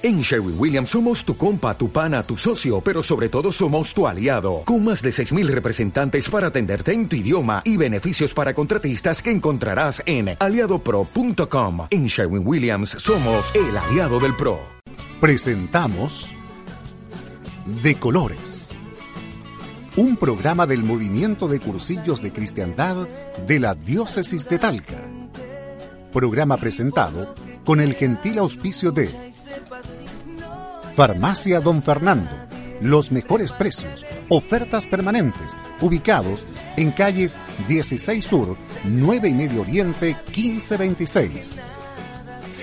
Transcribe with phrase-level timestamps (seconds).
[0.00, 4.06] En Sherwin Williams somos tu compa, tu pana, tu socio, pero sobre todo somos tu
[4.06, 9.20] aliado, con más de 6.000 representantes para atenderte en tu idioma y beneficios para contratistas
[9.20, 11.88] que encontrarás en aliadopro.com.
[11.90, 14.60] En Sherwin Williams somos el aliado del PRO.
[15.20, 16.30] Presentamos
[17.82, 18.68] De Colores,
[19.96, 23.08] un programa del movimiento de cursillos de cristiandad
[23.48, 25.02] de la diócesis de Talca.
[26.12, 27.34] Programa presentado
[27.64, 29.27] con el gentil auspicio de
[30.94, 32.30] Farmacia Don Fernando.
[32.80, 36.46] Los mejores precios, ofertas permanentes, ubicados
[36.76, 41.60] en calles 16 Sur, 9 y Medio Oriente, 1526.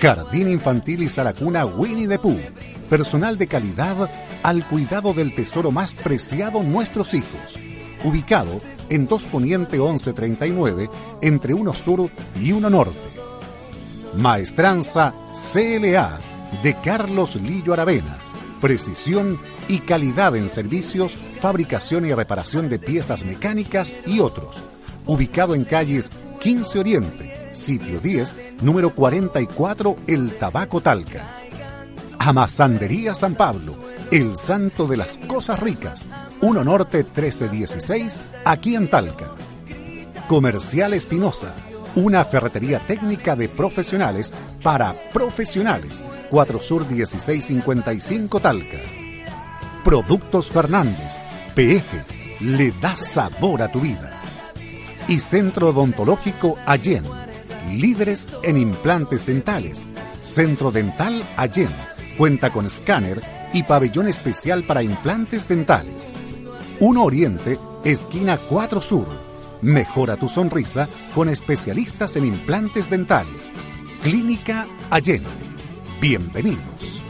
[0.00, 2.40] Jardín Infantil y Salacuna Winnie the Pooh.
[2.88, 4.10] Personal de calidad
[4.42, 7.58] al cuidado del tesoro más preciado nuestros hijos.
[8.04, 10.90] Ubicado en 2 Poniente 1139,
[11.22, 12.10] entre 1 Sur
[12.40, 12.98] y 1 Norte.
[14.14, 18.18] Maestranza CLA de Carlos Lillo Aravena
[18.60, 24.62] precisión y calidad en servicios, fabricación y reparación de piezas mecánicas y otros.
[25.06, 31.42] Ubicado en calles 15 Oriente, sitio 10, número 44, El Tabaco Talca.
[32.18, 33.76] Amazandería San Pablo,
[34.10, 36.06] el santo de las cosas ricas,
[36.40, 39.30] 1 Norte 1316, aquí en Talca.
[40.28, 41.54] Comercial Espinosa,
[41.96, 48.78] una ferretería técnica de profesionales para profesionales 4 Sur 1655 Talca.
[49.82, 51.18] Productos Fernández,
[51.54, 52.04] PF,
[52.40, 54.12] le da sabor a tu vida.
[55.08, 57.04] Y Centro Odontológico Allen,
[57.72, 59.86] líderes en implantes dentales.
[60.20, 61.70] Centro Dental Allen,
[62.18, 63.22] cuenta con escáner
[63.54, 66.16] y pabellón especial para implantes dentales.
[66.80, 69.25] 1 Oriente, esquina 4 Sur.
[69.66, 73.50] Mejora tu sonrisa con especialistas en implantes dentales.
[74.00, 75.24] Clínica Allen
[76.00, 77.02] Bienvenidos.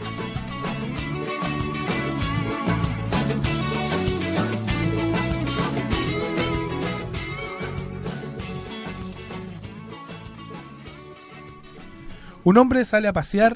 [12.43, 13.55] Un hombre sale a pasear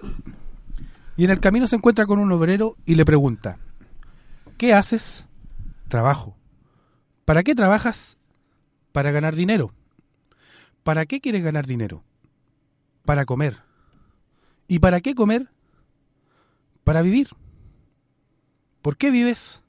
[1.17, 3.57] y en el camino se encuentra con un obrero y le pregunta,
[4.59, 5.25] ¿qué haces?
[5.87, 6.37] Trabajo.
[7.25, 8.20] ¿Para qué trabajas?
[8.91, 9.71] Para ganar dinero.
[10.83, 12.03] ¿Para qué quieres ganar dinero?
[13.05, 13.57] Para comer.
[14.67, 15.49] ¿Y para qué comer?
[16.83, 17.29] Para vivir.
[18.81, 19.61] ¿Por qué vives?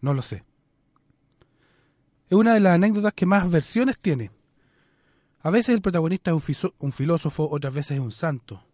[0.00, 0.44] No lo sé.
[2.28, 4.30] Es una de las anécdotas que más versiones tiene.
[5.42, 8.64] A veces el protagonista es un, filósofo, otras veces es un santo,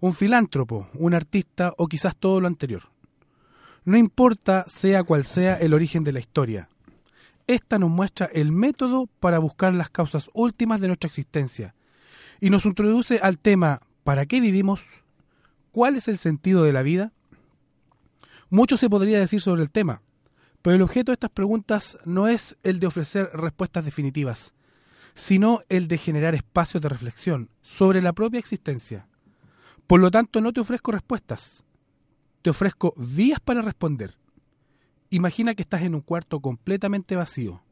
[0.00, 2.82] un filántropo, un artista o quizás todo lo anterior.
[3.84, 6.68] No importa sea cual sea el origen de la historia.
[7.46, 11.74] Esta nos muestra el método para buscar las causas últimas de nuestra existencia
[12.40, 14.82] y nos introduce al tema ¿Para qué vivimos?
[15.72, 17.12] ¿Cuál es el sentido de la vida?
[18.50, 20.02] Mucho se podría decir sobre el tema,
[20.60, 24.52] pero el objeto de estas preguntas no es el de ofrecer respuestas definitivas,
[25.14, 29.08] sino el de generar espacios de reflexión sobre la propia existencia.
[29.86, 31.64] Por lo tanto, no te ofrezco respuestas,
[32.42, 34.16] te ofrezco vías para responder.
[35.14, 37.62] Imagina que estás en un cuarto completamente vacío.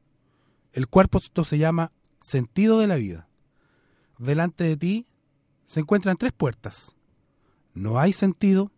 [0.73, 3.27] El cuarto se llama sentido de la vida.
[4.17, 5.07] Delante de ti
[5.65, 6.95] se encuentran tres puertas.
[7.75, 8.71] No hay sentido.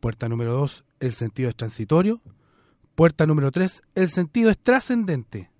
[0.00, 2.20] Puerta número dos, el sentido es transitorio.
[2.96, 5.52] Puerta número tres, el sentido es trascendente.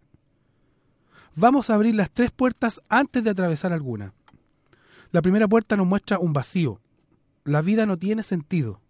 [1.36, 4.12] Vamos a abrir las tres puertas antes de atravesar alguna.
[5.12, 6.80] La primera puerta nos muestra un vacío.
[7.44, 8.81] La vida no tiene sentido.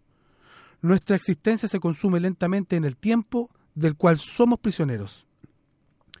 [0.83, 5.25] Nuestra existencia se consume lentamente en el tiempo del cual somos prisioneros.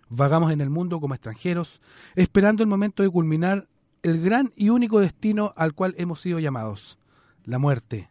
[0.07, 1.81] Vagamos en el mundo como extranjeros,
[2.15, 3.67] esperando el momento de culminar
[4.03, 6.97] el gran y único destino al cual hemos sido llamados,
[7.43, 8.09] la muerte.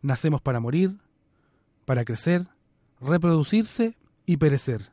[0.00, 0.96] Nacemos para morir,
[1.84, 2.48] para crecer,
[2.98, 4.90] reproducirse y perecer.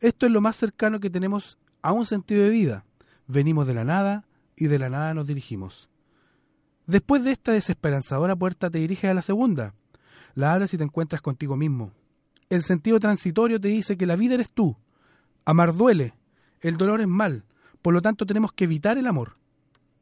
[0.00, 2.84] Esto es lo más cercano que tenemos a un sentido de vida.
[3.28, 5.88] Venimos de la nada y de la nada nos dirigimos.
[6.86, 9.74] Después de esta desesperanzadora puerta te diriges a la segunda.
[10.34, 11.92] La abres y te encuentras contigo mismo.
[12.50, 14.76] El sentido transitorio te dice que la vida eres tú.
[15.44, 16.14] Amar duele,
[16.60, 17.44] el dolor es mal,
[17.82, 19.36] por lo tanto tenemos que evitar el amor.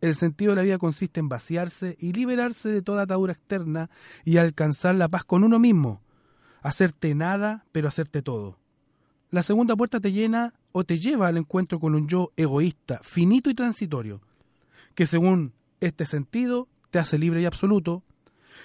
[0.00, 3.90] El sentido de la vida consiste en vaciarse y liberarse de toda atadura externa
[4.24, 6.02] y alcanzar la paz con uno mismo.
[6.62, 8.58] Hacerte nada, pero hacerte todo.
[9.30, 13.50] La segunda puerta te llena o te lleva al encuentro con un yo egoísta, finito
[13.50, 14.20] y transitorio,
[14.94, 18.02] que según este sentido te hace libre y absoluto,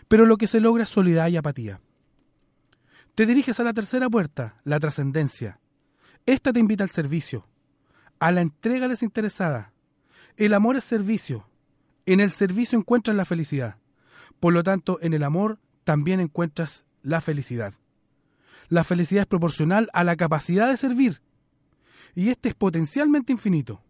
[0.07, 1.81] pero lo que se logra es soledad y apatía.
[3.15, 5.59] Te diriges a la tercera puerta, la trascendencia.
[6.25, 7.47] Esta te invita al servicio,
[8.19, 9.73] a la entrega desinteresada,
[10.37, 11.47] el amor es servicio.
[12.05, 13.77] En el servicio encuentras la felicidad.
[14.39, 17.73] Por lo tanto, en el amor también encuentras la felicidad.
[18.69, 21.21] La felicidad es proporcional a la capacidad de servir.
[22.15, 23.83] Y este es potencialmente infinito.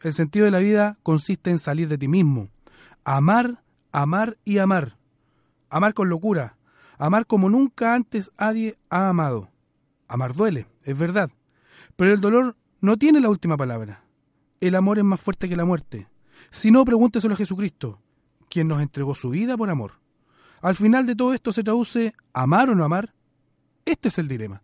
[0.00, 2.48] El sentido de la vida consiste en salir de ti mismo,
[3.04, 3.62] amar,
[3.92, 4.96] amar y amar.
[5.70, 6.58] Amar con locura,
[6.98, 9.48] amar como nunca antes nadie ha amado.
[10.08, 11.30] Amar duele, es verdad,
[11.96, 14.04] pero el dolor no tiene la última palabra.
[14.60, 16.08] El amor es más fuerte que la muerte.
[16.50, 18.00] Si no, pregúnteselo a Jesucristo,
[18.48, 19.92] quien nos entregó su vida por amor.
[20.60, 23.14] Al final de todo esto se traduce amar o no amar.
[23.84, 24.62] Este es el dilema.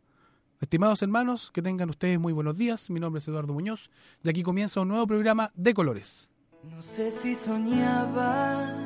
[0.61, 2.91] Estimados hermanos, que tengan ustedes muy buenos días.
[2.91, 3.91] Mi nombre es Eduardo Muñoz
[4.23, 6.29] y aquí comienza un nuevo programa de colores.
[6.65, 8.86] No sé si soñaba,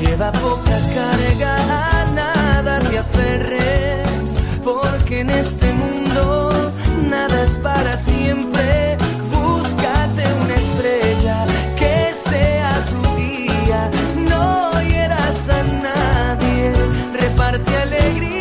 [0.00, 4.30] Lleva poca carga, a nada te aferres,
[4.62, 6.72] porque en este mundo
[7.10, 8.96] nada es para siempre.
[9.32, 11.46] Búscate una estrella
[11.76, 13.90] que sea tu guía,
[14.30, 16.72] no hieras a nadie,
[17.20, 18.37] reparte alegría.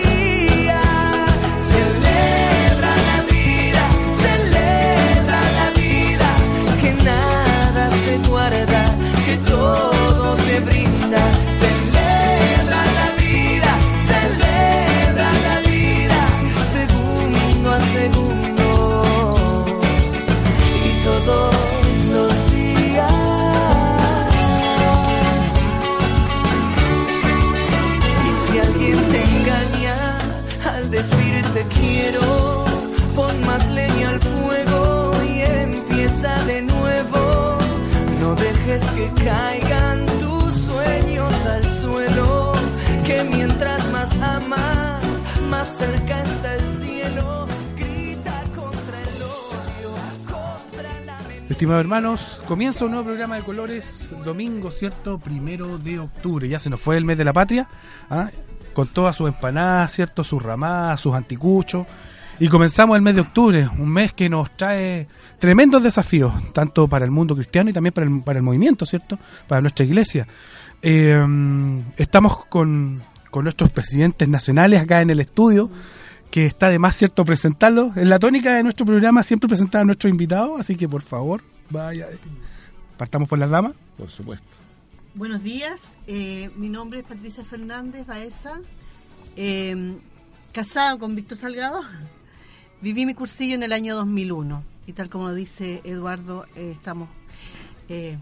[51.57, 55.17] Estimados hermanos, comienza un nuevo programa de colores, domingo, ¿cierto?
[55.17, 56.47] Primero de octubre.
[56.47, 57.67] Ya se nos fue el mes de la patria,
[58.11, 58.29] ¿ah?
[58.73, 60.23] con todas sus empanadas, ¿cierto?
[60.23, 61.87] Sus ramadas, sus anticuchos.
[62.39, 65.07] Y comenzamos el mes de octubre, un mes que nos trae
[65.39, 69.17] tremendos desafíos, tanto para el mundo cristiano y también para el, para el movimiento, ¿cierto?
[69.47, 70.27] Para nuestra iglesia.
[70.83, 71.25] Eh,
[71.97, 73.01] estamos con,
[73.31, 75.71] con nuestros presidentes nacionales acá en el estudio,
[76.31, 77.91] que está de más cierto presentarlo.
[77.95, 81.43] En la tónica de nuestro programa siempre presentar a nuestros invitados, así que por favor,
[81.69, 82.07] vaya.
[82.97, 83.73] Partamos por las damas.
[83.97, 84.47] Por supuesto.
[85.15, 88.59] Buenos días, eh, mi nombre es Patricia Fernández Baeza,
[89.35, 89.95] eh,
[90.51, 91.81] casada con Víctor Salgado.
[92.81, 97.09] Viví mi cursillo en el año 2001 y tal como dice Eduardo, eh, estamos
[97.89, 98.17] eh,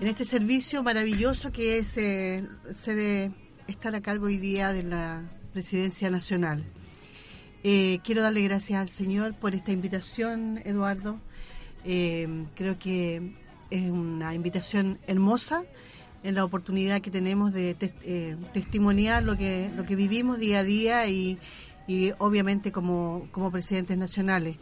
[0.00, 2.44] en este servicio maravilloso que es eh,
[2.76, 3.30] ser, eh,
[3.66, 5.22] estar a cargo hoy día de la
[5.52, 6.64] Presidencia Nacional.
[7.68, 11.18] Eh, quiero darle gracias al Señor por esta invitación, Eduardo.
[11.84, 13.32] Eh, creo que
[13.70, 15.64] es una invitación hermosa
[16.22, 20.62] en la oportunidad que tenemos de eh, testimoniar lo que lo que vivimos día a
[20.62, 21.40] día y,
[21.88, 24.58] y obviamente como, como presidentes nacionales.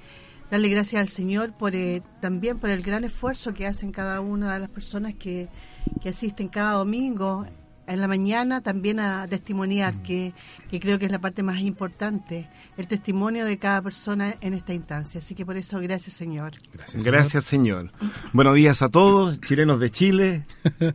[0.51, 4.55] Darle gracias al Señor por eh, también por el gran esfuerzo que hacen cada una
[4.55, 5.51] de las personas que,
[6.01, 7.45] que asisten cada domingo
[7.87, 10.33] en la mañana también a testimoniar, que,
[10.71, 14.75] que creo que es la parte más importante, el testimonio de cada persona en esta
[14.75, 15.21] instancia.
[15.21, 16.53] Así que por eso, gracias Señor.
[16.95, 17.91] Gracias, señor.
[18.33, 20.45] Buenos días a todos, chilenos de Chile,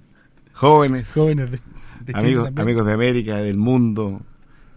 [0.54, 2.68] jóvenes, Jóvenes de, de Chile amigos, también.
[2.68, 4.22] amigos de América, del mundo,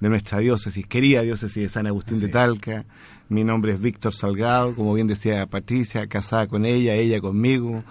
[0.00, 2.84] de nuestra diócesis, querida diócesis de San Agustín de Talca.
[3.28, 7.82] Mi nombre es Víctor Salgado, como bien decía Patricia, casada con ella, ella conmigo,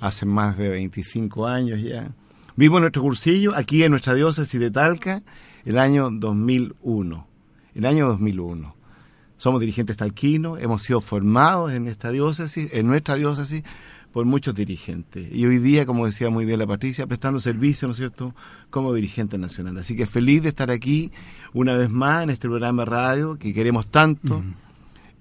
[0.00, 2.10] hace más de 25 años ya.
[2.58, 5.22] Vivo en nuestro cursillo, aquí en nuestra diócesis de Talca,
[5.64, 7.28] el año 2001.
[7.76, 8.74] El año 2001.
[9.36, 13.62] Somos dirigentes talquinos, hemos sido formados en esta diócesis, en nuestra diócesis,
[14.12, 15.32] por muchos dirigentes.
[15.32, 18.34] Y hoy día, como decía muy bien la Patricia, prestando servicio, ¿no es cierto?,
[18.70, 19.78] como dirigente nacional.
[19.78, 21.12] Así que feliz de estar aquí
[21.52, 24.42] una vez más en este programa de radio que queremos tanto,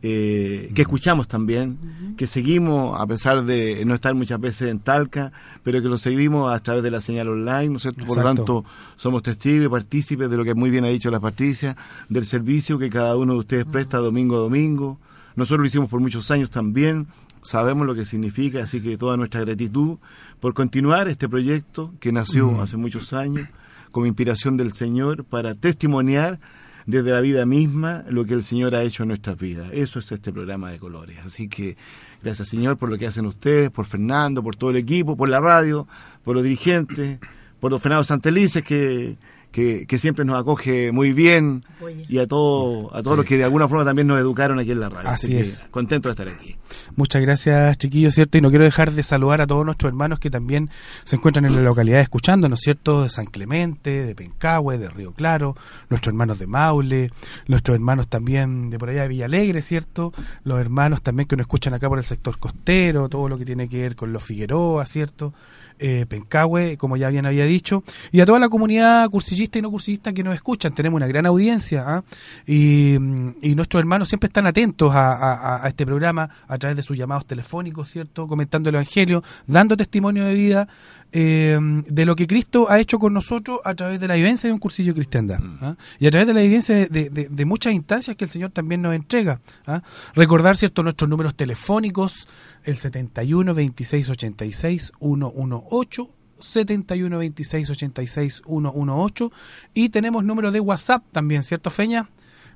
[0.04, 5.32] eh, que escuchamos también, que seguimos, a pesar de no estar muchas veces en Talca,
[5.64, 8.06] pero que lo seguimos a través de la señal online, ¿no es cierto?
[8.06, 11.20] Por lo tanto, somos testigos y partícipes de lo que muy bien ha dicho la
[11.20, 11.76] Patricia,
[12.10, 15.00] del servicio que cada uno de ustedes presta domingo a domingo.
[15.36, 17.08] Nosotros lo hicimos por muchos años también,
[17.42, 19.98] sabemos lo que significa, así que toda nuestra gratitud
[20.40, 23.48] por continuar este proyecto que nació hace muchos años,
[23.92, 26.40] como inspiración del Señor para testimoniar
[26.88, 29.70] desde la vida misma lo que el Señor ha hecho en nuestras vidas.
[29.74, 31.18] Eso es este programa de colores.
[31.24, 31.78] Así que
[32.24, 35.42] gracias Señor por lo que hacen ustedes, por Fernando, por todo el equipo, por la
[35.42, 35.86] radio,
[36.24, 37.20] por los dirigentes,
[37.60, 39.18] por los Fernando Santelices que
[39.52, 42.06] que, que, siempre nos acoge muy bien Oye.
[42.08, 44.80] y a todo, a todos los que de alguna forma también nos educaron aquí en
[44.80, 45.10] la radio.
[45.10, 45.68] Así que es.
[45.72, 46.56] Contento de estar aquí.
[46.96, 48.38] Muchas gracias, chiquillos, ¿cierto?
[48.38, 50.70] Y no quiero dejar de saludar a todos nuestros hermanos que también
[51.04, 53.04] se encuentran en la localidad escuchando, ¿no es cierto?
[53.04, 55.56] De San Clemente, de Pencahue, de Río Claro,
[55.90, 57.12] nuestros hermanos de Maule,
[57.48, 60.14] nuestros hermanos también de por allá de Villalegre, ¿cierto?
[60.44, 63.68] Los hermanos también que nos escuchan acá por el sector costero, todo lo que tiene
[63.68, 65.34] que ver con los Figueroa, ¿cierto?
[65.80, 69.70] Eh, Pencahue, como ya bien había dicho, y a toda la comunidad cursillista y no
[69.70, 70.74] cursillista que nos escuchan.
[70.74, 72.04] Tenemos una gran audiencia ¿ah?
[72.48, 76.82] y, y, nuestros hermanos siempre están atentos a, a, a, este programa a través de
[76.82, 78.28] sus llamados telefónicos, ¿cierto?
[78.28, 80.68] Comentando el Evangelio, dando testimonio de vida
[81.14, 81.58] eh,
[81.88, 84.60] de lo que Cristo ha hecho con nosotros a través de la vivencia de un
[84.60, 85.76] cursillo de cristiandad ¿ah?
[86.00, 88.52] y a través de la vivencia de, de, de, de, muchas instancias que el Señor
[88.52, 89.40] también nos entrega.
[89.66, 89.82] ¿ah?
[90.16, 92.28] Recordar, ¿cierto?, nuestros números telefónicos,
[92.68, 96.10] el 71 26 86 118
[96.40, 99.32] 71 26 86 118
[99.74, 102.10] y tenemos número de WhatsApp también, ¿cierto, Feña?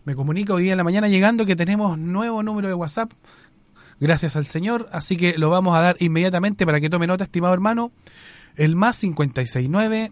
[0.03, 3.13] Me comunica hoy día en la mañana llegando que tenemos nuevo número de WhatsApp.
[4.01, 7.53] Gracias al Señor, así que lo vamos a dar inmediatamente para que tome nota, estimado
[7.53, 7.93] hermano.
[8.57, 10.11] El más 569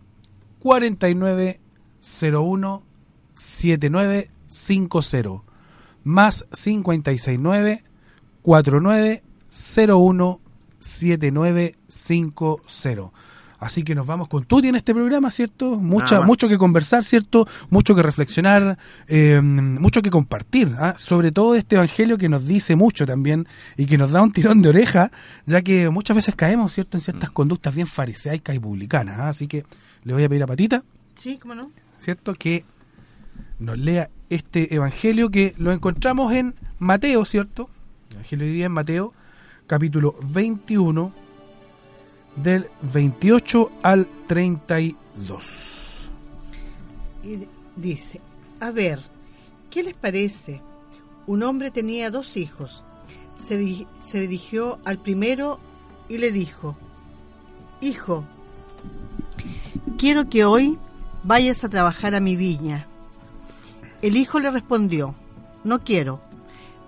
[0.60, 1.60] 49
[2.01, 2.84] 01
[3.34, 5.44] 7950
[6.06, 7.84] más 569
[8.41, 10.39] 49 01
[10.79, 13.12] 7950
[13.60, 15.75] Así que nos vamos con Tuti en este programa, ¿cierto?
[15.75, 17.46] Mucha, mucho que conversar, ¿cierto?
[17.70, 18.77] Mucho que reflexionar,
[19.08, 20.96] eh, mucho que compartir, ¿ah?
[20.98, 24.62] sobre todo este evangelio que nos dice mucho también y que nos da un tirón
[24.62, 25.12] de oreja,
[25.46, 29.20] ya que muchas veces caemos, ¿cierto?, en ciertas conductas bien fariseicas y publicanas.
[29.20, 29.29] ¿ah?
[29.29, 29.65] Así que
[30.06, 30.84] le voy a pedir a Patita,
[31.18, 31.70] Sí, cómo no.
[31.98, 32.63] ¿cierto?, que
[33.60, 37.70] nos lea este evangelio que lo encontramos en Mateo, ¿cierto?
[38.12, 39.13] El evangelio de hoy día en Mateo,
[39.69, 41.11] capítulo 21
[42.35, 46.09] del 28 al 32.
[47.23, 48.19] Y dice,
[48.59, 48.99] a ver,
[49.69, 50.59] ¿qué les parece?
[51.27, 52.83] Un hombre tenía dos hijos.
[53.45, 55.59] Se, se dirigió al primero
[56.09, 56.75] y le dijo,
[57.79, 58.23] Hijo,
[59.99, 60.79] quiero que hoy
[61.23, 62.88] vayas a trabajar a mi viña.
[64.01, 65.13] El hijo le respondió,
[65.63, 66.21] no quiero,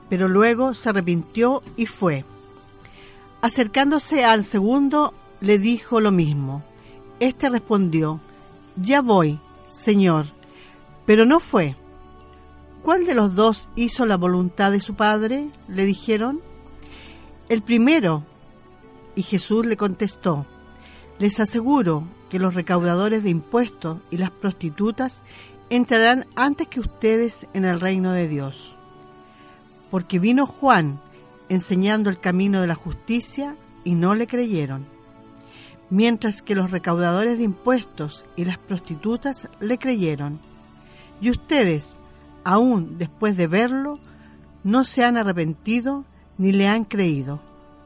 [0.09, 2.25] pero luego se arrepintió y fue.
[3.41, 6.63] Acercándose al segundo, le dijo lo mismo.
[7.19, 8.19] Este respondió,
[8.75, 9.39] Ya voy,
[9.71, 10.27] Señor,
[11.07, 11.75] pero no fue.
[12.83, 15.49] ¿Cuál de los dos hizo la voluntad de su padre?
[15.67, 16.39] le dijeron.
[17.49, 18.23] El primero.
[19.15, 20.45] Y Jesús le contestó,
[21.17, 25.21] Les aseguro que los recaudadores de impuestos y las prostitutas
[25.71, 28.75] entrarán antes que ustedes en el reino de Dios.
[29.89, 30.99] Porque vino Juan
[31.53, 34.85] enseñando el camino de la justicia y no le creyeron
[35.91, 40.39] mientras que los recaudadores de impuestos y las prostitutas le creyeron.
[41.21, 41.99] Y ustedes,
[42.43, 43.99] aún después de verlo,
[44.63, 46.05] no se han arrepentido
[46.39, 47.39] ni le han creído.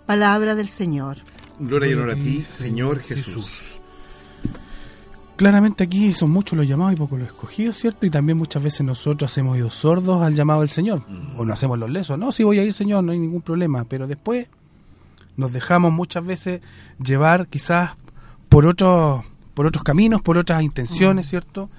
[0.06, 1.18] Palabra del Señor.
[1.60, 3.75] Gloria y honor a ti, Señor Jesús.
[5.36, 8.06] Claramente aquí son muchos los llamados y pocos los escogidos, ¿cierto?
[8.06, 11.04] Y también muchas veces nosotros hemos ido sordos al llamado del Señor.
[11.38, 12.18] O no hacemos los lesos.
[12.18, 13.84] No, si voy a ir, Señor, no hay ningún problema.
[13.84, 14.48] Pero después
[15.36, 16.62] nos dejamos muchas veces
[17.04, 17.92] llevar quizás
[18.48, 21.70] por otros por otros caminos, por otras intenciones, ¿cierto?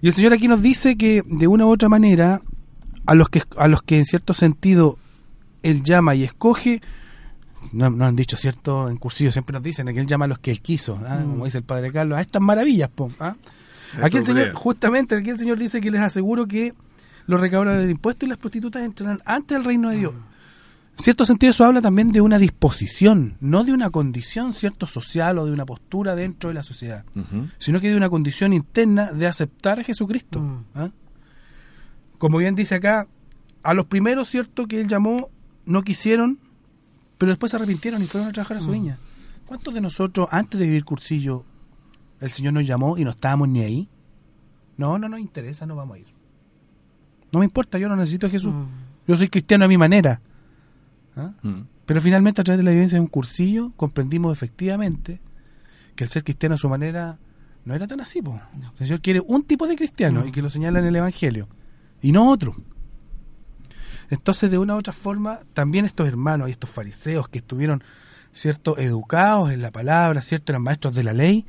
[0.00, 2.40] Y el Señor aquí nos dice que de una u otra manera
[3.06, 4.98] a los que a los que en cierto sentido
[5.62, 6.80] él llama y escoge
[7.72, 10.38] no, no han dicho cierto en cursillo siempre nos dicen que él llama a los
[10.38, 11.16] que él quiso ¿ah?
[11.16, 11.30] mm.
[11.30, 13.36] como dice el padre Carlos a estas maravillas po, ¿ah?
[14.02, 16.74] aquí el Señor justamente aquí el Señor dice que les aseguro que
[17.26, 20.14] los recaudadores de impuestos y las prostitutas entrarán antes del reino de Dios
[21.00, 25.38] en cierto sentido eso habla también de una disposición, no de una condición cierto social
[25.38, 27.50] o de una postura dentro de la sociedad, uh -huh.
[27.56, 30.40] sino que de una condición interna de aceptar a Jesucristo.
[30.40, 30.62] Uh -huh.
[30.74, 30.90] ¿ah?
[32.18, 33.06] Como bien dice acá,
[33.62, 35.30] a los primeros, cierto, que él llamó,
[35.64, 36.38] no quisieron,
[37.20, 38.72] pero después se arrepintieron y fueron a trabajar a su -huh.
[38.72, 38.98] viña.
[39.44, 41.44] ¿Cuántos de nosotros, antes de vivir cursillo,
[42.18, 43.90] el Señor nos llamó y no estábamos ni ahí?
[44.78, 46.06] No, no nos interesa, no vamos a ir.
[47.30, 48.54] No me importa, yo no necesito a Jesús.
[49.06, 50.22] Yo soy cristiano a mi manera.
[51.14, 51.32] ¿Ah?
[51.42, 51.60] Mm.
[51.84, 55.20] Pero finalmente a través de la evidencia de un cursillo comprendimos efectivamente
[55.96, 57.18] que el ser cristiano a su manera
[57.66, 58.22] no era tan así.
[58.22, 58.40] No.
[58.78, 60.26] El Señor quiere un tipo de cristiano no.
[60.26, 61.48] y que lo señala en el Evangelio
[62.00, 62.56] y no otro.
[64.10, 67.82] Entonces de una u otra forma también estos hermanos y estos fariseos que estuvieron
[68.32, 71.46] cierto educados en la palabra, cierto eran maestros de la ley,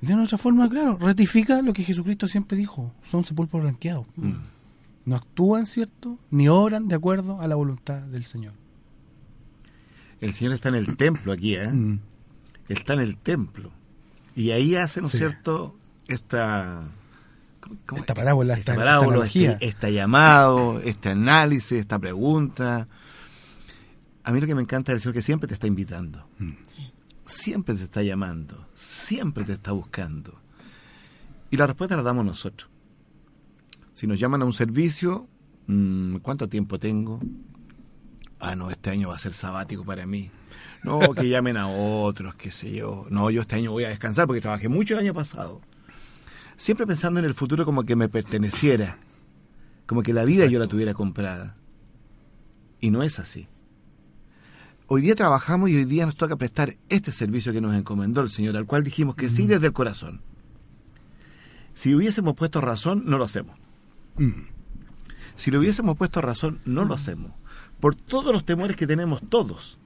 [0.00, 4.04] De una otra forma, claro, ratifica lo que Jesucristo siempre dijo, son sepulcros blanqueados.
[4.16, 4.32] Mm.
[5.04, 6.18] No actúan, ¿cierto?
[6.30, 8.52] Ni obran de acuerdo a la voluntad del Señor.
[10.20, 11.68] El Señor está en el templo aquí, ¿eh?
[11.68, 12.00] Mm.
[12.68, 13.70] Está en el templo.
[14.34, 15.18] Y ahí hace, ¿no es Sí.
[15.18, 15.76] cierto?,
[16.08, 16.88] esta...
[17.62, 22.88] ¿cómo- cómo Esta parábola, esta esta- parábola, esta este llamado, este análisis, esta pregunta.
[24.24, 26.26] A mí lo que me encanta es el Señor que siempre te está invitando.
[26.38, 26.50] Mm.
[27.26, 28.66] Siempre te está llamando.
[28.74, 30.38] Siempre te está buscando.
[31.50, 32.68] Y la respuesta la damos nosotros.
[33.94, 35.28] Si nos llaman a un servicio,
[35.66, 37.20] mm, ¿cuánto tiempo tengo?
[38.40, 40.30] Ah, no, este año va a ser sabático para mí.
[40.82, 43.06] No, que llamen a otros, qué sé yo.
[43.10, 45.60] No, yo este año voy a descansar porque trabajé mucho el año pasado.
[46.62, 48.96] Siempre pensando en el futuro como que me perteneciera,
[49.84, 51.56] como que la vida yo la tuviera comprada.
[52.78, 53.48] Y no es así.
[54.86, 58.28] Hoy día trabajamos y hoy día nos toca prestar este servicio que nos encomendó el
[58.28, 60.20] Señor, al cual dijimos que sí desde el corazón.
[61.74, 63.58] Si hubiésemos puesto razón, no lo hacemos.
[64.18, 64.42] Mm.
[65.34, 67.32] Si le hubiésemos puesto razón, no lo hacemos.
[67.80, 69.80] Por todos los temores que tenemos todos.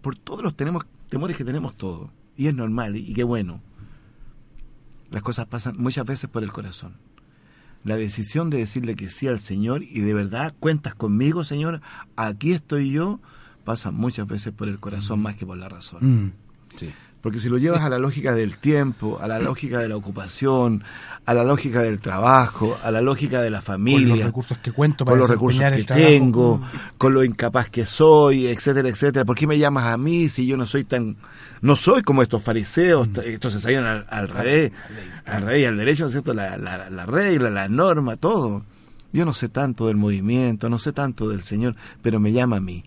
[0.00, 2.08] Por todos los tenemos, temores que tenemos todos.
[2.36, 3.60] Y es normal, y, y qué bueno.
[5.10, 6.94] Las cosas pasan muchas veces por el corazón.
[7.84, 11.80] La decisión de decirle que sí al Señor y de verdad cuentas conmigo, Señor,
[12.16, 13.20] aquí estoy yo,
[13.64, 15.98] pasa muchas veces por el corazón más que por la razón.
[16.24, 16.32] Mm.
[17.26, 20.84] Porque si lo llevas a la lógica del tiempo, a la lógica de la ocupación,
[21.24, 24.70] a la lógica del trabajo, a la lógica de la Con familia, los recursos que
[24.70, 26.60] cuento con para los recursos que tengo,
[26.96, 29.24] con lo incapaz que soy, etcétera, etcétera.
[29.24, 31.16] ¿Por qué me llamas a mí si yo no soy tan,
[31.62, 33.18] no soy como estos fariseos, Mm.
[33.24, 34.70] estos se salían al, al rey,
[35.24, 36.32] al rey, al derecho, ¿no es cierto?
[36.32, 38.62] La, la, la regla, la norma, todo.
[39.12, 42.60] Yo no sé tanto del movimiento, no sé tanto del Señor, pero me llama a
[42.60, 42.84] mí.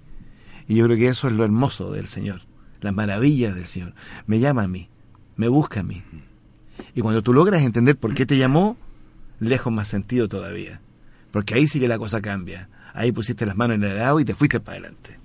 [0.65, 2.43] Y yo creo que eso es lo hermoso del Señor,
[2.81, 3.93] las maravillas del Señor.
[4.27, 4.89] Me llama a mí,
[5.35, 6.01] me busca a mí.
[6.95, 8.77] Y cuando tú logras entender por qué te llamó,
[9.39, 10.81] lejos más sentido todavía.
[11.31, 12.69] Porque ahí sí que la cosa cambia.
[12.93, 15.19] Ahí pusiste las manos en el arado y te fuiste para adelante.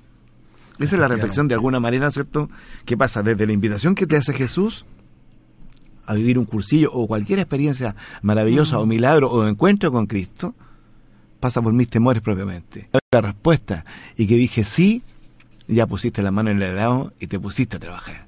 [0.78, 2.50] Esa es la reflexión de alguna manera, ¿cierto?
[2.84, 3.22] ¿Qué pasa?
[3.22, 4.84] Desde la invitación que te hace Jesús
[6.06, 10.54] a vivir un cursillo o cualquier experiencia maravillosa o milagro o encuentro con Cristo,
[11.40, 12.90] pasa por mis temores propiamente.
[13.12, 13.84] La respuesta
[14.16, 15.02] y que dije sí,
[15.68, 18.26] ya pusiste la mano en el arado y te pusiste a trabajar.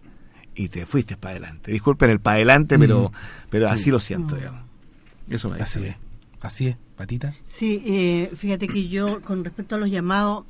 [0.55, 1.71] Y te fuiste para adelante.
[1.71, 3.13] Disculpen el para adelante, pero,
[3.51, 4.63] pero así lo siento, digamos.
[5.29, 5.97] Eso me Así es.
[6.41, 7.35] Así es, patita.
[7.47, 10.45] Sí, eh, fíjate que yo, con respecto a los llamados,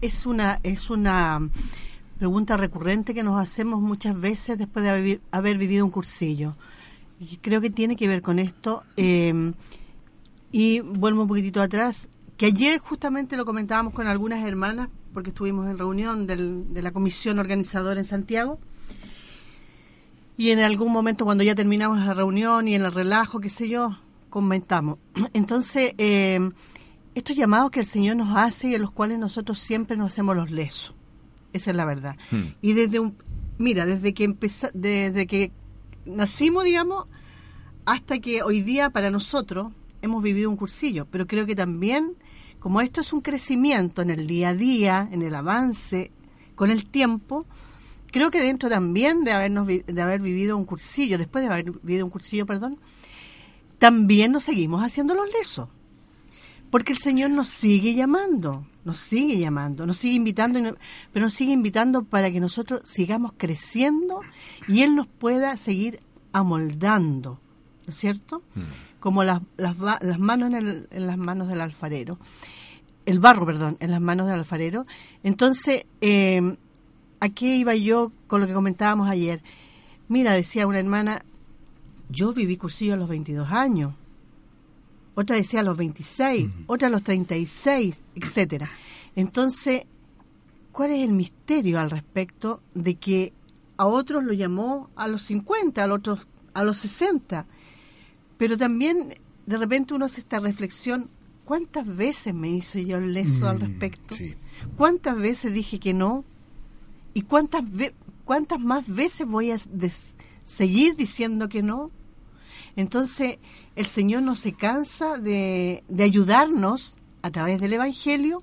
[0.00, 1.40] es una, es una
[2.18, 6.56] pregunta recurrente que nos hacemos muchas veces después de haber, haber vivido un cursillo.
[7.18, 8.82] Y creo que tiene que ver con esto.
[8.96, 9.52] eh,
[10.52, 15.68] y vuelvo un poquitito atrás, que ayer justamente lo comentábamos con algunas hermanas, porque estuvimos
[15.68, 18.58] en reunión del- de la comisión organizadora en Santiago.
[20.36, 23.68] Y en algún momento cuando ya terminamos la reunión y en el relajo, qué sé
[23.68, 23.98] yo,
[24.30, 24.98] comentamos.
[25.34, 26.40] Entonces, eh,
[27.14, 30.34] estos llamados que el Señor nos hace y en los cuales nosotros siempre nos hacemos
[30.36, 30.94] los lesos.
[31.52, 32.16] Esa es la verdad.
[32.30, 32.54] Hmm.
[32.62, 33.16] Y desde un,
[33.58, 35.50] mira, desde que empeza- desde que
[36.06, 37.06] nacimos, digamos,
[37.84, 42.14] hasta que hoy día para nosotros hemos vivido un cursillo, pero creo que también,
[42.60, 46.12] como esto es un crecimiento en el día a día, en el avance,
[46.54, 47.46] con el tiempo,
[48.12, 52.04] creo que dentro también de habernos de haber vivido un cursillo, después de haber vivido
[52.04, 52.78] un cursillo, perdón,
[53.78, 55.68] también nos seguimos haciendo los lesos.
[56.70, 60.76] Porque el Señor nos sigue llamando, nos sigue llamando, nos sigue invitando,
[61.12, 64.20] pero nos sigue invitando para que nosotros sigamos creciendo
[64.68, 66.00] y Él nos pueda seguir
[66.32, 67.40] amoldando,
[67.86, 68.42] ¿no es cierto?
[69.00, 72.18] Como las, las, las manos en, el- en las manos del alfarero,
[73.06, 74.84] el barro, perdón, en las manos del alfarero.
[75.22, 76.56] Entonces, eh,
[77.18, 79.42] ¿a qué iba yo con lo que comentábamos ayer?
[80.08, 81.24] Mira, decía una hermana,
[82.10, 83.94] yo viví cursillo a los 22 años
[85.14, 88.70] otra decía a los 26, otra a los 36, etcétera.
[89.16, 89.82] Entonces,
[90.72, 93.32] ¿cuál es el misterio al respecto de que
[93.76, 97.44] a otros lo llamó a los 50, a otros a los 60?
[98.40, 101.10] Pero también de repente uno hace esta reflexión,
[101.44, 104.14] ¿cuántas veces me hizo yo el leso al Mm, respecto?
[104.14, 104.34] sí.
[104.78, 106.24] ¿Cuántas veces dije que no?
[107.12, 109.58] ¿Y cuántas ve- cuántas más veces voy a
[110.42, 111.90] seguir diciendo que no?
[112.76, 113.38] Entonces,
[113.76, 118.42] el Señor no se cansa de, de ayudarnos a través del Evangelio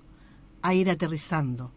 [0.61, 1.71] a ir aterrizando.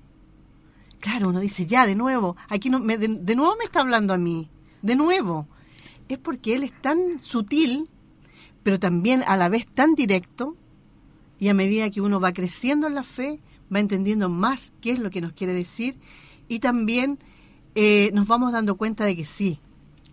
[0.98, 4.12] Claro, uno dice, ya, de nuevo, aquí no, me, de, de nuevo me está hablando
[4.12, 4.50] a mí,
[4.82, 5.46] de nuevo.
[6.10, 7.88] Es porque Él es tan sutil,
[8.62, 10.56] pero también a la vez tan directo,
[11.38, 13.40] y a medida que uno va creciendo en la fe,
[13.74, 15.96] va entendiendo más qué es lo que nos quiere decir,
[16.48, 17.18] y también
[17.74, 19.60] eh, nos vamos dando cuenta de que sí,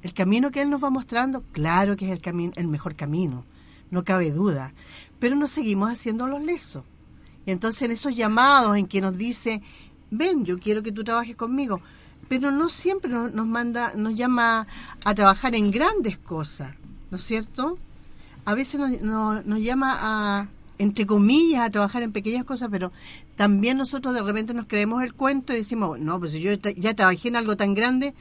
[0.03, 3.43] El camino que Él nos va mostrando, claro que es el, camino, el mejor camino,
[3.89, 4.73] no cabe duda,
[5.19, 6.83] pero nos seguimos haciendo los lesos.
[7.45, 9.62] Y entonces en esos llamados en que nos dice,
[10.12, 11.81] ven, yo quiero que tú trabajes conmigo,
[12.29, 14.67] pero no siempre nos, manda, nos llama
[15.03, 16.75] a trabajar en grandes cosas,
[17.10, 17.77] ¿no es cierto?
[18.47, 22.93] A veces nos, nos, nos llama a, entre comillas, a trabajar en pequeñas cosas, pero
[23.36, 27.27] también nosotros de repente nos creemos el cuento y decimos, no, pues yo ya trabajé
[27.27, 28.13] en algo tan grande,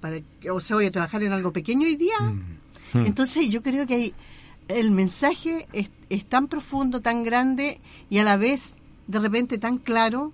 [0.00, 0.18] para
[0.52, 2.18] o sea, voy a trabajar en algo pequeño hoy día.
[2.20, 3.04] Hmm.
[3.04, 4.14] Entonces yo creo que hay-
[4.68, 8.76] el mensaje es, es tan profundo, tan grande y a la vez
[9.08, 10.32] de repente tan claro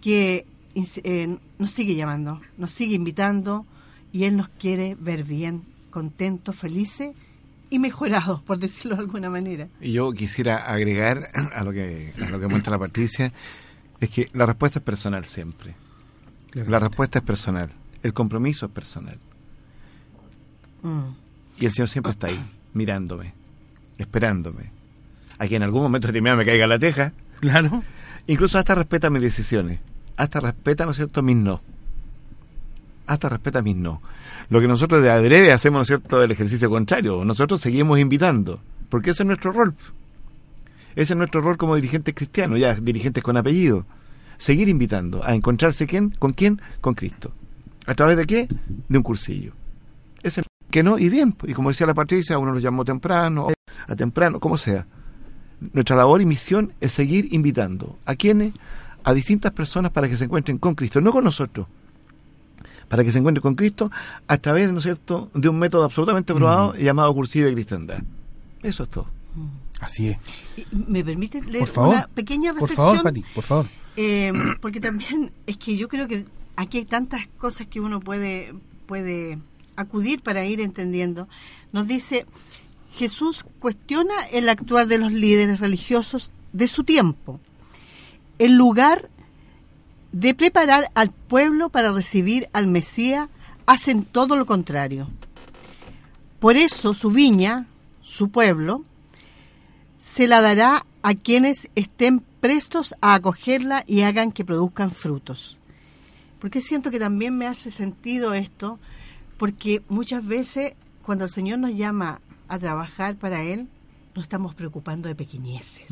[0.00, 3.66] que eh, nos sigue llamando, nos sigue invitando
[4.12, 7.12] y Él nos quiere ver bien, contentos, felices
[7.74, 9.68] y mejorados, por decirlo de alguna manera.
[9.80, 13.32] Y yo quisiera agregar a lo que a lo que muestra la Patricia,
[14.00, 15.74] es que la respuesta es personal siempre.
[16.52, 17.70] La respuesta es personal.
[18.04, 19.18] El compromiso es personal.
[20.82, 21.16] Mm.
[21.58, 22.40] Y el Señor siempre está ahí,
[22.74, 23.34] mirándome,
[23.98, 24.70] esperándome.
[25.38, 27.12] A que en algún momento determinado me caiga la teja.
[27.40, 27.82] Claro.
[28.28, 29.80] Incluso hasta respeta mis decisiones.
[30.16, 31.60] Hasta respeta, ¿no es cierto?, mis no.
[33.06, 34.00] Hasta respeta mis no.
[34.48, 37.24] Lo que nosotros de adrede hacemos, ¿no es cierto?, el ejercicio contrario.
[37.24, 38.60] Nosotros seguimos invitando.
[38.88, 39.74] Porque ese es nuestro rol.
[40.94, 43.84] Ese es nuestro rol como dirigentes cristianos, ya dirigentes con apellido.
[44.38, 47.32] Seguir invitando a encontrarse quién, con quién, con Cristo.
[47.86, 48.48] ¿A través de qué?
[48.88, 49.52] De un cursillo.
[50.22, 51.36] Ese que no, y bien.
[51.44, 53.48] Y como decía la Patricia, uno lo llamó temprano,
[53.86, 54.86] a temprano, como sea.
[55.72, 57.98] Nuestra labor y misión es seguir invitando.
[58.06, 58.54] ¿A quiénes?
[59.04, 61.66] A distintas personas para que se encuentren con Cristo, no con nosotros.
[62.88, 63.90] Para que se encuentren con Cristo
[64.28, 68.02] a través, ¿no es cierto?, de un método absolutamente probado llamado cursillo de cristiandad.
[68.62, 69.06] Eso es todo.
[69.80, 70.18] Así es.
[70.70, 71.94] ¿Me permite leer Por favor.
[71.96, 72.86] una pequeña Por reflexión?
[72.86, 73.66] favor, Pati, por favor.
[73.96, 76.24] Eh, porque también es que yo creo que
[76.56, 78.54] aquí hay tantas cosas que uno puede,
[78.86, 79.38] puede
[79.76, 81.28] acudir para ir entendiendo.
[81.72, 82.26] Nos dice,
[82.94, 87.40] Jesús cuestiona el actuar de los líderes religiosos de su tiempo.
[88.38, 89.10] En lugar
[90.14, 93.28] de preparar al pueblo para recibir al Mesías,
[93.66, 95.10] hacen todo lo contrario.
[96.38, 97.66] Por eso su viña,
[98.00, 98.84] su pueblo,
[99.98, 105.58] se la dará a quienes estén prestos a acogerla y hagan que produzcan frutos.
[106.38, 108.78] Porque siento que también me hace sentido esto,
[109.36, 113.66] porque muchas veces cuando el Señor nos llama a trabajar para Él,
[114.14, 115.86] nos estamos preocupando de pequeñeces.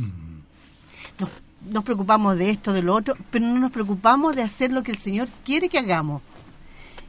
[1.18, 1.30] Nos,
[1.68, 4.92] nos preocupamos de esto, de lo otro, pero no nos preocupamos de hacer lo que
[4.92, 6.22] el Señor quiere que hagamos.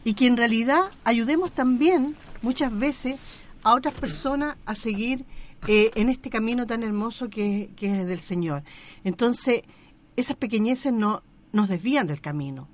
[0.03, 3.15] Y que en realidad ayudemos también muchas veces
[3.63, 5.25] a otras personas a seguir
[5.67, 8.63] eh, en este camino tan hermoso que, que es del Señor.
[9.03, 9.63] Entonces,
[10.17, 12.67] esas pequeñeces no, nos desvían del camino.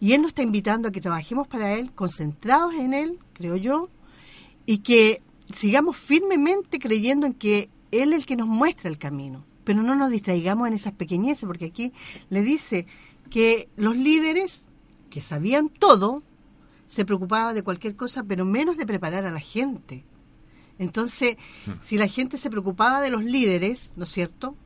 [0.00, 3.88] Y Él nos está invitando a que trabajemos para Él, concentrados en Él, creo yo,
[4.66, 5.22] y que
[5.54, 9.44] sigamos firmemente creyendo en que Él es el que nos muestra el camino.
[9.70, 11.92] Pero no nos distraigamos en esas pequeñeces, porque aquí
[12.28, 12.86] le dice
[13.30, 14.64] que los líderes
[15.10, 16.24] que sabían todo
[16.88, 20.04] se preocupaban de cualquier cosa, pero menos de preparar a la gente.
[20.80, 21.36] Entonces,
[21.82, 24.56] si la gente se preocupaba de los líderes, ¿no es cierto?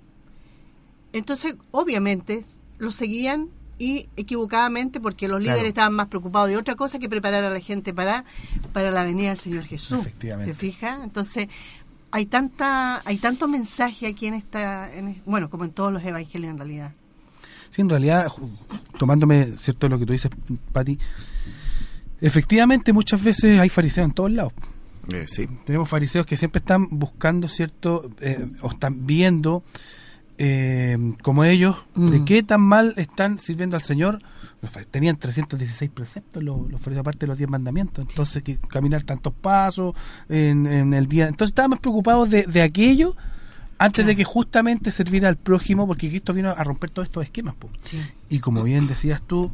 [1.13, 2.47] Entonces, obviamente,
[2.79, 5.57] los seguían y equivocadamente porque los Claro.
[5.57, 8.25] líderes estaban más preocupados de otra cosa que preparar a la gente para,
[8.73, 10.01] para la venida del Señor Jesús.
[10.01, 10.53] Efectivamente.
[10.53, 11.01] ¿Te fijas?
[11.05, 11.49] Entonces,
[12.15, 16.51] hay tanta hay tanto mensaje aquí en esta en- bueno, como en todos los evangelios
[16.53, 16.93] en realidad.
[17.71, 18.29] Sí, en realidad,
[18.99, 20.31] tomándome cierto lo que tú dices,
[20.73, 20.97] Pati,
[22.21, 24.53] efectivamente muchas veces hay fariseos en todos lados.
[25.13, 25.47] Eh, sí.
[25.67, 28.11] Tenemos fariseos que siempre están buscando, ¿cierto?
[28.21, 29.63] Eh, o están viendo,
[30.39, 32.25] eh, como ellos, de Mm.
[32.25, 34.19] qué tan mal están sirviendo al Señor.
[34.91, 38.07] Tenían 316 preceptos, los, los aparte de los 10 mandamientos.
[38.09, 39.95] Entonces, que caminar tantos pasos
[40.29, 41.29] en, en el día.
[41.29, 43.15] Entonces, estaban más preocupados de, de aquello
[43.77, 47.55] antes de que justamente servir al prójimo, porque Cristo vino a romper todos estos esquemas.
[47.57, 47.69] po.
[47.83, 48.01] Sí.
[48.31, 49.53] Y como bien decías tú,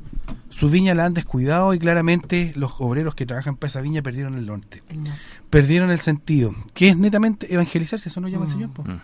[0.50, 4.34] su viña la han descuidado y claramente los obreros que trabajan para esa viña perdieron
[4.34, 5.10] el norte El no.
[5.48, 8.52] perdieron el sentido, que es netamente evangelizarse, eso nos llama el Mm.
[8.54, 8.70] Señor.
[8.70, 8.84] po.
[8.84, 9.00] Mm.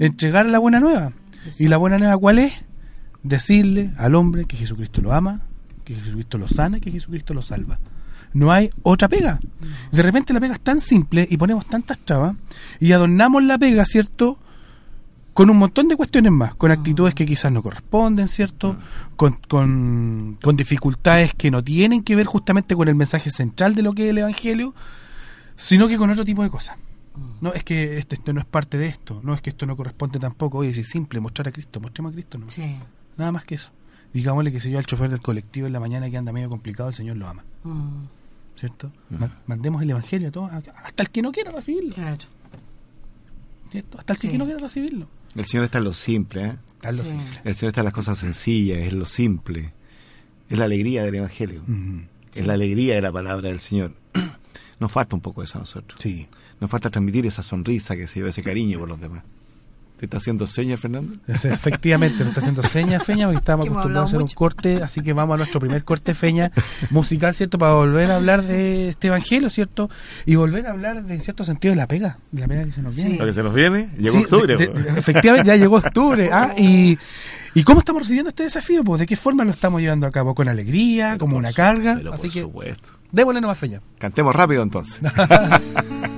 [0.00, 1.12] Entregar la buena nueva.
[1.58, 2.52] ¿Y la buena nueva cuál es?
[3.22, 5.42] Decirle al hombre que Jesucristo lo ama,
[5.84, 7.78] que Jesucristo lo sana, que Jesucristo lo salva.
[8.34, 9.40] No hay otra pega.
[9.90, 12.36] De repente la pega es tan simple y ponemos tantas trabas
[12.80, 14.38] y adornamos la pega, ¿cierto?
[15.34, 18.76] Con un montón de cuestiones más, con actitudes que quizás no corresponden, ¿cierto?
[19.16, 23.82] Con, con, con dificultades que no tienen que ver justamente con el mensaje central de
[23.82, 24.74] lo que es el Evangelio,
[25.56, 26.76] sino que con otro tipo de cosas.
[27.40, 29.76] No, es que esto, esto no es parte de esto, no es que esto no
[29.76, 30.58] corresponde tampoco.
[30.58, 32.48] Oye, si es simple, mostrar a Cristo, mostremos a Cristo, no.
[32.48, 32.76] Sí.
[33.18, 33.70] Nada más que eso.
[34.14, 36.88] Digámosle que si yo al chofer del colectivo en la mañana que anda medio complicado,
[36.88, 37.44] el Señor lo ama.
[37.64, 38.04] Mm.
[38.56, 38.92] ¿cierto?
[39.10, 42.18] Ma- Mandemos el Evangelio a todos, a- hasta el que no quiera recibirlo, Claro.
[43.70, 43.98] ¿cierto?
[43.98, 45.08] Hasta el que no quiera recibirlo.
[45.34, 46.56] El Señor está en lo simple, ¿eh?
[46.80, 47.10] Tal lo Sí.
[47.10, 47.40] simple.
[47.44, 49.72] El Señor está en las cosas sencillas, es lo simple.
[50.50, 51.62] Es la alegría del Evangelio.
[51.66, 52.00] Mm,
[52.34, 53.92] Es la alegría de la palabra del Señor.
[54.80, 56.00] Nos falta un poco eso a nosotros.
[56.00, 56.26] sí.
[56.62, 59.24] Nos falta transmitir esa sonrisa que se lleva ese cariño por los demás.
[59.98, 61.16] ¿Te está haciendo señas, Fernando?
[61.26, 65.12] Efectivamente, nos está haciendo seña, Feña, porque hemos acostumbrados a hacer un corte, así que
[65.12, 66.52] vamos a nuestro primer corte, Feña,
[66.90, 67.58] musical, ¿cierto?
[67.58, 69.90] Para volver a hablar de este evangelio, ¿cierto?
[70.24, 72.72] Y volver a hablar, de, en cierto sentido, de la pega, de la pega que
[72.72, 73.02] se nos Sí.
[73.06, 73.18] viene.
[73.24, 74.56] Que se nos viene, llegó Sí, octubre.
[74.56, 76.30] de- de- efectivamente, ya llegó octubre.
[76.32, 76.96] Ah, y,
[77.54, 78.84] ¿Y cómo estamos recibiendo este desafío?
[78.84, 80.32] Pues, ¿De qué forma lo estamos llevando a cabo?
[80.34, 81.08] ¿Con alegría?
[81.14, 81.94] Pero ¿Como una su- carga?
[81.96, 82.88] pero Así por que, supuesto.
[83.10, 83.80] démosle nomás, Feña.
[83.98, 85.00] Cantemos rápido entonces.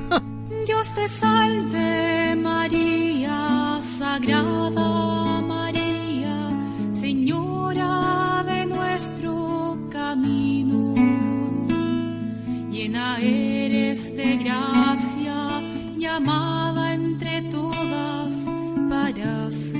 [0.67, 6.51] Dios te salve María, Sagrada María,
[6.93, 10.95] Señora de nuestro camino.
[12.71, 15.37] Llena eres de gracia,
[15.99, 18.47] llamada entre todas
[18.89, 19.74] para ser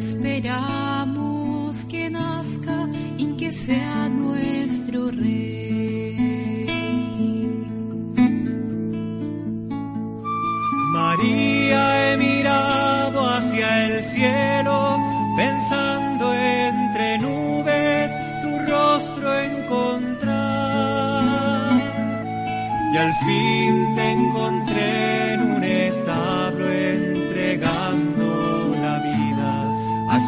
[0.00, 6.16] esperamos que nazca y que sea nuestro rey.
[10.94, 11.80] María,
[12.12, 14.98] he mirado hacia el cielo,
[15.36, 18.08] pensando entre nubes
[18.42, 20.40] tu rostro encontrar.
[22.92, 25.49] Y al fin te encontré en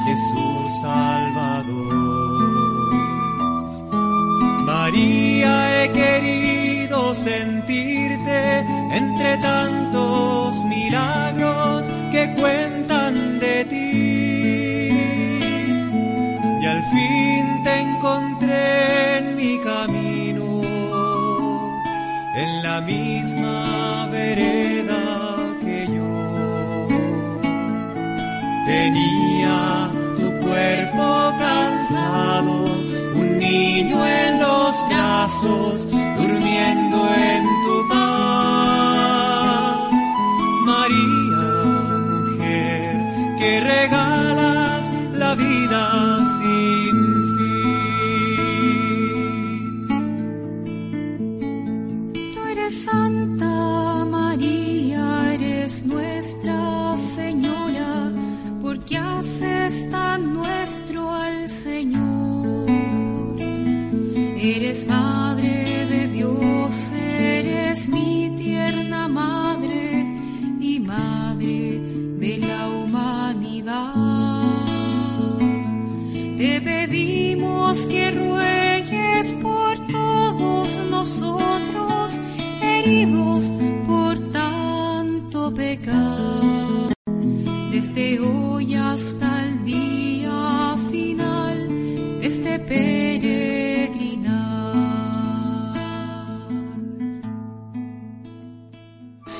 [0.04, 1.92] Jesús Salvador.
[4.66, 8.60] María, he querido sentirte
[8.92, 13.92] entre tantos milagros que cuentan de ti.
[16.60, 20.62] Y al fin te encontré en mi camino,
[22.34, 25.02] en la misma vereda
[25.60, 26.88] que yo.
[28.66, 29.91] Tenías tu
[30.62, 32.64] cuerpo cansado,
[33.14, 36.98] un niño en los brazos, durmiendo
[37.30, 39.10] en tu paz.
[40.64, 41.44] María,
[42.10, 42.94] mujer,
[43.38, 43.60] que
[64.72, 64.86] Eres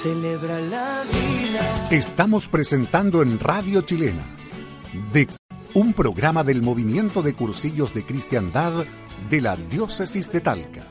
[0.03, 1.89] Celebra la vida.
[1.93, 4.25] Estamos presentando en Radio Chilena
[5.13, 5.37] Dex,
[5.75, 8.85] un programa del movimiento de cursillos de cristiandad
[9.31, 10.83] de la diócesis de Talca.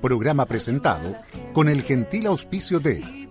[0.00, 1.16] Programa presentado
[1.52, 3.28] con el gentil auspicio de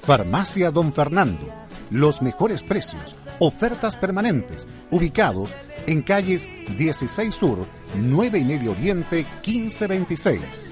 [0.00, 1.52] Farmacia Don Fernando,
[1.90, 5.54] los mejores precios, ofertas permanentes, ubicados
[5.86, 7.66] en calles 16 Sur,
[7.96, 10.70] 9 y medio Oriente, 1526.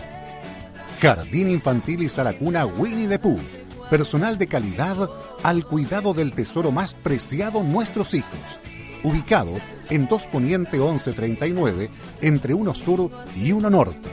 [1.01, 3.41] Jardín Infantil y Salacuna Winnie the Pooh.
[3.89, 5.09] Personal de calidad
[5.43, 8.61] al cuidado del tesoro más preciado nuestros hijos.
[9.03, 9.53] Ubicado
[9.89, 14.11] en 2 Poniente 1139, entre 1 Sur y 1 Norte.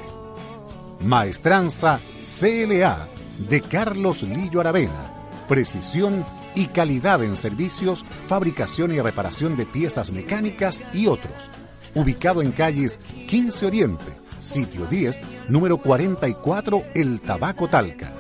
[1.02, 3.10] Maestranza CLA
[3.50, 5.14] de Carlos Lillo Aravena.
[5.50, 11.52] Precisión y calidad en servicios, fabricación y reparación de piezas mecánicas y otros.
[11.94, 18.14] Ubicado en calles 15 Oriente, sitio 10, número 44, El Tabaco Talca.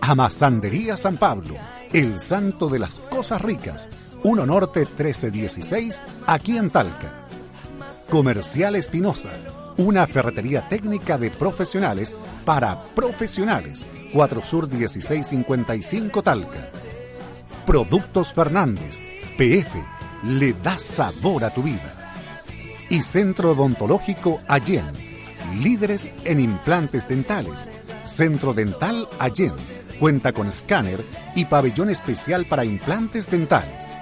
[0.00, 1.54] Amasandería San Pablo,
[1.92, 3.88] el santo de las cosas ricas.
[4.24, 7.26] 1 Norte 1316, aquí en Talca.
[8.10, 9.30] Comercial Espinosa,
[9.76, 13.84] una ferretería técnica de profesionales para profesionales.
[14.12, 16.68] 4 Sur 1655 Talca.
[17.64, 19.00] Productos Fernández,
[19.38, 19.70] PF,
[20.24, 22.14] le da sabor a tu vida.
[22.90, 25.11] Y Centro Odontológico Allen,
[25.52, 27.70] líderes en implantes dentales.
[28.04, 29.52] Centro Dental Allen,
[30.00, 33.98] cuenta con escáner y pabellón especial para implantes dentales.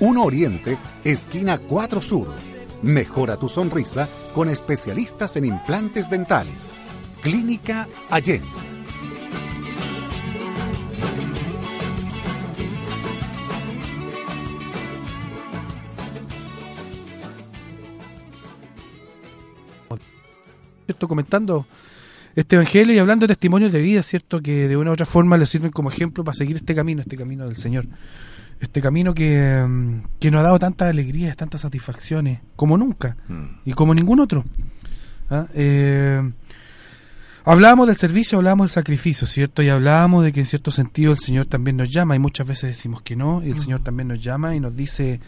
[0.00, 2.28] 1 Oriente, esquina 4 Sur.
[2.82, 6.70] Mejora tu sonrisa con especialistas en implantes dentales.
[7.22, 8.69] Clínica Allen.
[20.90, 21.06] ¿Cierto?
[21.06, 21.66] Comentando
[22.34, 24.40] este evangelio y hablando de testimonios de vida, ¿cierto?
[24.40, 27.16] Que de una u otra forma le sirven como ejemplo para seguir este camino, este
[27.16, 27.86] camino del Señor.
[28.60, 33.16] Este camino que, mm, que nos ha dado tantas alegrías, tantas satisfacciones, como nunca
[33.64, 34.44] y como ningún otro.
[35.30, 35.46] ¿Ah?
[35.54, 36.28] Eh,
[37.44, 39.62] hablábamos del servicio, hablábamos del sacrificio, ¿cierto?
[39.62, 42.70] Y hablábamos de que en cierto sentido el Señor también nos llama y muchas veces
[42.70, 45.20] decimos que no, y el Señor también nos llama y nos dice,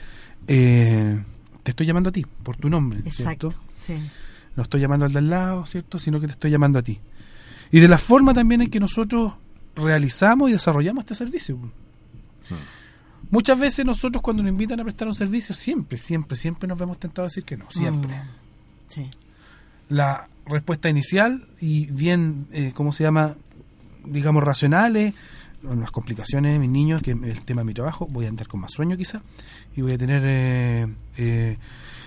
[0.48, 1.22] eh,
[1.62, 3.52] te estoy llamando a ti, por tu nombre, Exacto.
[3.52, 3.72] ¿cierto?
[3.72, 3.94] Sí.
[4.56, 5.98] No estoy llamando al de al lado, ¿cierto?
[5.98, 7.00] Sino que te estoy llamando a ti.
[7.70, 9.32] Y de la forma también en que nosotros
[9.74, 11.58] realizamos y desarrollamos este servicio.
[13.30, 16.98] Muchas veces nosotros cuando nos invitan a prestar un servicio, siempre, siempre, siempre nos vemos
[16.98, 18.14] tentados a decir que no, siempre.
[18.14, 18.42] Mm,
[18.88, 19.08] Sí.
[19.88, 23.36] La respuesta inicial y bien, eh, ¿cómo se llama?
[24.04, 25.14] Digamos, racionales,
[25.62, 28.48] las complicaciones de mis niños, que es el tema de mi trabajo, voy a andar
[28.48, 29.22] con más sueño quizá,
[29.76, 30.86] y voy a tener eh,
[31.16, 31.56] eh,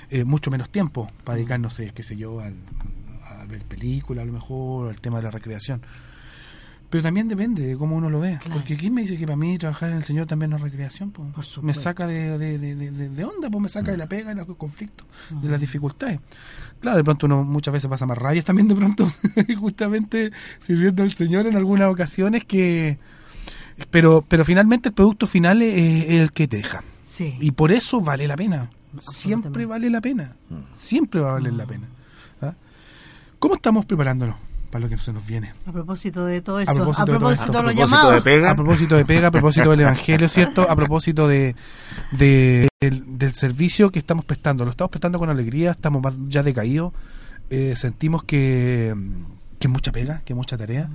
[0.09, 2.55] eh, mucho menos tiempo para dedicarnos, eh, qué sé yo, al,
[3.39, 5.81] a ver películas a lo mejor, al tema de la recreación.
[6.89, 8.37] Pero también depende de cómo uno lo vea.
[8.37, 8.55] Claro.
[8.59, 11.11] Porque ¿quién me dice que para mí trabajar en el Señor también no es recreación?
[11.11, 11.25] Por
[11.63, 12.75] me saca de, de, de,
[13.09, 16.19] de- onda, pues me saca de la pega, de los conflictos, de las dificultades.
[16.79, 19.07] Claro, de pronto uno muchas veces pasa más rabias también de pronto,
[19.59, 22.97] justamente sirviendo al Señor en algunas ocasiones que...
[23.89, 26.81] Pero, pero finalmente el producto final es, es el que te deja.
[27.03, 27.35] Sí.
[27.41, 28.69] Y por eso vale la pena.
[29.01, 30.35] Siempre vale la pena.
[30.79, 31.87] Siempre va a valer la pena.
[32.41, 32.53] ¿Ah?
[33.39, 34.35] ¿Cómo estamos preparándonos
[34.71, 35.53] para lo que se nos viene?
[35.65, 36.71] A propósito de todo eso.
[36.71, 37.43] A propósito de todo esto.
[37.43, 38.15] A los propósito llamados.
[38.15, 38.51] de pega.
[38.51, 40.69] A propósito de pega, a propósito del evangelio, ¿cierto?
[40.69, 41.55] A propósito de,
[42.11, 44.65] de- del, del servicio que estamos prestando.
[44.65, 46.93] Lo estamos prestando con alegría, estamos más ya decaídos.
[47.49, 48.93] Eh, sentimos que,
[49.59, 50.89] que es mucha pega, que mucha tarea.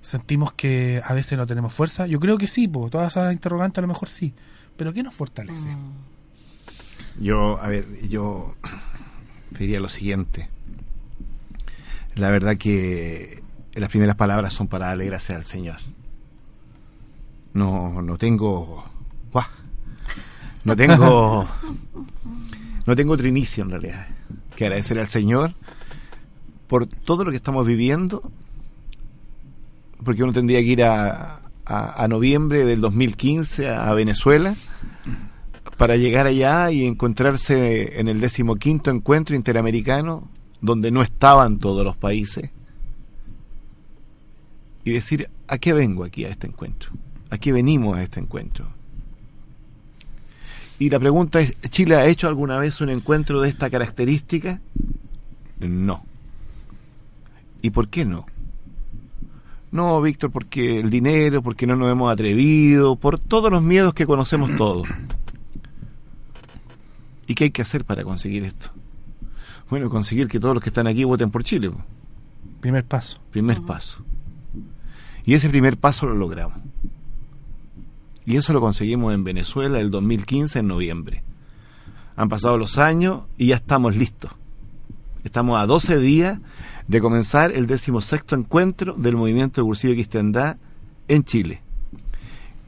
[0.00, 2.06] Sentimos que a veces no tenemos fuerza.
[2.06, 4.32] Yo creo que sí, po, todas esas interrogantes a lo mejor sí.
[4.76, 5.68] Pero ¿qué nos fortalece?
[7.20, 8.54] Yo, a ver, yo
[9.58, 10.48] diría lo siguiente.
[12.14, 13.42] La verdad que
[13.74, 15.76] las primeras palabras son para darle gracias al Señor.
[17.54, 18.84] No, no tengo,
[20.64, 21.48] no tengo,
[22.86, 24.06] no tengo otro inicio en realidad
[24.54, 25.54] que agradecer al Señor
[26.66, 28.30] por todo lo que estamos viviendo,
[30.04, 34.54] porque uno tendría que ir a, a, a noviembre del 2015 a, a Venezuela
[35.78, 40.28] para llegar allá y encontrarse en el decimoquinto encuentro interamericano
[40.60, 42.50] donde no estaban todos los países
[44.84, 46.90] y decir a qué vengo aquí a este encuentro
[47.30, 48.66] a qué venimos a este encuentro
[50.80, 54.60] y la pregunta es ¿Chile ha hecho alguna vez un encuentro de esta característica?
[55.60, 56.02] no
[57.62, 58.26] ¿y por qué no?
[59.70, 64.06] No, Víctor, porque el dinero, porque no nos hemos atrevido, por todos los miedos que
[64.06, 64.88] conocemos todos.
[67.28, 68.70] ¿Y qué hay que hacer para conseguir esto?
[69.68, 71.70] Bueno, conseguir que todos los que están aquí voten por Chile.
[72.60, 73.20] Primer paso.
[73.30, 74.02] Primer paso.
[75.26, 76.58] Y ese primer paso lo logramos.
[78.24, 81.22] Y eso lo conseguimos en Venezuela el 2015, en noviembre.
[82.16, 84.32] Han pasado los años y ya estamos listos.
[85.22, 86.40] Estamos a 12 días
[86.86, 90.56] de comenzar el decimosexto encuentro del movimiento de Cursillo y Cristiandad
[91.08, 91.60] en Chile,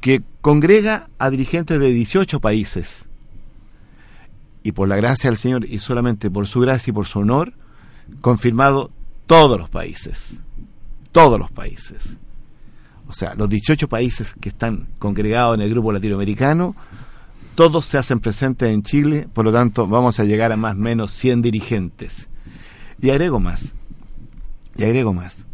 [0.01, 3.10] que congrega a dirigentes de 18 países.
[4.63, 7.55] Y por la gracia del Señor y solamente por su gracia y por su honor,
[8.21, 8.91] confirmado
[9.27, 10.35] todos los países.
[11.13, 12.17] Todos los países.
[13.09, 16.77] O sea, los 18 países que están congregados en el grupo latinoamericano,
[17.55, 20.79] todos se hacen presentes en Chile, por lo tanto vamos a llegar a más o
[20.79, 22.29] menos 100 dirigentes.
[23.03, 23.73] Y agrego más,
[24.77, 25.47] y agrego más.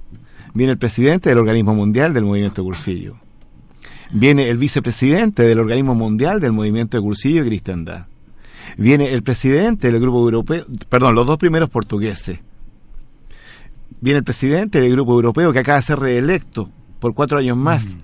[0.52, 3.16] Viene el presidente del organismo mundial del movimiento Cursillo.
[4.10, 8.06] Viene el vicepresidente del organismo mundial del movimiento de Cursillo y Cristiandad.
[8.76, 12.40] Viene el presidente del grupo europeo, perdón, los dos primeros portugueses.
[14.00, 16.70] Viene el presidente del grupo europeo que acaba de ser reelecto
[17.00, 17.96] por cuatro años más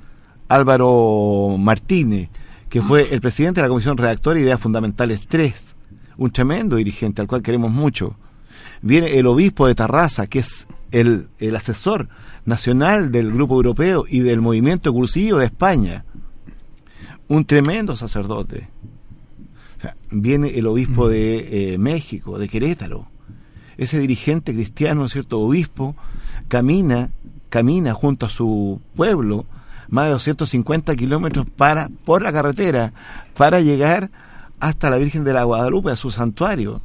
[0.48, 2.30] Álvaro Martínez,
[2.70, 5.74] que fue el presidente de la Comisión Redactora de Ideas Fundamentales 3,
[6.16, 8.16] un tremendo dirigente al cual queremos mucho.
[8.80, 12.08] Viene el obispo de Tarrasa, que es el, el asesor
[12.46, 16.04] nacional del Grupo Europeo y del Movimiento Cursillo de España.
[17.28, 18.68] Un tremendo sacerdote.
[19.82, 23.08] O sea, viene el obispo de eh, México, de Querétaro.
[23.76, 25.40] Ese dirigente cristiano, ¿cierto?
[25.40, 25.96] Obispo,
[26.46, 27.10] camina,
[27.48, 29.44] camina junto a su pueblo
[29.88, 32.92] más de 250 kilómetros para, por la carretera
[33.36, 34.12] para llegar
[34.60, 36.80] hasta la Virgen de la Guadalupe, a su santuario.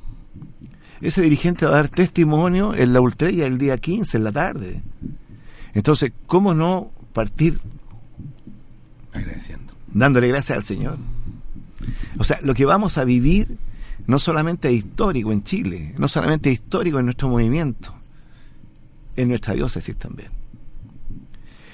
[0.99, 4.81] Ese dirigente va a dar testimonio en la Ultrella el día 15, en la tarde.
[5.75, 7.59] Entonces, ¿cómo no partir
[9.13, 9.71] Agradeciendo.
[9.93, 10.97] dándole gracias al Señor?
[12.17, 13.57] O sea, lo que vamos a vivir
[14.05, 17.93] no solamente es histórico en Chile, no solamente es histórico en nuestro movimiento,
[19.15, 20.29] en nuestra diócesis también.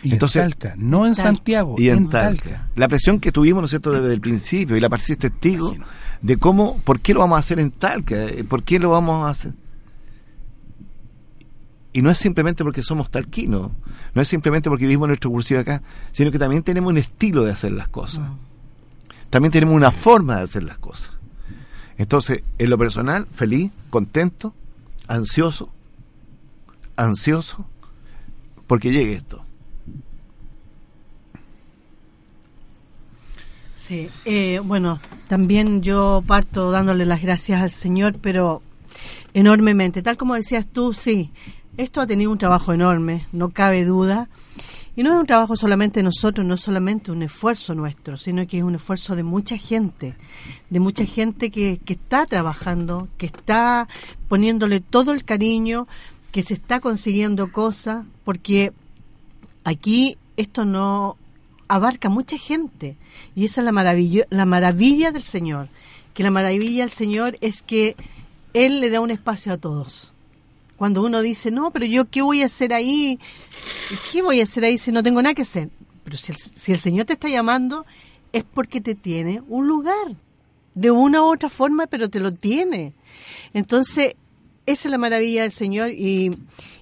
[0.02, 1.30] Y Entonces- en Talca, no en Talca.
[1.30, 2.44] Santiago, y en en Talca.
[2.44, 2.70] Talca.
[2.76, 5.76] La presión que tuvimos, ¿no es cierto?, desde el principio, y la París es testigo
[6.22, 8.18] de cómo, por qué lo vamos a hacer en Talca,
[8.50, 9.54] por qué lo vamos a hacer.
[11.94, 13.72] Y no es simplemente porque somos talquinos,
[14.16, 17.52] no es simplemente porque vivimos nuestro cursillo acá, sino que también tenemos un estilo de
[17.52, 18.28] hacer las cosas.
[19.34, 21.10] También tenemos una forma de hacer las cosas.
[21.98, 24.54] Entonces, en lo personal, feliz, contento,
[25.08, 25.72] ansioso,
[26.96, 27.66] ansioso,
[28.68, 29.44] porque llegue esto.
[33.74, 38.62] Sí, eh, bueno, también yo parto dándole las gracias al Señor, pero
[39.34, 40.04] enormemente.
[40.04, 41.32] Tal como decías tú, sí,
[41.78, 44.30] esto ha tenido un trabajo enorme, no cabe duda.
[44.96, 48.46] Y no es un trabajo solamente de nosotros, no es solamente un esfuerzo nuestro, sino
[48.46, 50.16] que es un esfuerzo de mucha gente,
[50.70, 53.88] de mucha gente que, que está trabajando, que está
[54.28, 55.88] poniéndole todo el cariño,
[56.32, 58.72] que se está consiguiendo cosas, porque
[59.64, 61.18] aquí esto no
[61.68, 62.96] abarca mucha gente
[63.36, 65.70] y esa es la maravilla, la maravilla del Señor,
[66.14, 67.96] que la maravilla del Señor es que
[68.54, 70.13] Él le da un espacio a todos.
[70.84, 73.18] Cuando uno dice, no, pero yo qué voy a hacer ahí,
[74.12, 75.70] qué voy a hacer ahí si no tengo nada que hacer.
[76.04, 77.86] Pero si el, si el Señor te está llamando
[78.34, 80.18] es porque te tiene un lugar,
[80.76, 82.92] de una u otra forma, pero te lo tiene.
[83.54, 84.18] Entonces,
[84.66, 86.38] esa es la maravilla del Señor y,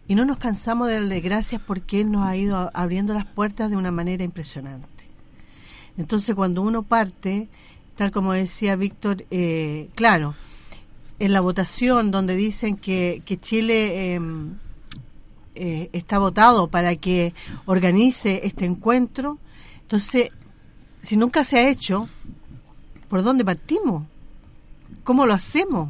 [0.07, 3.69] y no nos cansamos de darle gracias porque Él nos ha ido abriendo las puertas
[3.69, 5.05] de una manera impresionante.
[5.95, 7.49] Entonces, cuando uno parte,
[7.95, 10.33] tal como decía Víctor, eh, claro,
[11.23, 14.19] en la votación donde dicen que, que Chile eh,
[15.55, 17.33] eh, está votado para que
[17.65, 19.37] organice este encuentro,
[19.81, 20.29] entonces,
[21.01, 22.07] si nunca se ha hecho,
[23.09, 24.03] ¿por dónde partimos?
[25.03, 25.89] ¿Cómo lo hacemos?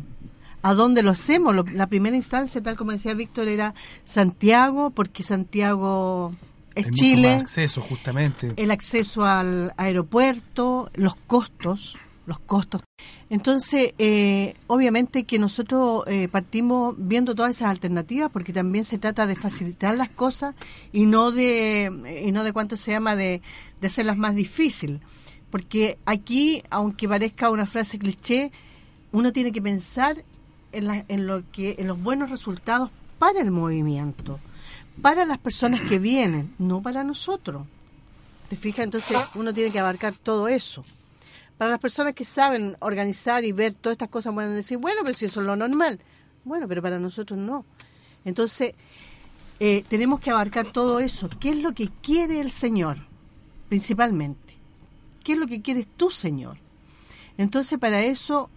[0.63, 1.55] ¿A dónde lo hacemos?
[1.55, 3.73] Lo- la primera instancia, tal como decía Víctor, era
[4.05, 6.33] Santiago, porque Santiago
[6.75, 8.53] es Hay mucho Chile, más acceso, justamente.
[8.57, 11.95] el acceso al aeropuerto, los costos,
[12.31, 12.81] los costos.
[13.29, 19.27] Entonces, eh, obviamente que nosotros eh, partimos viendo todas esas alternativas porque también se trata
[19.27, 20.55] de facilitar las cosas
[20.93, 23.41] y no de y no de cuánto se llama de,
[23.83, 24.99] hacerlas más difícil.
[25.49, 28.51] Porque aquí, aunque parezca una frase cliché,
[29.11, 30.23] uno tiene que pensar
[30.71, 34.39] en, la- en lo que en los buenos resultados para el movimiento,
[35.01, 37.63] para las personas que vienen, no para nosotros.
[38.49, 38.83] ¿Te fijas?
[38.85, 40.83] Entonces uno tiene que abarcar todo eso.
[41.61, 45.15] Para las personas que saben organizar y ver todas estas cosas pueden decir, bueno, pero
[45.15, 45.99] si eso es lo normal.
[46.43, 47.65] Bueno, pero para nosotros no.
[48.25, 48.73] Entonces,
[49.59, 51.29] eh, tenemos que abarcar todo eso.
[51.39, 52.97] ¿Qué es lo que quiere el Señor?
[53.69, 54.55] Principalmente.
[55.23, 56.57] ¿Qué es lo que quieres tú, Señor?
[57.37, 58.49] Entonces, para eso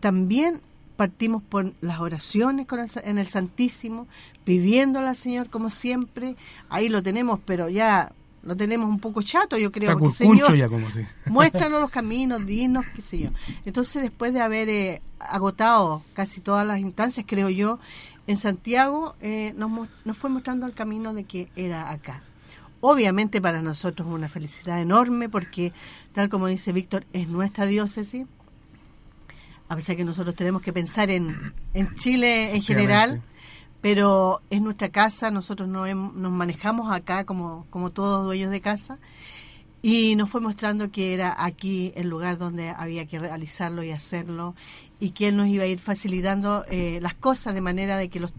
[0.00, 0.60] también
[0.96, 2.66] partimos por las oraciones
[3.04, 4.08] en el Santísimo,
[4.42, 6.34] pidiéndole al Señor como siempre.
[6.70, 8.10] Ahí lo tenemos, pero ya
[8.48, 9.92] lo tenemos un poco chato, yo creo.
[9.92, 11.06] Está Señor, ya, como se.
[11.26, 13.30] Muéstranos los caminos, dinos, qué sé yo.
[13.66, 17.78] Entonces, después de haber eh, agotado casi todas las instancias, creo yo,
[18.26, 19.70] en Santiago eh, nos,
[20.04, 22.22] nos fue mostrando el camino de que era acá.
[22.80, 25.72] Obviamente para nosotros es una felicidad enorme porque,
[26.12, 28.26] tal como dice Víctor, es nuestra diócesis.
[29.68, 33.22] A pesar que nosotros tenemos que pensar en, en Chile en general.
[33.80, 38.60] Pero es nuestra casa, nosotros nos, hem- nos manejamos acá como, como todos dueños de
[38.60, 38.98] casa
[39.80, 44.56] y nos fue mostrando que era aquí el lugar donde había que realizarlo y hacerlo
[44.98, 48.18] y que él nos iba a ir facilitando eh, las cosas de manera de que
[48.18, 48.32] los,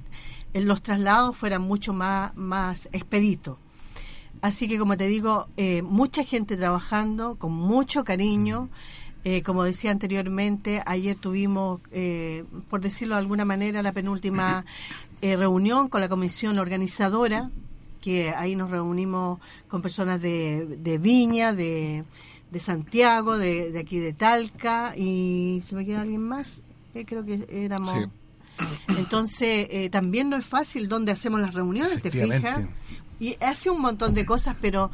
[0.54, 3.58] eh, los traslados fueran mucho más, más expeditos.
[4.42, 8.70] Así que como te digo, eh, mucha gente trabajando con mucho cariño.
[9.26, 14.66] Eh, como decía anteriormente, ayer tuvimos, eh, por decirlo de alguna manera, la penúltima
[15.22, 17.50] eh, reunión con la comisión organizadora
[18.02, 22.04] que ahí nos reunimos con personas de, de Viña, de,
[22.50, 26.62] de Santiago, de, de aquí de Talca, y se me queda alguien más,
[26.94, 27.94] Eh, creo que éramos...
[27.94, 28.10] Sí.
[28.90, 32.66] Entonces, eh, también no es fácil donde hacemos las reuniones, ¿te fijas?
[33.18, 34.92] Y hace un montón de cosas, pero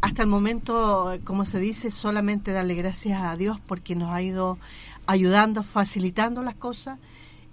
[0.00, 4.58] hasta el momento, como se dice, solamente darle gracias a Dios porque nos ha ido
[5.06, 6.98] ayudando, facilitando las cosas.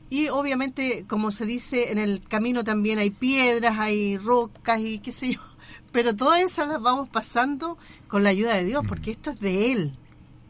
[0.10, 5.12] Y obviamente, como se dice, en el camino también hay piedras, hay rocas y qué
[5.12, 5.42] sé yo.
[5.92, 7.78] Pero todas esas las vamos pasando
[8.08, 9.92] con la ayuda de Dios, porque esto es de Él.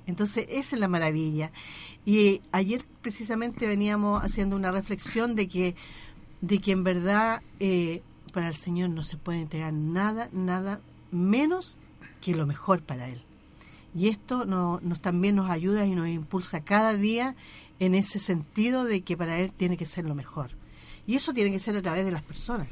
[0.05, 1.51] Entonces, esa es la maravilla.
[2.05, 5.75] Y ayer precisamente veníamos haciendo una reflexión de que,
[6.41, 10.79] de que en verdad eh, para el Señor no se puede entregar nada, nada
[11.11, 11.79] menos
[12.32, 13.21] que lo mejor para Él.
[13.95, 17.36] Y esto no- nos también nos ayuda y nos impulsa cada día
[17.80, 20.49] en ese sentido de que para Él tiene que ser lo mejor.
[21.05, 22.67] Y eso tiene que ser a través de las personas.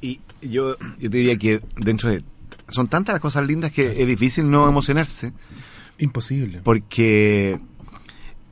[0.00, 2.24] Y yo, yo te diría que dentro de...
[2.70, 5.32] Son tantas las cosas lindas que es difícil no emocionarse
[5.98, 6.60] Imposible.
[6.64, 7.58] porque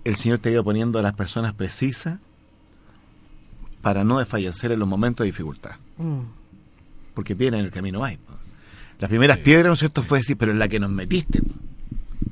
[0.05, 2.19] el Señor te ha ido poniendo a las personas precisas
[3.83, 5.77] para no desfallecer en los momentos de dificultad.
[5.99, 6.21] Mm.
[7.15, 8.19] Porque piedra en el camino hay.
[8.99, 11.41] Las primeras piedras, ¿no es cierto?, fue decir, pero en la que nos metiste.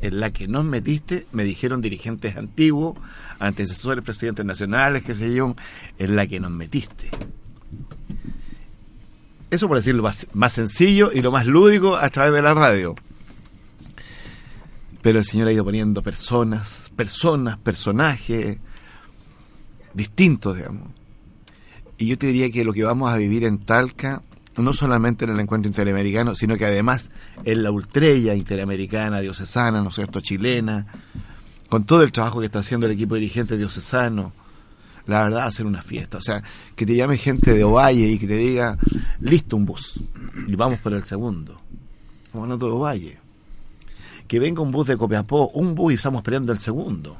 [0.01, 2.99] En la que nos metiste, me dijeron dirigentes antiguos,
[3.39, 5.55] antecesores, presidentes nacionales, qué sé yo,
[5.99, 7.11] en la que nos metiste.
[9.51, 12.95] Eso por decirlo más, más sencillo y lo más lúdico a través de la radio.
[15.01, 18.59] Pero el Señor ha ido poniendo personas, personas, personajes
[19.93, 20.89] distintos, digamos.
[21.97, 24.23] Y yo te diría que lo que vamos a vivir en Talca,
[24.57, 27.11] no solamente en el encuentro interamericano, sino que además
[27.45, 30.87] en la ultrella interamericana, diocesana, ¿no es cierto?, chilena,
[31.69, 34.33] con todo el trabajo que está haciendo el equipo dirigente diocesano,
[35.07, 36.19] la verdad, hacer una fiesta.
[36.19, 36.43] O sea,
[36.77, 38.79] que te llame gente de Ovalle y que te diga,
[39.21, 40.01] listo un bus,
[40.47, 41.61] y vamos por el segundo.
[42.25, 43.19] Estamos hablando de Ovalle.
[44.29, 47.17] Que venga un bus de Copiapó, un bus y estamos esperando el segundo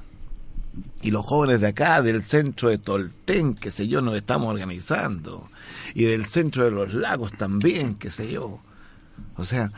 [1.03, 5.49] y los jóvenes de acá, del centro de Tolten, qué sé yo, nos estamos organizando,
[5.95, 8.61] y del centro de los lagos también, qué sé yo.
[9.37, 9.71] O sea,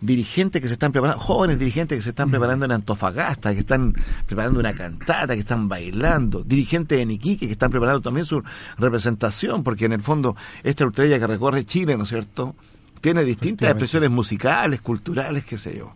[0.00, 3.94] dirigentes que se están preparando, jóvenes dirigentes que se están preparando en Antofagasta, que están
[4.26, 8.42] preparando una cantata, que están bailando, dirigentes en Iquique que están preparando también su
[8.78, 12.54] representación, porque en el fondo esta ultrella que recorre Chile, ¿no es cierto?,
[13.00, 15.94] tiene distintas expresiones musicales, culturales, qué sé yo.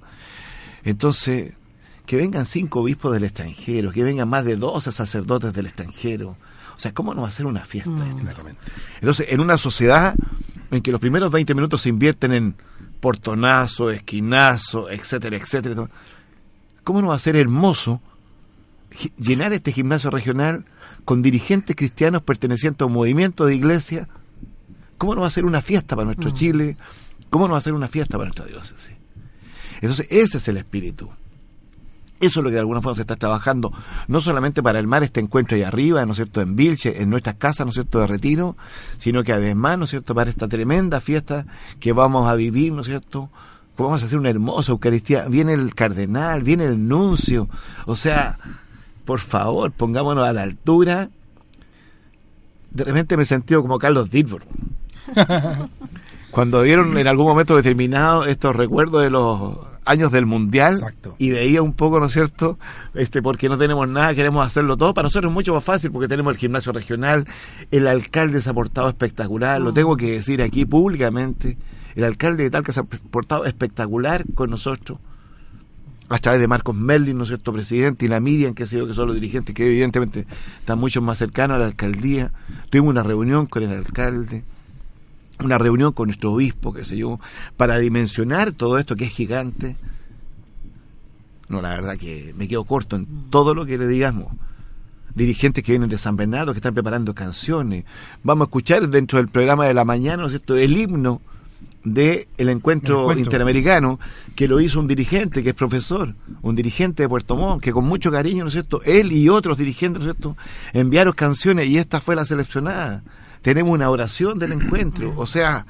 [0.84, 1.54] Entonces,
[2.08, 6.38] que vengan cinco obispos del extranjero, que vengan más de 12 sacerdotes del extranjero.
[6.74, 8.22] O sea, ¿cómo no va a ser una fiesta esto?
[8.22, 8.60] Claramente.
[8.94, 10.14] Entonces, en una sociedad
[10.70, 12.54] en que los primeros 20 minutos se invierten en
[13.00, 15.86] portonazo, esquinazo, etcétera, etcétera,
[16.82, 18.00] ¿cómo no va a ser hermoso
[19.18, 20.64] llenar este gimnasio regional
[21.04, 24.08] con dirigentes cristianos pertenecientes a un movimiento de iglesia?
[24.96, 26.78] ¿Cómo no va a ser una fiesta para nuestro Chile?
[27.28, 28.92] ¿Cómo no va a ser una fiesta para nuestra diócesis?
[29.82, 31.10] Entonces, ese es el espíritu.
[32.20, 33.72] Eso es lo que de alguna forma se está trabajando,
[34.08, 37.36] no solamente para armar este encuentro ahí arriba, ¿no es cierto?, en Vilche, en nuestras
[37.36, 38.56] casas, ¿no es cierto?, de retiro,
[38.96, 41.46] sino que además, ¿no es cierto?, para esta tremenda fiesta
[41.78, 43.30] que vamos a vivir, ¿no es cierto?,
[43.84, 45.26] vamos a hacer una hermosa Eucaristía.
[45.28, 47.48] Viene el cardenal, viene el nuncio,
[47.86, 48.38] o sea,
[49.04, 51.10] por favor, pongámonos a la altura.
[52.70, 54.46] De repente me he sentido como Carlos Dilbert.
[56.30, 59.56] Cuando vieron en algún momento determinado estos recuerdos de los
[59.88, 61.14] años del mundial Exacto.
[61.18, 62.58] y veía un poco, ¿no es cierto?
[62.94, 64.94] Este, porque no tenemos nada, queremos hacerlo todo.
[64.94, 67.26] Para nosotros es mucho más fácil porque tenemos el gimnasio regional,
[67.70, 71.56] el alcalde se ha portado espectacular, lo tengo que decir aquí públicamente.
[71.94, 74.98] El alcalde de tal que se ha portado espectacular con nosotros
[76.08, 78.86] a través de Marcos Merlin, ¿no es cierto?, presidente, y la Miriam, que ha sido
[78.86, 80.26] que son los dirigentes que evidentemente
[80.60, 82.32] están mucho más cercanos a la alcaldía.
[82.70, 84.44] Tuvimos una reunión con el alcalde,
[85.42, 87.20] una reunión con nuestro obispo, qué sé yo,
[87.56, 89.76] para dimensionar todo esto que es gigante.
[91.48, 94.32] No, la verdad que me quedo corto en todo lo que le digamos.
[95.14, 97.84] Dirigentes que vienen de San Bernardo, que están preparando canciones.
[98.22, 101.22] Vamos a escuchar dentro del programa de la mañana, ¿no es cierto?, el himno
[101.82, 103.24] del encuentro, El encuentro.
[103.24, 103.98] interamericano,
[104.36, 107.86] que lo hizo un dirigente, que es profesor, un dirigente de Puerto Montt, que con
[107.86, 110.36] mucho cariño, ¿no es cierto?, él y otros dirigentes, ¿no es cierto?,
[110.74, 113.02] enviaron canciones y esta fue la seleccionada.
[113.42, 115.66] Tenemos una oración del encuentro, o sea,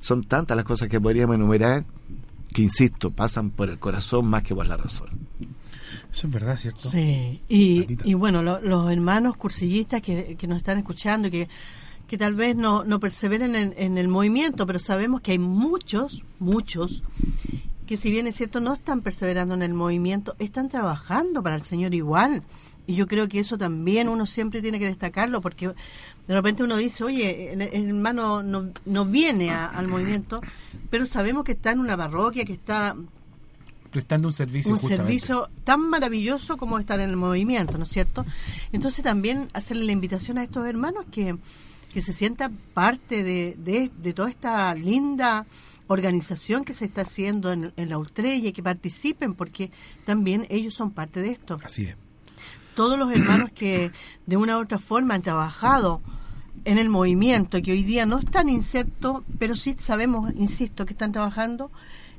[0.00, 1.84] son tantas las cosas que podríamos enumerar
[2.52, 5.08] que, insisto, pasan por el corazón más que por la razón.
[6.12, 6.88] Eso es verdad, ¿cierto?
[6.90, 11.48] Sí, y, y bueno, lo- los hermanos cursillistas que, que nos están escuchando y que,
[12.06, 16.22] que tal vez no, no perseveren en, en el movimiento, pero sabemos que hay muchos,
[16.40, 17.02] muchos,
[17.86, 21.62] que si bien es cierto no están perseverando en el movimiento, están trabajando para el
[21.62, 22.42] Señor igual.
[22.86, 25.72] Y yo creo que eso también uno siempre tiene que destacarlo, porque
[26.30, 30.40] de repente uno dice, oye, el, hermano no, no viene a- al movimiento,
[30.88, 32.94] pero sabemos que está en una parroquia, que está
[33.90, 35.02] Prestando un servicio un justamente.
[35.02, 38.24] servicio tan maravilloso como estar en el movimiento, ¿no es cierto?
[38.70, 41.36] Entonces también hacerle la invitación a estos hermanos que,
[41.92, 45.44] que se sientan parte de, de, de toda esta linda
[45.88, 49.72] organización que se está haciendo en, en la Utrella y que participen porque
[50.04, 51.58] también ellos son parte de esto.
[51.64, 51.96] Así es.
[52.76, 53.90] Todos los hermanos que
[54.26, 56.00] de una u otra forma han trabajado
[56.64, 61.12] en el movimiento, que hoy día no están insertos, pero sí sabemos, insisto, que están
[61.12, 61.70] trabajando,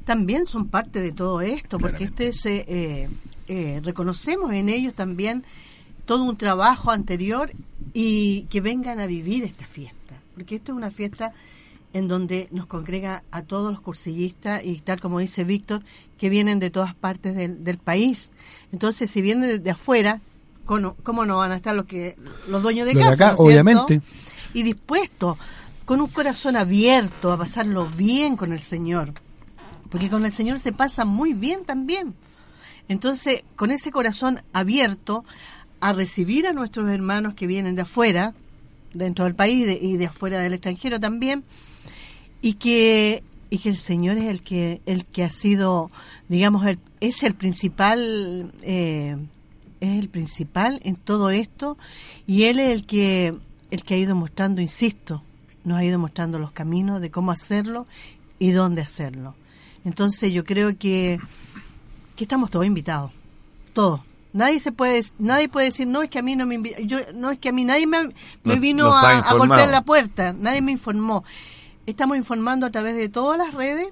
[0.06, 3.10] también son parte de todo esto, porque este se, eh,
[3.48, 5.44] eh, reconocemos en ellos también
[6.06, 7.52] todo un trabajo anterior
[7.94, 11.34] y que vengan a vivir esta fiesta, porque esto es una fiesta
[11.94, 15.84] en donde nos congrega a todos los cursillistas y tal como dice Víctor,
[16.18, 18.32] que vienen de todas partes del, del país.
[18.72, 20.22] Entonces, si vienen de, de afuera,
[20.66, 22.16] ¿cómo, cómo no van a estar los que
[22.48, 23.32] los dueños de Los de casa?
[23.32, 23.54] acá, ¿no es
[23.88, 24.06] cierto?
[24.54, 25.38] Y dispuestos,
[25.86, 29.14] con un corazón abierto a pasarlo bien con el Señor.
[29.90, 32.16] Porque con el Señor se pasa muy bien también.
[32.88, 35.24] Entonces, con ese corazón abierto
[35.80, 38.34] a recibir a nuestros hermanos que vienen de afuera,
[38.94, 41.44] dentro del país y de afuera del extranjero también,
[42.42, 45.92] y que y que el Señor es el que el que ha sido,
[46.30, 49.18] digamos, el, es el principal eh,
[49.82, 51.78] es el principal en todo esto
[52.26, 53.36] y él es el que
[53.72, 55.24] el que ha ido mostrando, insisto,
[55.64, 57.88] nos ha ido mostrando los caminos de cómo hacerlo
[58.40, 59.34] y dónde hacerlo.
[59.86, 61.20] Entonces yo creo que
[62.16, 63.12] que estamos todos invitados,
[63.74, 64.02] todos.
[64.34, 67.00] Nadie se puede nadie puede decir no es que a mí no me invi- yo
[67.14, 68.08] no es que a mí nadie me,
[68.44, 71.24] me No- vino no a, a golpear la puerta, nadie me informó.
[71.86, 73.88] Estamos informando a través de todas las redes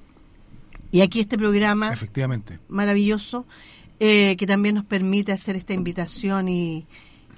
[0.92, 2.60] y aquí este programa Efectivamente.
[2.70, 3.46] maravilloso
[4.00, 6.86] eh, que también nos permite hacer esta invitación y,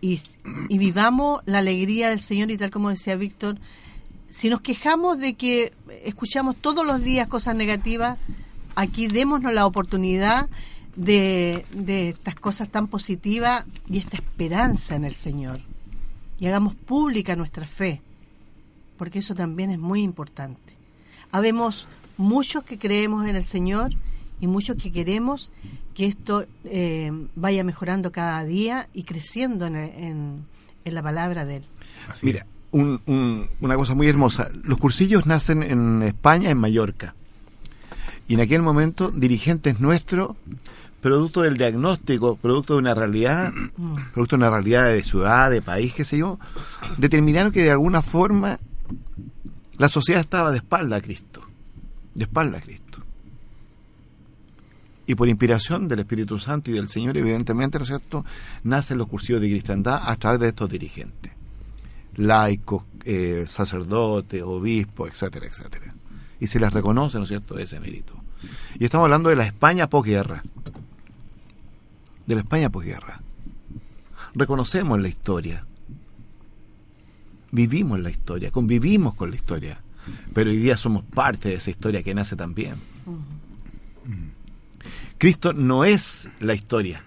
[0.02, 0.20] y,
[0.68, 3.58] y vivamos la alegría del Señor y tal como decía Víctor,
[4.30, 5.74] si nos quejamos de que
[6.04, 8.18] escuchamos todos los días cosas negativas,
[8.76, 10.50] aquí démonos la oportunidad
[10.96, 15.62] de, de estas cosas tan positivas y esta esperanza en el Señor.
[16.40, 18.02] Y hagamos pública nuestra fe,
[18.98, 20.74] porque eso también es muy importante.
[21.32, 21.88] Habemos
[22.18, 23.94] muchos que creemos en el Señor
[24.42, 25.52] y muchos que queremos
[25.94, 30.46] que esto eh, vaya mejorando cada día y creciendo en, en-
[30.84, 31.64] en la palabra de Él.
[32.10, 34.50] Así Mira, un- un- una cosa muy hermosa.
[34.64, 37.14] Los cursillos nacen en España, en Mallorca.
[38.28, 40.36] Y en aquel momento, dirigentes nuestros,
[41.02, 43.52] producto del diagnóstico, producto de una realidad,
[44.14, 46.40] producto de una realidad de ciudad, de país, qué sé yo,
[46.98, 48.58] determinaron que de alguna forma
[49.78, 51.42] la sociedad estaba de espalda a Cristo.
[52.16, 52.91] De espalda a Cristo.
[55.08, 58.26] Y por inspiración del Espíritu Santo y del Señor, evidentemente, ¿no es cierto?,
[58.64, 61.32] nacen los cursillos de cristiandad a través de estos dirigentes
[62.18, 65.94] laicos, eh, sacerdotes, obispos, etcétera, etcétera.
[66.40, 68.14] Y se les reconoce, ¿no es cierto?, ese mérito.
[68.80, 70.44] Y estamos hablando de la España posguerra.
[72.26, 73.22] De la España posguerra.
[74.34, 75.66] Reconocemos la historia.
[77.52, 79.82] Vivimos la historia, convivimos con la historia.
[80.34, 82.76] Pero hoy día somos parte de esa historia que nace también.
[85.22, 87.04] Cristo no es la historia.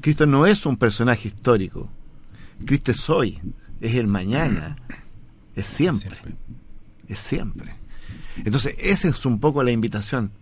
[0.00, 1.88] Cristo no es un personaje histórico.
[2.66, 3.38] Cristo es hoy,
[3.80, 4.76] es el mañana,
[5.54, 6.34] es siempre, Siempre.
[7.06, 7.74] es siempre.
[8.44, 10.32] Entonces, esa es un poco la invitación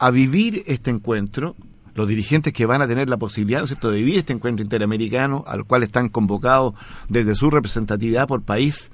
[0.00, 1.54] a vivir este encuentro.
[1.94, 4.64] Los dirigentes que van a tener la posibilidad, ¿no es cierto?, de vivir este encuentro
[4.64, 6.74] interamericano, al cual están convocados
[7.08, 8.90] desde su representatividad por país,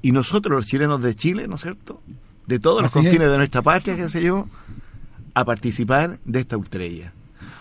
[0.00, 2.00] y nosotros, los chilenos de Chile, ¿no es cierto?,
[2.46, 2.94] de todos los es.
[2.94, 4.48] confines de nuestra patria, qué sé yo,
[5.34, 7.12] a participar de esta ultrella.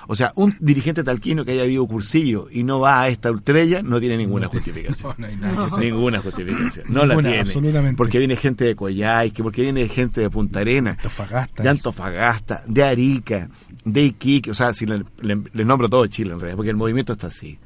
[0.05, 3.81] O sea, un dirigente talquino que haya vivido cursillo y no va a esta ultrella
[3.81, 5.13] no tiene ninguna justificación.
[5.17, 5.79] No, no hay nada que.
[5.85, 6.85] Ninguna justificación.
[6.89, 7.39] No la tiene.
[7.39, 7.97] absolutamente.
[7.97, 11.63] Porque viene gente de Coyhaique, porque viene gente de Punta Arenas, Antofagasta.
[11.63, 13.49] de Antofagasta, de Arica,
[13.85, 14.51] de Iquique.
[14.51, 17.27] O sea, si le, le- le nombro todo Chile en realidad, porque el movimiento está
[17.27, 17.57] así.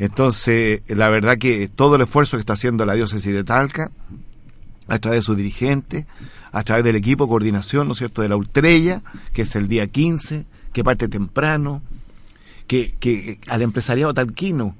[0.00, 3.92] Entonces, la verdad que todo el esfuerzo que está haciendo la diócesis de Talca,
[4.88, 6.06] a través de sus dirigentes,
[6.54, 9.02] a través del equipo de coordinación, ¿no es cierto?, de la Ultrella,
[9.32, 11.82] que es el día 15, que parte temprano,
[12.66, 14.76] que, que al empresariado talquino,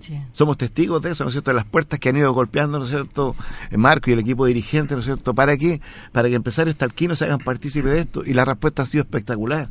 [0.00, 0.18] Sí.
[0.32, 2.86] somos testigos de eso, ¿no es cierto?, de las puertas que han ido golpeando, ¿no
[2.86, 3.36] es cierto?,
[3.70, 5.82] eh, Marco y el equipo dirigente, ¿no es cierto?, ¿para qué?
[6.10, 9.68] Para que empresarios talquinos se hagan partícipes de esto, y la respuesta ha sido espectacular.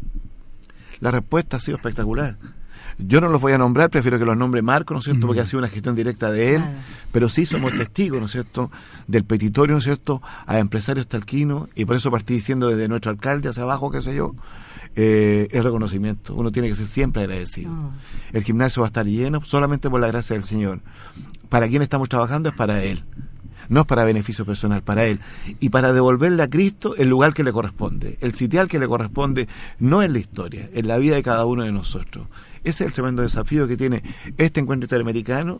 [0.99, 2.37] La respuesta ha sido espectacular.
[2.99, 5.41] Yo no los voy a nombrar, prefiero que los nombre Marco, ¿no es cierto?, porque
[5.41, 6.77] ha sido una gestión directa de él, Claro.
[7.13, 8.69] pero sí somos testigos, ¿no es cierto?,
[9.07, 13.11] del petitorio, ¿no es cierto?, a empresarios talquinos, y por eso partí diciendo desde nuestro
[13.11, 14.35] alcalde hacia abajo, qué sé yo,
[14.95, 16.35] eh, el reconocimiento.
[16.35, 17.71] Uno tiene que ser siempre agradecido.
[17.71, 17.89] Mm.
[18.33, 20.81] El gimnasio va a estar lleno solamente por la gracia del Señor.
[21.47, 23.03] Para quien estamos trabajando es para Él.
[23.69, 25.19] No es para beneficio personal, para Él.
[25.59, 28.17] Y para devolverle a Cristo el lugar que le corresponde.
[28.19, 29.47] El sitial que le corresponde
[29.77, 32.27] no en la historia, en la vida de cada uno de nosotros.
[32.64, 34.03] Ese es el tremendo desafío que tiene
[34.38, 35.60] este encuentro interamericano,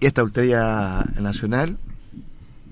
[0.00, 1.76] esta ultería nacional.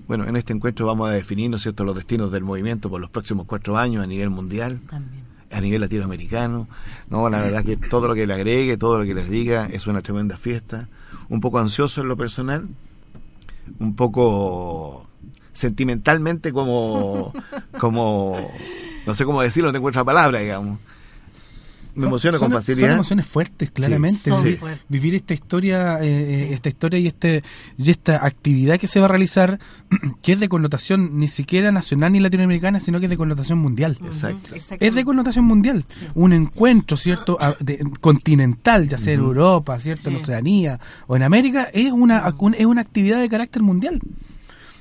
[0.07, 2.99] Bueno, en este encuentro vamos a definir, ¿no es cierto?, los destinos del movimiento por
[2.99, 5.23] los próximos cuatro años a nivel mundial También.
[5.51, 6.67] a nivel latinoamericano.
[7.09, 9.85] No, la verdad que todo lo que le agregue, todo lo que les diga es
[9.85, 10.87] una tremenda fiesta.
[11.29, 12.67] Un poco ansioso en lo personal,
[13.77, 15.07] un poco
[15.53, 17.31] sentimentalmente como,
[17.79, 18.51] como,
[19.05, 20.79] no sé cómo decirlo, no tengo otra palabra, digamos.
[21.99, 22.87] Me emociono son, con facilidad.
[22.87, 24.29] Son emociones fuertes, claramente.
[24.29, 24.81] Son Vi- fuertes.
[24.89, 26.53] Vivir esta historia, eh, eh, Sí.
[26.53, 27.43] esta historia y este
[27.77, 29.59] y esta actividad que se va a realizar,
[30.21, 33.97] que es de connotación ni siquiera nacional ni latinoamericana, sino que es de connotación mundial.
[34.03, 34.51] Exacto.
[34.79, 35.85] Es de connotación mundial.
[36.15, 37.37] Un encuentro, ¿cierto?
[37.39, 40.09] A- de- continental, ya sea en Europa, ¿cierto?
[40.09, 40.15] En.
[40.17, 43.99] Oceanía o en América, es una, un- es una actividad de carácter mundial.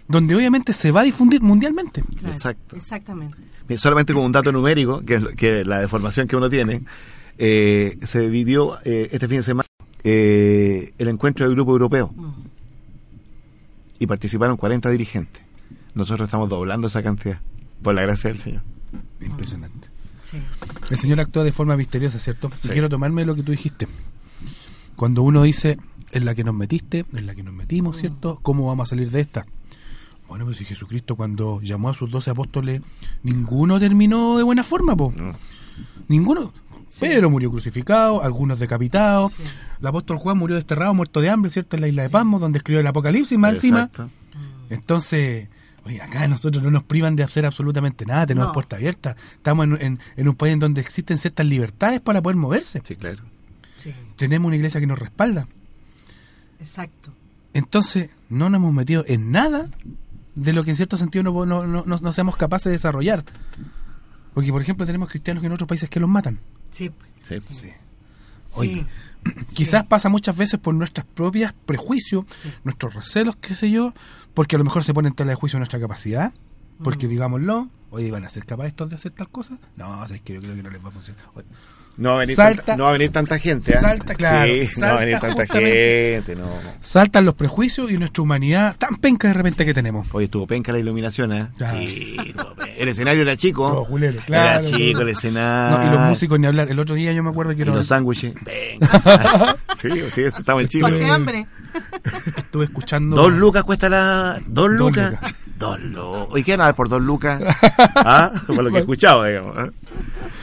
[0.08, 2.02] Donde obviamente se va a difundir mundialmente.
[2.16, 2.76] Claro, Exacto.
[2.76, 3.36] Exactamente.
[3.76, 6.82] Solamente como un dato numérico, que es lo- que la deformación que uno tiene,
[7.36, 9.66] eh, se vivió eh, este fin de semana
[10.04, 12.14] eh, el encuentro del grupo europeo
[13.98, 15.42] y participaron 40 dirigentes.
[15.94, 17.40] Nosotros estamos doblando esa cantidad,
[17.82, 18.62] por la gracia del Señor.
[19.20, 19.88] Impresionante.
[20.22, 20.38] Sí.
[20.90, 22.50] El Señor actúa de forma misteriosa, ¿cierto?
[22.62, 22.72] Y Sí.
[22.72, 23.88] quiero tomarme lo que tú dijiste.
[24.96, 25.78] Cuando uno dice,
[26.12, 28.38] en la que nos metiste, en la que nos metimos, ¿cierto?
[28.42, 29.46] ¿Cómo vamos a salir de esta?
[30.28, 32.82] Bueno, pues si Jesucristo cuando llamó a sus doce apóstoles,
[33.22, 35.12] ninguno terminó de buena forma, po.
[35.16, 35.34] No.
[36.08, 36.52] Ninguno.
[37.00, 39.32] Pedro murió crucificado, algunos decapitados.
[39.32, 39.42] Sí.
[39.80, 41.76] El apóstol Juan murió desterrado, muerto de hambre, ¿cierto?
[41.76, 43.80] En la isla de Pasmos, donde escribió el Apocalipsis más encima.
[43.84, 44.10] Exacto.
[44.70, 45.48] Entonces,
[45.84, 48.52] oye, acá nosotros no nos privan de hacer absolutamente nada, tenemos No.
[48.54, 49.16] puerta abierta.
[49.34, 52.82] Estamos en, en- en un país en donde existen ciertas libertades para poder moverse.
[52.84, 53.22] Sí, claro.
[53.76, 53.92] Sí.
[54.16, 55.46] Tenemos una iglesia que nos respalda.
[56.60, 57.12] Exacto.
[57.54, 59.70] Entonces, no nos hemos metido en nada
[60.42, 63.24] de lo que en cierto sentido no, no, no, no- no seamos capaces de desarrollar.
[64.34, 66.38] Porque, por ejemplo, tenemos cristianos que en otros países que los matan.
[66.70, 66.90] Sí.
[67.22, 67.40] Sí.
[67.40, 67.70] Sí.
[68.54, 68.86] Oye, Sí.
[69.54, 72.24] Quizás pasa muchas veces por nuestras propias prejuicios,
[72.62, 73.92] nuestros recelos, qué sé yo,
[74.32, 76.32] porque a lo mejor se pone en tela de juicio nuestra capacidad,
[76.84, 77.10] porque Mm.
[77.10, 79.58] digámoslo, oye, ¿van a ser capaces estos de hacer tal cosa?
[79.76, 81.24] No, es que yo creo que no les va a funcionar.
[81.34, 81.46] Oye,
[81.98, 83.74] No va a venir, Salta- tanta, no va a venir tanta gente.
[83.74, 83.80] ¿ah?
[83.80, 86.36] salta, claro, Sí, no va a venir tanta gente.
[86.36, 86.46] No.
[86.80, 90.06] saltan los prejuicios y nuestra humanidad tan penca de repente que tenemos.
[90.12, 91.48] Hoy estuvo penca la iluminación, ¿eh?
[91.58, 91.72] Ya.
[91.72, 92.16] Sí,
[92.78, 93.68] el escenario era chico.
[93.74, 95.76] Los juleros, claro, era chico el escenario.
[95.78, 96.70] No, y los músicos ni hablar.
[96.70, 98.32] El otro día yo me acuerdo que Y era- los sándwiches.
[98.44, 99.56] Venga.
[99.76, 100.82] sí, sí, estaba en Chile.
[100.84, 101.46] Pasé hambre.
[102.36, 103.16] estuve escuchando...
[103.16, 104.38] Dos lucas cuesta la.
[104.46, 105.10] Dos Dos lucas.
[105.12, 105.34] lucas.
[105.58, 106.38] Dos lucas.
[106.38, 107.42] ¿Y qué van a dar por dos lucas?
[107.96, 108.30] ¿Ah?
[108.46, 109.56] Por lo que he escuchado, digamos.
[109.58, 109.70] ¿eh?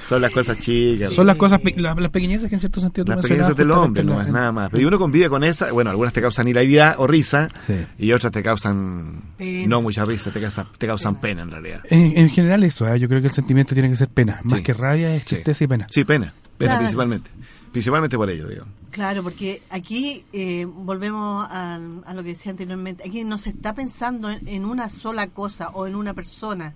[0.07, 1.13] Son las cosas chicas.
[1.13, 4.21] Son las cosas, las, las pequeñeces que en cierto sentido tú Las del hombre, no
[4.21, 4.69] es nada más.
[4.69, 7.85] Pero y uno convive con esa, bueno, algunas te causan hilaridad o risa, Sí.
[7.97, 9.67] y otras te causan Pena.
[9.67, 11.81] no mucha risa, te causan, te causan pena en realidad.
[11.89, 12.99] En, en general eso, ¿eh?
[12.99, 14.39] yo creo que el sentimiento tiene que ser pena.
[14.43, 14.63] Más Sí.
[14.63, 15.35] que rabia es Sí.
[15.35, 15.87] tristeza y pena.
[15.89, 16.79] Sí, pena, pena Claro.
[16.79, 17.29] principalmente.
[17.71, 18.65] Principalmente por ello, digo.
[18.91, 21.75] Claro, porque aquí eh, volvemos a,
[22.05, 23.03] a lo que decía anteriormente.
[23.05, 26.73] Aquí no se está pensando en, en una sola cosa o en una persona.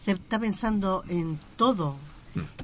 [0.00, 1.96] Se está pensando en todo,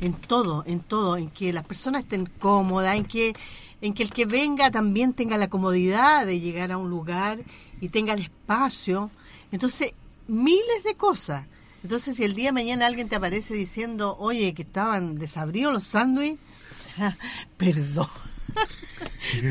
[0.01, 3.35] en todo, en todo, en que las personas estén cómodas, en que,
[3.81, 7.41] en que el que venga también tenga la comodidad de llegar a un lugar
[7.81, 9.11] y tenga el espacio.
[9.53, 9.93] Entonces,
[10.27, 11.47] miles de cosas.
[11.83, 15.85] Entonces, si el día de mañana alguien te aparece diciendo, oye, que estaban desabridos los
[15.85, 16.39] sándwiches,
[17.57, 18.09] perdón.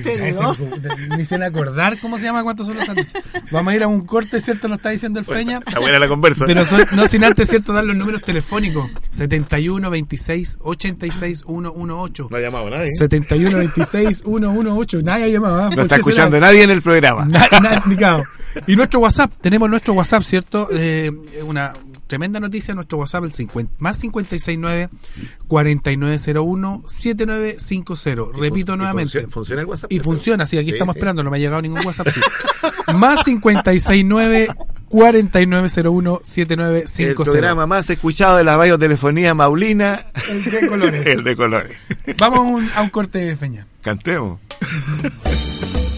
[0.03, 0.55] Perdón.
[1.09, 3.13] Me hicieron acordar cómo se llama cuántos son los sándwiches.
[3.51, 4.67] Vamos a ir a un corte, ¿cierto?
[4.67, 5.59] Lo está diciendo el Feña.
[5.65, 6.45] Está buena la conversa.
[6.45, 7.73] Pero son- no sin antes, ¿cierto?
[7.73, 8.89] Dar los números telefónicos.
[9.11, 12.27] 71 26 86 118.
[12.29, 12.91] No ha llamado nadie.
[12.97, 15.01] 71 26 118.
[15.01, 15.61] Nadie ha llamado.
[15.61, 15.69] ¿ah?
[15.69, 16.47] No ¿Por está escuchando será?
[16.47, 17.25] nadie en el programa.
[17.25, 18.23] Na- na-.
[18.67, 20.69] Y nuestro WhatsApp, tenemos nuestro WhatsApp, ¿cierto?
[20.71, 21.11] Eh,
[21.43, 21.73] una
[22.13, 24.89] tremenda noticia, nuestro WhatsApp, el 50, más 569
[25.47, 28.37] 4901 7950.
[28.37, 29.11] Repito Y nuevamente.
[29.21, 29.91] funciona- ¿Funciona el WhatsApp?
[29.91, 30.99] Y funciona, sí, aquí Sí, estamos sí.
[30.99, 32.09] esperando, no me ha llegado ningún WhatsApp.
[32.13, 32.21] sí.
[32.93, 34.49] Más 569
[34.89, 37.23] 4901 El 7950.
[37.31, 40.05] programa más escuchado de la radiotelefonía Maulina.
[40.29, 41.07] El de colores.
[41.07, 41.77] El de colores.
[42.19, 43.65] Vamos a un, a un corte de feña.
[43.81, 44.39] Cantemos.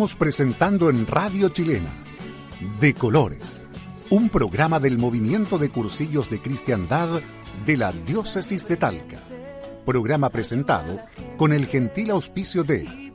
[0.00, 1.90] Estamos presentando en Radio Chilena
[2.80, 3.64] De Colores,
[4.08, 7.20] un programa del movimiento de cursillos de cristiandad
[7.66, 9.18] de la diócesis de Talca.
[9.84, 11.00] Programa presentado
[11.36, 13.12] con el gentil auspicio de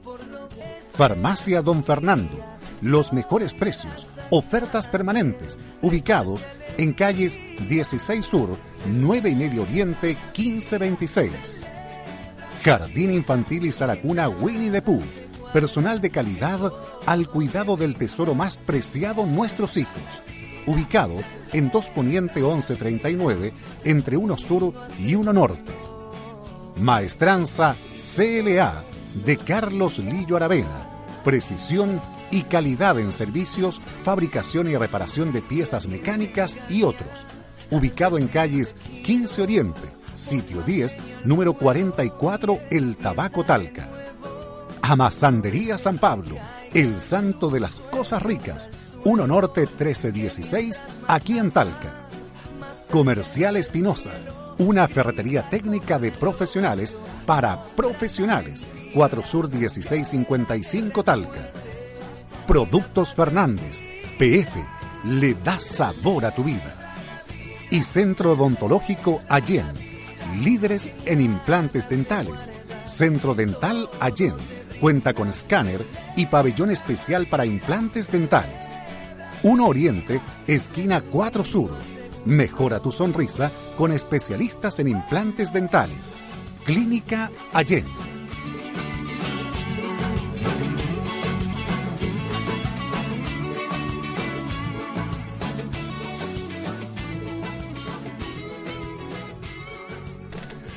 [0.92, 2.38] Farmacia Don Fernando,
[2.84, 6.46] los mejores precios, ofertas permanentes, ubicados
[6.78, 11.64] en calles 16 Sur, 9 y medio Oriente, 1526.
[12.64, 15.25] Jardín Infantil y Salacuna Winnie the Pooh
[15.56, 16.74] personal de calidad
[17.06, 20.22] al cuidado del tesoro más preciado nuestros hijos,
[20.66, 21.14] ubicado
[21.54, 23.54] en 2 Poniente 1139,
[23.86, 25.72] entre uno sur y uno norte.
[26.76, 28.84] Maestranza CLA
[29.26, 30.90] de Carlos Lillo Aravena,
[31.24, 32.02] precisión
[32.32, 37.26] y calidad en servicios, fabricación y reparación de piezas mecánicas y otros,
[37.72, 38.76] ubicado en calles
[39.06, 43.96] 15 Oriente, sitio 10, número 44, El Tabaco Talca
[44.88, 46.38] Amasandería San Pablo,
[46.72, 48.70] el santo de las cosas ricas,
[49.04, 52.08] 1 Norte 1316, aquí en Talca.
[52.92, 54.12] Comercial Espinosa,
[54.60, 61.50] una ferretería técnica de profesionales para profesionales, 4 Sur 1655 Talca.
[62.46, 63.82] Productos Fernández,
[64.20, 64.64] PF,
[65.06, 66.94] le da sabor a tu vida.
[67.72, 69.74] Y Centro Odontológico Allen,
[70.44, 72.52] líderes en implantes dentales.
[72.84, 78.80] Centro Dental Allen Cuenta con escáner y pabellón especial para implantes dentales.
[79.44, 81.72] 1 Oriente, esquina 4 Sur.
[82.26, 86.14] Mejora tu sonrisa con especialistas en implantes dentales.
[86.66, 88.15] Clínica Allende.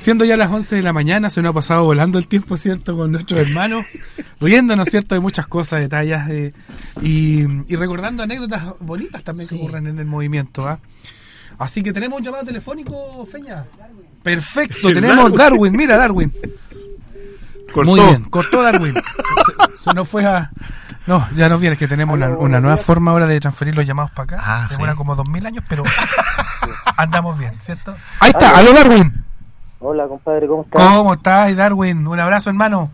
[0.09, 2.97] Siendo ya las 11 de la mañana, se nos ha pasado volando el tiempo, ¿cierto?
[2.97, 3.85] Con nuestros hermanos,
[4.41, 5.13] riéndonos, ¿cierto?
[5.13, 6.53] De muchas cosas, detalles eh,
[6.99, 7.41] y,
[7.71, 10.79] y, recordando anécdotas bonitas también que ocurren en el movimiento, ¿ah?
[11.59, 13.65] Así que tenemos un llamado telefónico, Feña.
[14.23, 15.77] Perfecto, tenemos Darwin.
[15.77, 16.33] mira Darwin.
[17.71, 17.91] Cortó.
[17.91, 18.95] Muy bien, cortó Darwin.
[18.95, 20.49] se, se nos fue a...
[21.05, 23.85] No, ya nos viene, es que tenemos una, una nueva forma ahora de transferir los
[23.85, 24.43] llamados para acá.
[24.43, 24.97] Ah, Demora sí.
[24.97, 25.83] como dos mil años, pero
[26.97, 27.95] andamos bien, ¿cierto?
[28.21, 29.18] Ahí está, aló Darwin.
[29.81, 30.85] Hola, compadre, ¿cómo estás?
[30.97, 32.05] ¿Cómo estás, Darwin?
[32.05, 32.91] Un abrazo, hermano.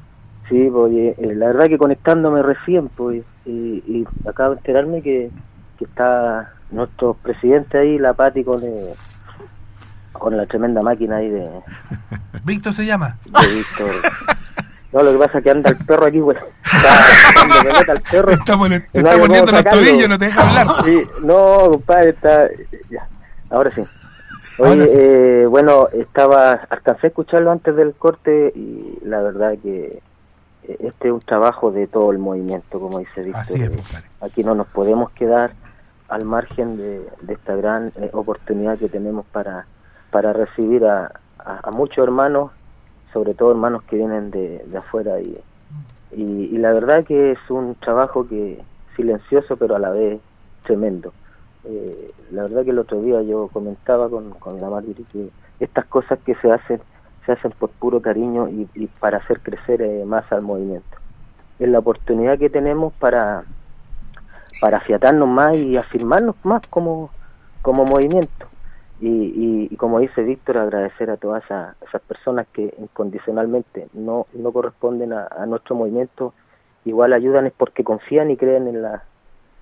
[0.50, 5.32] Sí, pues, eh, la verdad que conectándome recién, pues, y, y acabo de enterarme que,
[5.80, 8.94] que está nuestro presidente ahí, la Pati, con, eh,
[10.12, 11.50] con la tremenda máquina ahí de,
[12.44, 13.18] Víctor se llama.
[13.26, 13.92] de Víctor.
[14.94, 16.38] No, lo que pasa es que anda el perro aquí, güey.
[16.64, 18.32] Está dando pelota al perro.
[18.34, 20.86] Estamos, te no está cómo los tobillos, no te deja hablar.
[20.86, 22.48] Sí, no, compadre, está...
[22.92, 23.08] Ya,
[23.50, 23.82] ahora sí.
[24.58, 24.98] Oye, sí.
[24.98, 26.52] eh, bueno, estaba...
[26.70, 30.02] Alcancé a escucharlo antes del corte y la verdad que
[30.64, 33.42] eh, este es un trabajo de todo el movimiento, como dice Víctor.
[33.42, 34.06] Así es, compadre.
[34.22, 35.52] Aquí no nos podemos quedar
[36.08, 39.66] al margen de, de esta gran eh, oportunidad que tenemos para,
[40.12, 42.52] para recibir a, a- a muchos hermanos,
[43.12, 45.20] sobre todo hermanos que vienen de, de afuera.
[45.20, 45.38] Y,
[46.12, 48.64] y, y la verdad que es un trabajo que
[48.96, 50.20] silencioso, pero a la vez
[50.64, 51.12] tremendo.
[51.68, 55.86] Eh, la verdad que el otro día yo comentaba con, con la Marjorie que estas
[55.86, 56.80] cosas que se hacen,
[57.26, 60.98] se hacen por puro cariño y, para hacer crecer eh, más al movimiento.
[61.60, 63.44] Es la oportunidad que tenemos para,
[64.60, 67.10] para afiatarnos más y afirmarnos más como,
[67.62, 68.48] como movimiento.
[69.02, 74.52] Y, y, como dice Víctor, agradecer a todas esa- esas personas que incondicionalmente no, no
[74.52, 76.34] corresponden a nuestro movimiento,
[76.86, 79.04] igual ayudan es porque confían y creen en, la,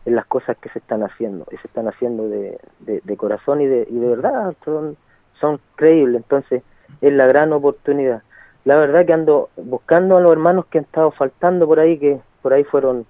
[0.05, 3.61] en las cosas que se están haciendo, y se están haciendo de, de, de corazón
[3.61, 4.97] y de, y de verdad, son,
[5.39, 6.61] son creíbles, entonces
[7.01, 8.21] es la gran oportunidad.
[8.65, 12.19] la verdad que ando buscando a los hermanos que han estado faltando por ahí, que
[12.41, 13.05] por ahí fueron,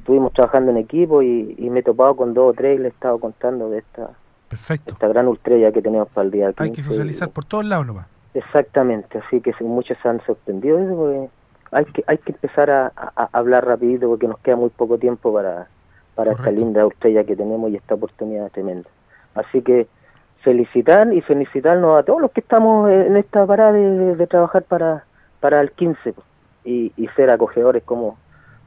[0.00, 2.92] estuvimos trabajando en equipo y, y me he topado con dos o tres y les
[2.92, 4.10] he estado contando de esta,
[4.48, 4.92] Perfecto.
[4.92, 6.62] esta gran ultrella que tenemos para el día 15.
[6.62, 8.06] Hay que socializar por todos lados nomás.
[8.34, 11.28] Exactamente, así que muchos se han sorprendido de eso, porque
[11.72, 14.98] hay que hay que empezar a, a- a hablar rapidito porque nos queda muy poco
[14.98, 15.68] tiempo para,
[16.20, 18.88] para esta linda estrella que tenemos y esta oportunidad tremenda.
[19.34, 19.86] Así que
[20.42, 24.62] felicitar y felicitarnos a todos los que estamos en esta parada de, de- de trabajar
[24.64, 25.04] para,
[25.40, 26.26] para el 15 pues,
[26.64, 28.18] y, y ser acogedores como,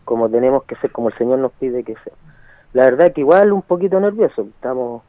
[0.03, 2.13] como tenemos que ser, como el Señor nos pide que sea.
[2.73, 5.03] La verdad que igual un poquito nervioso, estamos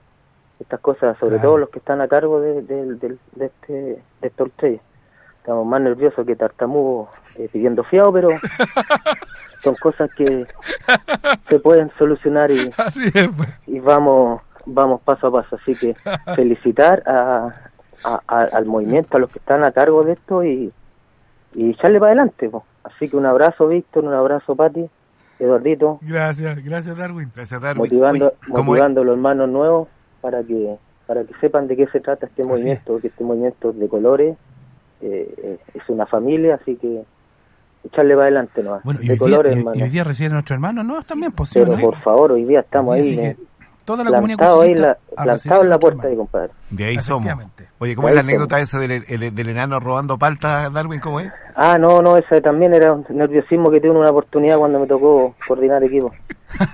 [0.60, 1.48] estas cosas, sobre Claro.
[1.48, 4.80] todo los que están a cargo de, de, de- de este, de esta estrella.
[5.44, 8.30] Estamos más nerviosos que tartamudos eh, pidiendo fiado, pero
[9.62, 10.46] son cosas que
[11.50, 13.48] se pueden solucionar y, Así es, pues.
[13.66, 15.56] y vamos vamos paso a paso.
[15.56, 15.94] Así que
[16.34, 17.54] felicitar a,
[18.04, 20.72] a- a- al movimiento, a los que están a cargo de esto y,
[21.54, 22.48] y echarle para adelante.
[22.48, 22.64] po.
[22.82, 24.88] Así que un abrazo, Víctor, un abrazo, Pati,
[25.38, 27.30] Eduardito, Gracias, gracias Darwin.
[27.36, 27.82] Gracias, Darwin.
[27.82, 28.64] motivando, Oye, ¿cómo es?
[28.80, 29.88] motivando a los hermanos nuevos
[30.22, 30.76] para que
[31.06, 34.38] para que sepan de qué se trata este movimiento, que este movimiento es de colores
[35.04, 37.02] eh, eh, es una familia, así que
[37.84, 38.82] echarle para adelante nomás.
[38.84, 39.84] Bueno, y de hoy, día, colores, y- y hermano.
[39.84, 41.02] hoy día reciben a nuestros hermanos, ¿no?
[41.02, 41.72] También posible.
[41.76, 43.36] Pero por favor, hoy día estamos ahí, eh,
[43.84, 46.18] toda la comunidad plantados ahí, la, plantados en la puerta hermanos.
[46.18, 46.52] compadre.
[46.70, 47.32] De ahí somos.
[47.78, 51.00] Oye, ¿cómo De es la anécdota esa del, el- del enano robando palta, Darwin?
[51.00, 51.30] ¿Cómo es?
[51.54, 55.34] Ah, no, no, ese también era un nerviosismo que tuve una oportunidad cuando me tocó
[55.46, 56.12] coordinar equipo.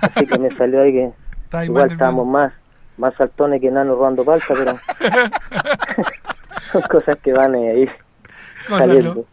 [0.01, 1.11] Así que me salió ahí que
[1.43, 2.53] Está ahí igual estábamos más
[2.97, 4.73] más saltones que enanos robando palta, pero
[6.71, 7.89] son cosas que van eh, ahí
[8.79, 9.15] Cosas, saliendo.
[9.15, 9.25] ¿no?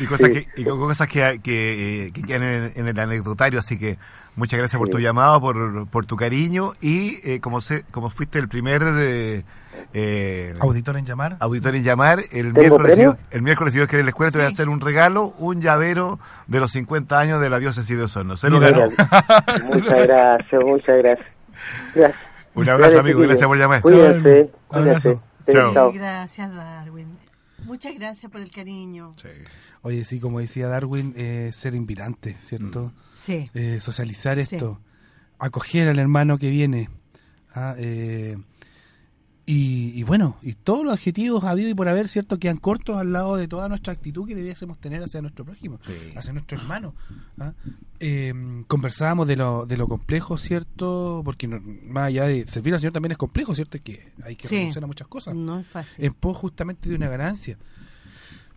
[0.00, 0.44] Y cosas, Sí.
[0.54, 3.98] que, y cosas que, que, eh, que quedan en, en el anecdotario, así que
[4.34, 4.92] muchas gracias por Sí.
[4.92, 9.44] tu llamado, por, por tu cariño y eh, como sé, como fuiste el primer eh,
[9.94, 11.36] eh, Auditor en llamar.
[11.38, 14.38] auditor en llamar, el ¿Tengo miércoles, si el miércoles si Dios quiere la escuela te
[14.38, 16.18] voy a hacer un regalo, un llavero
[16.48, 18.36] de los 50 años de la diócesis de Osorno.
[18.36, 18.90] Se lo Mira, ganó.
[19.72, 21.28] muchas gracias, muchas gracias.
[21.94, 22.20] Gracias.
[22.54, 23.82] Un abrazo, Gracias, amigo, gracias por llamar.
[25.46, 25.72] Chao.
[25.72, 25.92] chao.
[25.92, 27.25] Gracias, Darwin.
[27.66, 29.12] Muchas gracias por el cariño.
[29.82, 32.92] Oye, sí, como decía Darwin, eh, ser invitante, ¿cierto?
[33.14, 33.50] Sí.
[33.54, 34.54] Eh, socializar Sí.
[34.54, 34.80] esto,
[35.38, 36.88] acoger al hermano que viene.
[37.58, 38.36] ah, eh,
[39.48, 42.38] y, y bueno, y todos los adjetivos habido y por haber, ¿cierto?
[42.38, 45.78] Quedan cortos al lado de toda nuestra actitud que debiésemos tener hacia nuestro prójimo,
[46.16, 46.94] hacia nuestro hermano.
[47.38, 47.52] ¿ah?
[48.00, 48.34] Eh,
[48.66, 51.22] conversábamos de lo, de lo complejo, ¿cierto?
[51.24, 53.76] Porque no- más allá de servir al Señor también es complejo, ¿cierto?
[53.76, 54.56] Es que hay que Sí.
[54.56, 56.04] renunciar a muchas cosas No es fácil.
[56.04, 57.56] en pos justamente de una ganancia.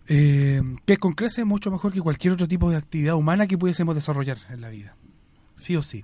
[0.07, 3.93] Eh, que con crece mucho mejor que cualquier otro tipo de actividad humana que pudiésemos
[3.93, 4.95] desarrollar en la vida.
[5.55, 6.03] Sí o sí.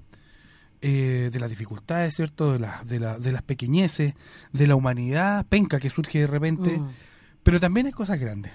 [0.88, 2.54] Eh, de las dificultades, ¿cierto?
[2.54, 4.14] De, las de, la- de las pequeñeces,
[4.54, 6.78] de la humanidad penca que surge de repente.
[6.78, 6.90] Mm.
[7.42, 8.52] Pero también hay cosas grandes.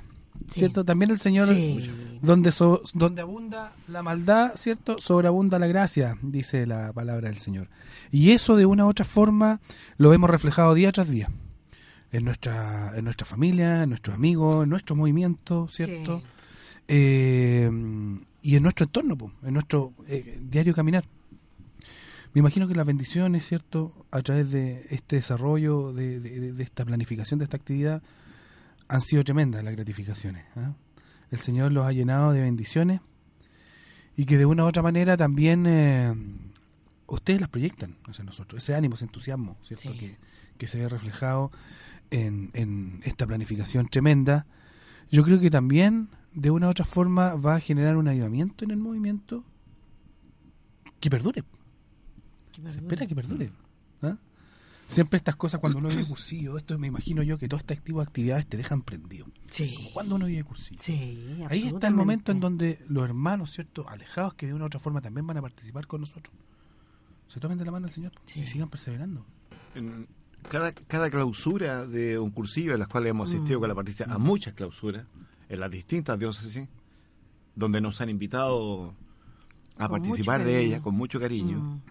[0.46, 0.60] Sí.
[0.60, 0.84] ¿Cierto?
[0.84, 1.90] También el Señor, Sí.
[2.22, 4.98] donde, so- donde abunda la maldad, ¿cierto?
[5.00, 7.68] Sobreabunda la gracia, dice la palabra del Señor.
[8.12, 9.60] Y eso de una u otra forma
[9.96, 11.28] lo vemos reflejado día tras día.
[12.12, 16.20] En nuestra, en nuestra familia, en nuestros amigos, en nuestro movimiento, ¿cierto?
[16.20, 16.24] Sí.
[16.88, 17.70] Eh,
[18.42, 21.04] y en nuestro entorno, en nuestro eh, diario caminar.
[22.32, 24.06] Me imagino que las bendiciones, ¿cierto?
[24.10, 28.02] A través de este desarrollo, de, de- de esta planificación de esta actividad,
[28.88, 30.44] han sido tremendas las gratificaciones.
[30.56, 30.74] ¿ah?
[31.30, 33.00] El Señor los ha llenado de bendiciones
[34.16, 36.14] y que de una u otra manera también eh,
[37.06, 38.62] ustedes las proyectan hacia nosotros.
[38.62, 39.92] Ese ánimo, ese entusiasmo, ¿cierto?
[39.92, 39.98] Sí.
[39.98, 40.16] Que,
[40.58, 41.50] que se ve reflejado
[42.10, 44.46] en, en esta planificación tremenda.
[45.10, 48.70] Yo creo que también de una u otra forma va a generar un avivamiento en
[48.72, 49.44] el movimiento
[51.00, 51.42] que perdure.
[52.52, 53.50] Que Se espera que perdure.
[54.02, 54.16] ¿ah?
[54.88, 58.00] Siempre estas cosas, cuando uno vive cursillo, esto me imagino yo que todas estas tipo
[58.00, 59.26] de actividades te dejan prendido.
[59.48, 59.88] Sí.
[59.94, 60.80] Cuando uno vive cursillo.
[60.82, 63.88] Sí, Ahí está el momento en donde los hermanos, ¿cierto?
[63.88, 66.34] Alejados que de una u otra forma también van a participar con nosotros.
[67.28, 68.40] Se tomen de la mano al Señor Sí.
[68.40, 69.24] y sigan perseverando.
[69.76, 70.08] En
[70.48, 74.18] cada, cada clausura de un cursillo, en las cuales hemos asistido con la Patricia a
[74.18, 75.06] muchas clausuras,
[75.48, 76.66] en las distintas diócesis,
[77.54, 78.94] donde nos han invitado
[79.76, 81.58] a Con participar de ellas con mucho cariño.
[81.58, 81.82] Mm.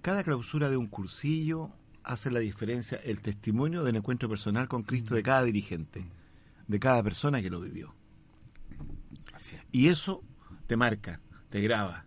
[0.00, 1.70] Cada clausura de un cursillo
[2.04, 6.04] hace la diferencia el testimonio del encuentro personal con Cristo de cada dirigente,
[6.66, 7.94] de cada persona que lo vivió.
[9.70, 10.22] Y eso
[10.66, 11.20] te marca,
[11.50, 12.06] te graba.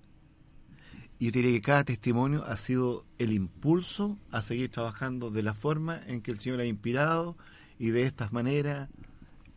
[1.18, 5.44] Y yo te diría que cada testimonio ha sido el impulso a seguir trabajando de
[5.44, 7.38] la forma en que el Señor ha inspirado
[7.80, 8.90] y de estas maneras,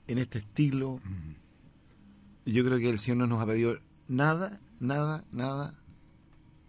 [0.07, 1.01] en este estilo.
[2.47, 5.75] Yo creo que el Señor no nos ha pedido nada, nada, nada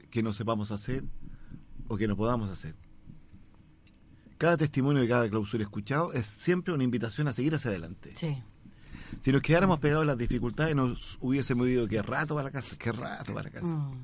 [0.09, 1.03] que no sepamos hacer
[1.89, 2.75] o que no podamos hacer.
[4.37, 8.11] Cada testimonio de cada clausura escuchado es siempre una invitación a seguir hacia adelante.
[8.15, 8.41] Sí.
[9.19, 12.77] Si nos quedáramos pegados a las dificultades, nos hubiésemos ido qué rato para la casa,
[12.77, 13.67] qué rato para la casa.
[13.67, 13.97] Mm.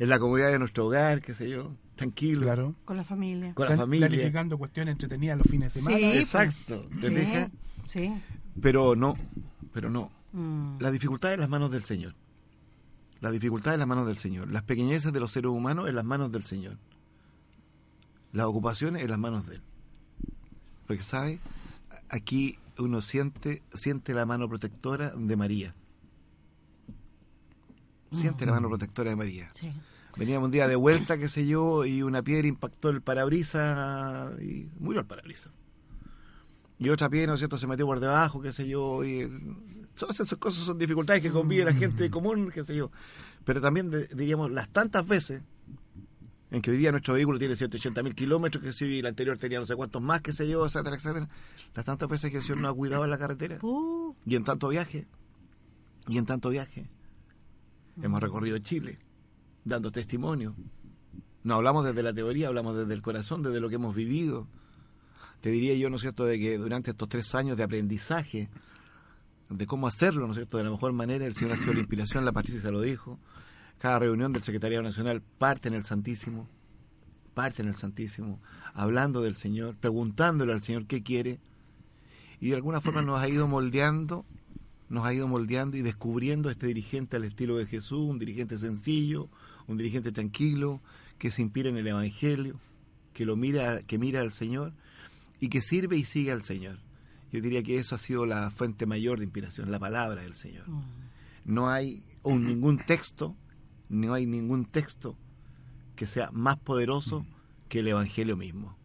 [0.00, 2.74] En la comodidad de nuestro hogar, qué sé yo, tranquilo, Claro.
[2.84, 3.54] Con la familia.
[3.54, 4.08] con la familia.
[4.08, 5.96] Planificando cuestiones entretenidas los fines de semana.
[5.96, 6.16] Sí, pues.
[6.18, 7.50] Exacto, ¿te Sí, fijas?
[7.84, 8.22] sí.
[8.60, 9.16] Pero no,
[9.72, 10.10] pero no.
[10.32, 10.78] Mm.
[10.80, 12.14] La dificultad en las manos del Señor.
[13.20, 14.50] La dificultad en las manos del Señor.
[14.50, 16.76] Las pequeñeces de los seres humanos en las manos del Señor.
[18.32, 19.62] Las ocupaciones en las manos de Él.
[20.86, 21.38] Porque, ¿sabe?
[22.08, 25.74] Aquí uno siente, siente la mano protectora de María.
[28.12, 29.48] Siente la mano protectora de María.
[29.52, 29.70] Sí.
[30.16, 34.68] Veníamos un día de vuelta, qué sé yo, y una piedra impactó el parabrisas y
[34.78, 35.52] murió el parabrisas.
[36.78, 39.28] Y otra piedra, ¿no es cierto?, se metió por debajo, qué sé yo, y
[39.98, 42.90] todas esas cosas son dificultades que convive la gente común, qué sé yo.
[43.44, 45.42] Pero también, diríamos, las tantas veces
[46.50, 49.58] en que hoy día nuestro vehículo tiene 180 mil kilómetros, que si el anterior tenía
[49.58, 51.28] no sé cuántos más, qué sé yo, etcétera, etcétera.
[51.74, 53.58] Las tantas veces que el Señor nos ha cuidado en la carretera.
[53.62, 55.06] Uh, Y en tanto viaje.
[56.06, 56.88] Y en tanto viaje.
[58.00, 58.98] Hemos recorrido Chile,
[59.64, 60.54] dando testimonio.
[61.42, 64.46] No hablamos desde la teoría, hablamos desde el corazón, desde lo que hemos vivido.
[65.40, 68.48] Te diría yo, ¿no es cierto?, de que durante estos tres años de aprendizaje,
[69.50, 71.80] de cómo hacerlo, ¿no es cierto?, de la mejor manera, el Señor ha sido la
[71.80, 73.18] inspiración, la Patricia se lo dijo.
[73.78, 76.48] Cada reunión del Secretariado Nacional parte en el Santísimo,
[77.34, 78.40] parte en el Santísimo,
[78.74, 81.38] hablando del Señor, preguntándole al Señor qué quiere,
[82.40, 84.24] y de alguna forma nos ha ido moldeando,
[84.88, 89.28] nos ha ido moldeando y descubriendo este dirigente al estilo de Jesús, un dirigente sencillo,
[89.66, 90.80] un dirigente tranquilo,
[91.18, 92.58] que se inspira en el Evangelio,
[93.12, 94.72] que lo mira, que mira al Señor
[95.40, 96.78] y que sirve y sigue al Señor.
[97.32, 100.64] Yo diría que eso ha sido la fuente mayor de inspiración, la palabra del Señor.
[101.44, 103.36] No hay un- ningún texto,
[103.88, 105.16] no hay ningún texto
[105.96, 107.26] que sea más poderoso
[107.68, 108.76] que el Evangelio mismo.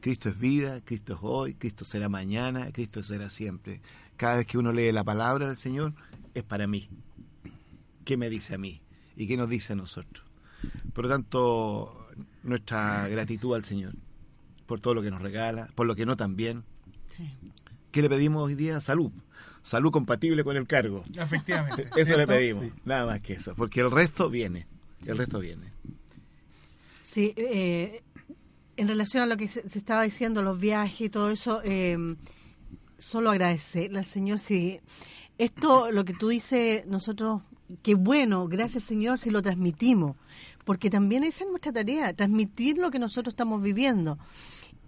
[0.00, 3.80] Cristo es vida, Cristo es hoy, Cristo será mañana, Cristo será siempre.
[4.16, 5.94] Cada vez que uno lee la palabra del Señor,
[6.34, 6.88] es para mí.
[8.04, 8.82] ¿Qué me dice a mí?
[9.16, 10.26] ¿Y qué nos dice a nosotros?
[10.92, 12.08] Por lo tanto,
[12.42, 13.94] nuestra gratitud al Señor
[14.66, 16.64] por todo lo que nos regala, por lo que no también.
[17.08, 17.30] sí.
[17.90, 18.80] ¿Qué le pedimos hoy día?
[18.80, 19.12] Salud.
[19.62, 21.04] Salud compatible con el cargo.
[21.14, 21.88] Efectivamente.
[21.96, 22.72] Eso le pedimos, Sí.
[22.84, 24.66] nada más que eso, porque el resto viene.
[25.06, 25.72] El resto viene.
[27.00, 28.02] Sí, eh,
[28.76, 31.96] en relación a lo que se, se estaba diciendo, los viajes y todo eso, eh,
[32.98, 34.38] solo agradecerle al Señor.
[34.38, 34.80] Sí,
[35.38, 37.42] esto, lo que tú dices, nosotros,
[37.82, 40.16] qué bueno, gracias Señor si lo transmitimos,
[40.64, 44.18] porque también esa es nuestra tarea, transmitir lo que nosotros estamos viviendo.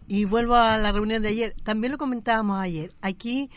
[0.06, 3.50] Y vuelvo a la reunión de ayer, también lo comentábamos ayer, aquí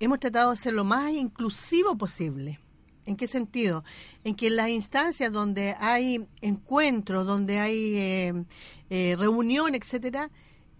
[0.00, 2.60] hemos tratado de ser lo más inclusivo posible.
[3.06, 3.84] ¿En qué sentido?
[4.24, 8.44] En que en las instancias donde hay encuentros, donde hay eh,
[8.88, 10.30] eh, reunión, etcétera,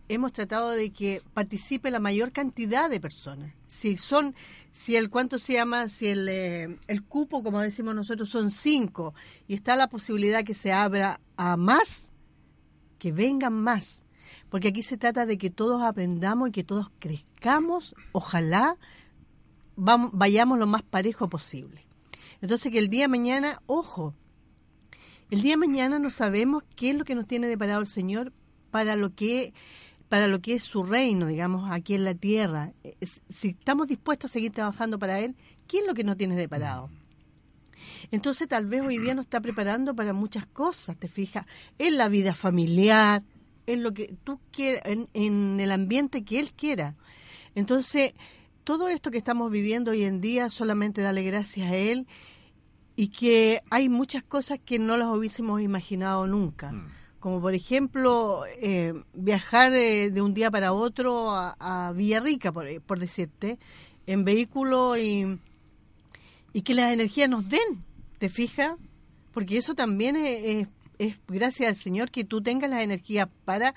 [0.08, 3.52] hemos tratado de que participe la mayor cantidad de personas.
[3.66, 4.34] Si son,
[4.70, 9.14] si el cuánto se llama, si el, eh, el cupo, como decimos nosotros, son cinco
[9.46, 12.12] y está la posibilidad que se abra a más,
[12.98, 14.02] que vengan más.
[14.48, 18.78] Porque aquí se trata de que todos aprendamos y que todos crezcamos, ojalá
[19.76, 21.84] vamos, vayamos lo más parejo posible.
[22.40, 24.14] Entonces que el día de mañana, ojo,
[25.30, 28.32] el día de mañana no sabemos qué es lo que nos tiene deparado el Señor
[28.70, 29.54] para lo que
[30.08, 32.72] para lo que es su reino, digamos, aquí en la tierra.
[33.28, 35.34] Si estamos dispuestos a seguir trabajando para Él,
[35.66, 36.90] ¿qué es lo que nos tiene deparado?
[38.10, 41.46] Entonces tal vez hoy día nos está preparando para muchas cosas, te fijas,
[41.78, 43.24] en la vida familiar,
[43.66, 46.94] en lo que tú quieras, en, en el ambiente que Él quiera.
[47.54, 48.12] Entonces,
[48.64, 52.06] todo esto que estamos viviendo hoy en día, solamente darle gracias a Él
[52.96, 56.72] y que hay muchas cosas que no las hubiésemos imaginado nunca.
[57.20, 62.66] Como por ejemplo, eh, viajar de, de un día para otro a, a Villarrica, por,
[62.82, 63.58] por decirte,
[64.06, 65.38] en vehículo y,
[66.52, 67.82] y que las energías nos den,
[68.18, 68.74] ¿te fijas?
[69.32, 73.74] Porque eso también es, es- es gracias al Señor que tú tengas las energías para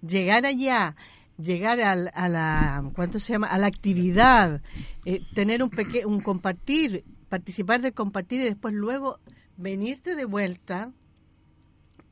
[0.00, 0.96] llegar allá,
[1.38, 3.46] llegar al- a la, ¿cuánto se llama?
[3.48, 4.62] A la actividad,
[5.04, 9.18] eh, tener un peque un compartir, participar del compartir y después luego
[9.56, 10.92] venirte de vuelta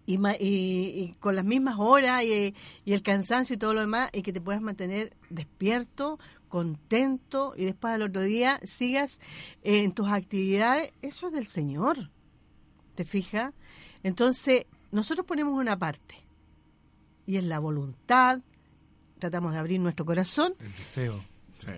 [0.07, 2.53] y, y- y con las mismas horas y
[2.86, 6.19] el cansancio y todo lo demás y que te puedas mantener despierto,
[6.49, 9.20] contento y después al otro día sigas
[9.62, 12.11] en tus actividades, eso es del Señor.
[12.97, 13.55] ¿Te fijas?
[14.03, 16.16] Entonces, nosotros ponemos una parte
[17.27, 18.40] y es la voluntad,
[19.23, 21.24] tratamos de abrir nuestro corazón El deseo.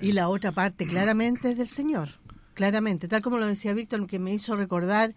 [0.03, 2.09] y la otra parte claramente es del Señor,
[2.55, 5.15] claramente, tal como lo decía Víctor, que me hizo recordar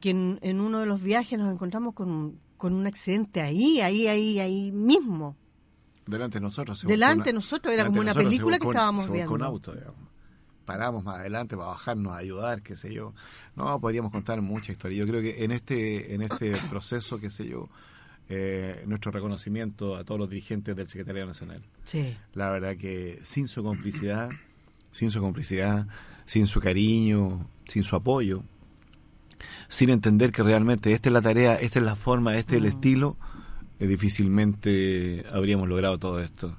[0.00, 3.80] que en, en uno de los viajes nos encontramos con, un- con un accidente ahí,
[3.80, 5.36] ahí, ahí, ahí mismo.
[6.06, 6.78] Delante de nosotros.
[6.80, 9.44] se Delante de nosotros, era como una película que estábamos viendo.
[9.44, 9.98] auto, digamos.
[10.66, 13.14] paramos más adelante para bajarnos a ayudar, qué sé yo.
[13.56, 14.98] No, podríamos contar mucha historia.
[14.98, 17.68] Yo creo que en este, en este proceso, qué sé yo,
[18.28, 21.62] eh, nuestro reconocimiento a todos los dirigentes del Secretariado Nacional.
[21.82, 22.16] Sí.
[22.32, 24.30] La verdad que sin su complicidad,
[24.90, 25.86] sin su complicidad,
[26.24, 28.42] sin su cariño, sin su apoyo,
[29.68, 32.66] sin entender que realmente esta es la tarea, esta es la forma, este es el
[32.66, 33.16] estilo,
[33.78, 36.56] eh, difícilmente habríamos logrado todo esto.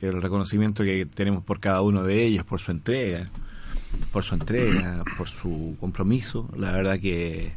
[0.00, 3.30] El reconocimiento que tenemos por cada uno de ellos, por su entrega,
[4.12, 7.52] por su entrega, por su compromiso, la verdad que,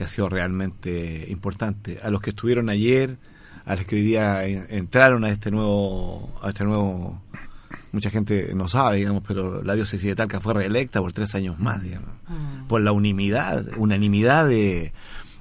[0.00, 1.98] que ha sido realmente importante.
[2.02, 3.18] A los que estuvieron ayer,
[3.66, 7.20] a los que hoy día en- entraron a este nuevo, a este nuevo,
[7.92, 11.58] mucha gente no sabe, digamos, pero la diócesis de Talca fue reelecta por tres años
[11.58, 12.08] más, digamos,
[12.66, 14.94] por la unanimidad, unanimidad de,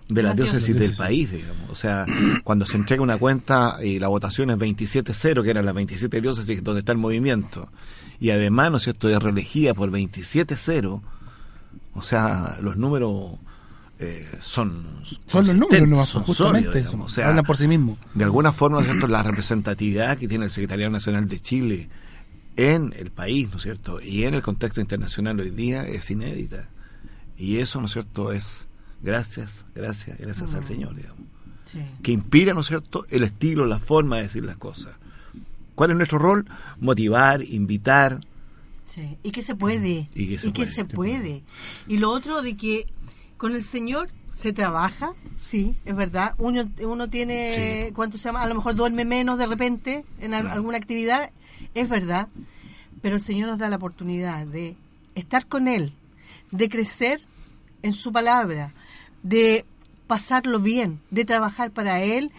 [0.10, 0.98] de la La diócesis del diócesis.
[0.98, 1.70] país, digamos.
[1.70, 2.06] O sea,
[2.44, 6.62] cuando se entrega una cuenta y la votación es 27-0, que eran las 27 diócesis
[6.62, 7.70] donde está el movimiento,
[8.20, 11.02] y además, ¿no es cierto?, es reelegida por 27-0,
[11.94, 13.40] o sea, los números
[14.00, 14.86] eh, son...
[15.28, 16.86] Son los números nomás, son justamente.
[16.86, 17.06] sólidos.
[17.06, 17.98] O sea, hablan por sí mismos.
[18.14, 21.90] de alguna forma, ¿no cierto?, la representatividad que tiene el Secretariado Nacional de Chile
[22.56, 26.70] en el país, ¿no es cierto?, y en el contexto internacional hoy día es inédita.
[27.38, 28.68] Y eso, ¿no es cierto?, es
[29.02, 31.28] gracias, gracias, gracias al Señor, digamos.
[31.66, 31.80] Sí.
[32.02, 34.94] Que inspira, ¿no es cierto?, el estilo, la forma de decir las cosas.
[35.76, 36.46] ¿Cuál es nuestro rol?
[36.80, 38.20] Motivar, invitar.
[38.86, 40.10] Sí, y que se puede.
[40.16, 41.44] Y que se puede, se puede.
[41.88, 42.88] Y lo otro de que
[43.40, 44.10] con el Señor
[44.40, 46.36] se trabaja, sí, es verdad.
[46.38, 48.44] Uno, uno tiene, ¿cuánto se llama?
[48.44, 51.32] A lo mejor duerme menos de repente en al- alguna actividad,
[51.74, 52.28] es verdad.
[53.02, 54.76] Pero el Señor nos da la oportunidad de
[55.16, 55.94] estar con Él,
[56.52, 57.20] de crecer
[57.82, 58.74] en su palabra,
[59.24, 59.66] de
[60.08, 62.32] pasarlo bien, de trabajar para Él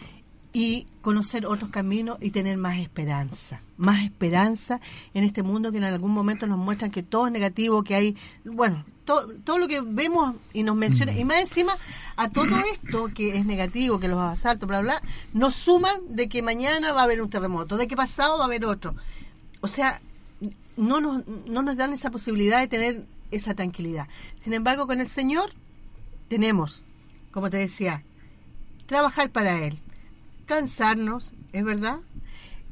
[0.52, 4.81] y conocer otros caminos y tener más esperanza, más esperanza
[5.14, 8.16] en este mundo que en algún momento nos muestran que todo es negativo, que hay,
[8.44, 11.74] bueno, todo, todo lo que vemos y nos menciona, y más encima
[12.16, 16.43] a todo esto que es negativo, que los asaltos, bla, bla, nos suman de que
[16.43, 18.95] mañana va a haber un terremoto, de que pasado va a haber otro.
[19.62, 20.01] O sea,
[20.77, 24.07] no nos, no nos dan esa posibilidad de tener esa tranquilidad.
[24.39, 25.51] Sin embargo, con el Señor
[26.28, 26.85] tenemos,
[27.32, 28.03] como te decía,
[28.87, 29.78] trabajar para Él,
[30.47, 31.99] cansarnos, es verdad,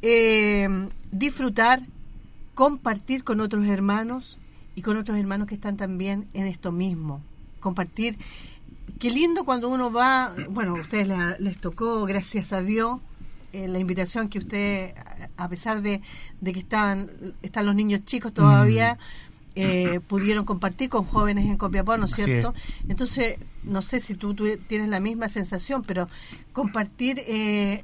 [0.00, 0.68] Eh,
[1.10, 1.82] disfrutar,
[2.54, 4.38] compartir con otros hermanos
[4.78, 7.20] y con otros hermanos que están también en esto mismo,
[7.58, 8.16] compartir.
[9.00, 13.00] Qué lindo cuando uno va, bueno, a ustedes la- les tocó, gracias a Dios,
[13.52, 14.94] eh, la invitación que usted,
[15.36, 16.00] a pesar de,
[16.40, 17.10] de que estaban,
[17.42, 18.98] están los niños chicos todavía,
[19.56, 22.54] eh, pudieron compartir con jóvenes en Copiapó, ¿no es cierto?
[22.88, 26.08] Entonces, no sé si tú, tú tienes la misma sensación, pero
[26.52, 27.82] compartir eh,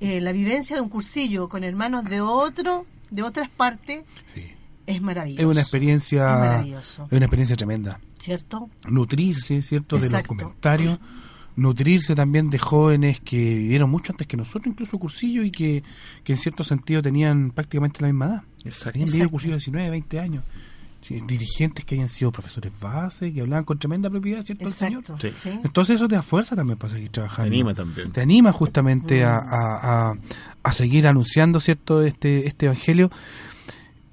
[0.00, 4.02] eh, la vivencia de un cursillo con hermanos de otro, de otras partes,
[4.86, 5.42] es maravilloso.
[5.42, 7.04] Es una experiencia, Es maravilloso.
[7.06, 8.00] es una experiencia tremenda.
[8.18, 8.68] ¿Cierto?
[8.88, 9.96] Nutrirse, ¿cierto?
[9.96, 10.28] De los Exacto.
[10.28, 10.98] comentarios.
[11.56, 15.84] Nutrirse también de jóvenes que vivieron mucho antes que nosotros, incluso cursillo, y que,
[16.24, 18.42] que en cierto sentido tenían prácticamente la misma edad.
[18.64, 18.90] Exacto.
[18.92, 19.30] Tenían vivido Exacto.
[19.30, 20.44] cursillo de 19, 20 años.
[21.02, 24.64] Sí, dirigentes que hayan sido profesores base, que hablaban con tremenda propiedad, ¿cierto?
[24.64, 25.02] el señor?
[25.02, 25.28] Exacto.
[25.28, 25.34] Sí.
[25.50, 25.60] ¿sí?
[25.62, 27.50] Entonces eso te da fuerza también para seguir trabajando.
[27.50, 28.10] Te anima también.
[28.10, 30.14] Te anima justamente a, a, a-
[30.62, 33.10] a seguir anunciando cierto este, este evangelio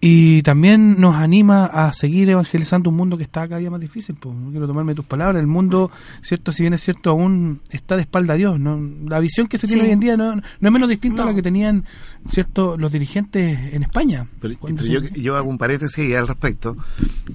[0.04, 4.16] y también nos anima a seguir evangelizando un mundo que está cada día más difícil.
[4.16, 4.36] Pues.
[4.36, 5.40] No quiero tomarme tus palabras.
[5.40, 5.92] El mundo,
[6.24, 8.60] cierto, si bien es cierto, aún está de espalda a Dios.
[8.60, 8.80] ¿no?
[9.08, 9.88] La visión que se tiene Sí.
[9.90, 11.86] hoy en día no, no es menos distinta a la que tenían
[12.30, 14.26] cierto los dirigentes en España.
[14.40, 16.76] Pero, pero se- yo, yo hago un paréntesis al respecto.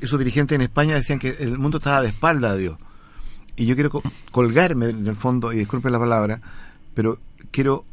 [0.01, 2.79] Esos dirigentes en España decían que el mundo estaba de espalda a Dios.
[3.55, 4.03] Y yo quiero co-
[4.33, 6.41] colgarme en el fondo, y disculpen la palabra,
[6.95, 7.21] pero
[7.53, 7.85] quiero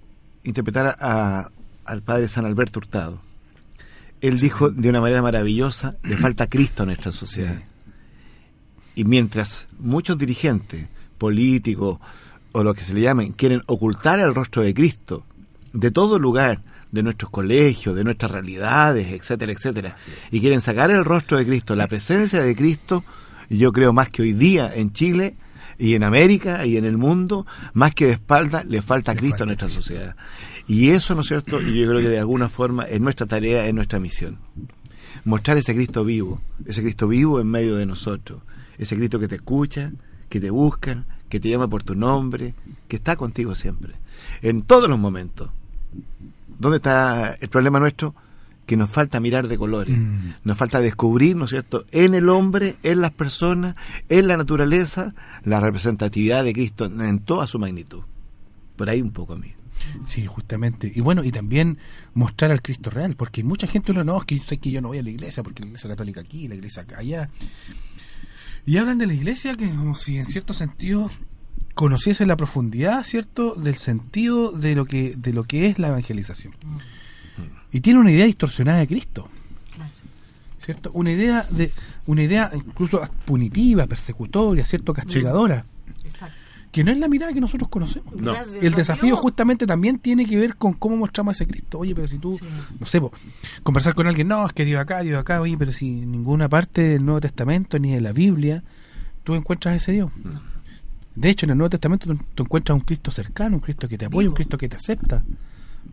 [0.44, 1.48] interpretar a-
[1.86, 3.22] al padre San Alberto Hurtado.
[4.24, 7.62] Él dijo de una manera maravillosa, le falta Cristo a nuestra sociedad.
[8.96, 10.88] Y mientras muchos dirigentes
[11.18, 12.00] políticos
[12.54, 15.26] o lo que se le llamen quieren ocultar el rostro de Cristo
[15.74, 16.62] de todo lugar,
[16.94, 19.98] de nuestros colegios, de nuestras realidades, etcétera, etcétera,
[20.32, 23.04] y quieren sacar el rostro de Cristo, la presencia de Cristo,
[23.50, 25.36] yo creo más que hoy día en Chile
[25.78, 29.48] y en América y en el mundo, más que de espalda, le falta Cristo a
[29.48, 30.16] nuestra sociedad.
[30.68, 31.62] Y eso, ¿no es cierto?
[31.62, 34.38] Y yo creo que de alguna forma es nuestra tarea, es nuestra misión
[35.26, 38.42] mostrar ese Cristo vivo, ese Cristo vivo en medio de nosotros,
[38.78, 39.92] ese Cristo que te escucha,
[40.30, 42.54] que te busca, que te llama por tu nombre,
[42.88, 43.94] que está contigo siempre,
[44.42, 45.50] en todos los momentos.
[46.60, 48.16] ¿Dónde está el problema nuestro?
[48.66, 50.34] Que nos falta mirar de colores, Mm.
[50.44, 53.76] nos falta descubrir, ¿no es cierto?, en el hombre, en las personas,
[54.10, 55.14] en la naturaleza,
[55.44, 58.02] la representatividad de Cristo en toda su magnitud.
[58.76, 59.54] Por ahí un poco a mí.
[60.08, 60.92] Sí, justamente.
[60.94, 61.78] Y bueno, y también
[62.14, 64.82] mostrar al Cristo real, porque mucha gente no, no, es que yo sé que yo
[64.82, 67.30] no voy a la iglesia, porque la iglesia católica aquí, la iglesia acá, allá.
[68.66, 71.12] Y hablan de la iglesia que como si en cierto sentido
[71.74, 76.54] conociese la profundidad, ¿cierto?, del sentido de lo que de lo que es la evangelización.
[77.72, 79.30] Y tiene una idea distorsionada de Cristo.
[80.60, 80.92] ¿Cierto?
[80.94, 81.74] Una idea de
[82.06, 85.66] una idea incluso punitiva, persecutoria, ¿cierto?, castigadora
[86.06, 86.43] Exacto.
[86.74, 88.14] Que no es la mirada que nosotros conocemos.
[88.16, 88.34] No.
[88.34, 91.78] Gracias El desafío justamente también tiene que ver con cómo mostramos a ese Cristo.
[91.80, 92.46] Oye, pero si tú, Sí.
[92.80, 93.14] no sé, po,
[93.62, 96.50] conversar con alguien, no, es que Dios acá, Dios acá, oye, pero si en ninguna
[96.50, 98.64] parte del Nuevo Testamento ni de la Biblia
[99.24, 100.12] tú encuentras a ese Dios.
[101.16, 103.98] De hecho, en el Nuevo Testamento tú, tú encuentras un Cristo cercano, un Cristo que
[103.98, 104.34] te apoya, un.
[104.34, 105.24] Cristo que te acepta,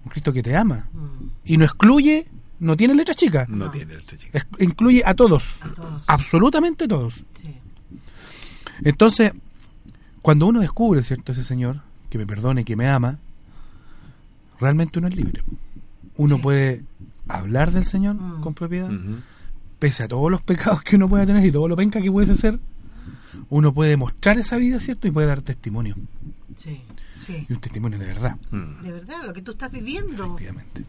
[0.02, 0.88] un Cristo que te ama.
[0.94, 2.26] Mm, Y no excluye,
[2.58, 3.70] no tiene letras chicas, No, No.
[3.70, 4.38] tiene otra chica.
[4.38, 6.02] es- incluye a todos, A todos.
[6.06, 7.22] absolutamente todos.
[7.38, 7.54] sí.
[8.82, 9.32] Entonces,
[10.22, 11.80] cuando uno descubre, ¿cierto?, ese Señor,
[12.10, 13.18] que me perdone, que me ama,
[14.60, 15.42] realmente uno es libre.
[16.16, 16.42] Uno Sí.
[16.42, 16.84] puede
[17.28, 18.40] hablar del Señor Mm.
[18.42, 18.90] con propiedad,
[19.78, 22.34] pese a todos los pecados que uno pueda tener y todo lo penca que puede
[22.34, 22.58] ser,
[23.48, 25.94] uno puede mostrar esa vida, ¿cierto?, y puede dar testimonio.
[26.58, 26.82] Sí,
[27.16, 27.46] sí.
[27.48, 28.82] Y un testimonio de verdad, Mm.
[28.82, 30.24] De verdad, lo que tú estás viviendo.
[30.24, 30.84] efectivamente.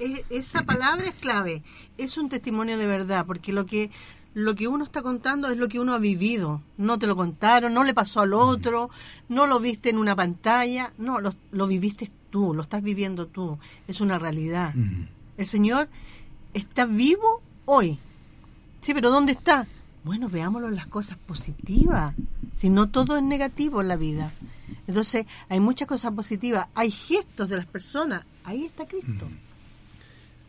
[0.00, 1.62] Eh, esa palabra es clave.
[1.96, 3.90] Es un testimonio de verdad, porque lo que
[4.34, 6.62] lo que uno está contando es lo que uno ha vivido.
[6.76, 8.90] No te lo contaron, no le pasó al otro,
[9.28, 13.58] no lo viste en una pantalla, no, lo, lo viviste tú, lo estás viviendo tú.
[13.86, 14.74] Es una realidad.
[15.36, 15.88] El Señor
[16.54, 17.98] está vivo hoy.
[18.80, 19.66] Sí, pero ¿dónde está?
[20.04, 22.14] Bueno, veámoslo en las cosas positivas.
[22.54, 24.32] Si no todo es negativo en la vida.
[24.86, 26.68] Entonces, hay muchas cosas positivas.
[26.74, 28.24] Hay gestos de las personas.
[28.44, 29.28] Ahí está Cristo.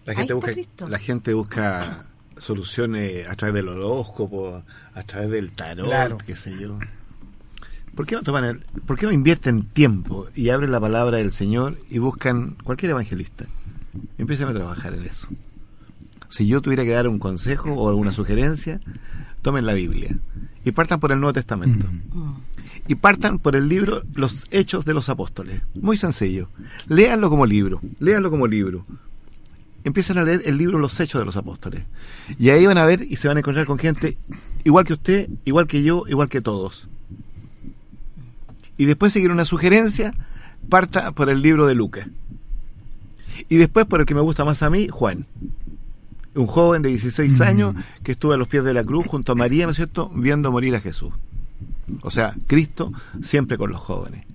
[0.05, 0.87] La gente, busca, Cristo.
[0.87, 2.05] la gente busca
[2.39, 4.63] soluciones a través del horóscopo,
[4.93, 6.17] a través del tarot, Claro.
[6.25, 6.79] qué sé yo.
[7.95, 11.31] ¿Por qué no toman el- por qué no invierten tiempo y abren la palabra del
[11.31, 13.45] Señor y buscan cualquier evangelista?
[14.17, 15.27] Y empiezan a trabajar en eso.
[16.29, 18.79] Si yo tuviera que dar un consejo o alguna sugerencia,
[19.41, 20.15] tomen la Biblia
[20.63, 21.87] y partan por el Nuevo Testamento.
[22.13, 22.33] Mm.
[22.87, 25.61] y partan por el libro Los Hechos de los Apóstoles.
[25.79, 26.49] Muy sencillo.
[26.87, 28.83] Léanlo como libro, léanlo como libro.
[29.83, 31.83] Empiezan a leer el libro Los Hechos de los Apóstoles.
[32.37, 34.17] Y ahí van a ver y se van a encontrar con gente
[34.63, 36.87] igual que usted, igual que yo, igual que todos.
[38.77, 40.13] Y después seguir una sugerencia,
[40.69, 42.07] parta por el libro de Lucas.
[43.47, 45.25] Y después por el que me gusta más a mí, Juan.
[46.35, 47.41] Un joven de 16 Mm.
[47.41, 50.09] años que estuvo a los pies de la cruz junto a María, ¿no es cierto?,
[50.13, 51.11] viendo morir a Jesús.
[52.01, 52.93] O sea, Cristo
[53.23, 54.25] siempre con los jóvenes.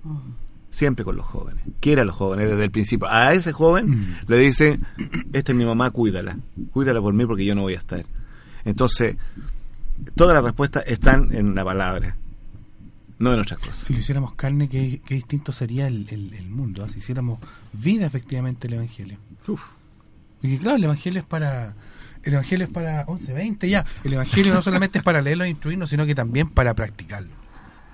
[0.75, 1.63] Siempre con los jóvenes.
[1.79, 3.07] Quiere a los jóvenes desde el principio.
[3.09, 4.15] A ese joven Mm.
[4.27, 4.77] le dice,
[5.31, 6.37] esta es mi mamá, cuídala.
[6.71, 8.05] Cuídala por mí porque yo no voy a estar.
[8.65, 9.15] Entonces,
[10.15, 12.17] todas las respuestas están en la palabra,
[13.19, 13.77] no en otras cosas.
[13.77, 16.89] Si lo hiciéramos carne, qué, qué distinto sería el, el- el mundo, ¿ah?
[16.89, 17.39] si hiciéramos
[17.71, 19.17] vida efectivamente el Evangelio.
[19.47, 19.61] Uf.
[20.41, 21.73] Porque claro, el Evangelio es para...
[22.23, 23.85] El Evangelio es para 11, 20 ya.
[24.03, 27.29] El Evangelio no solamente es para leerlo e instruirnos, sino que también para practicarlo.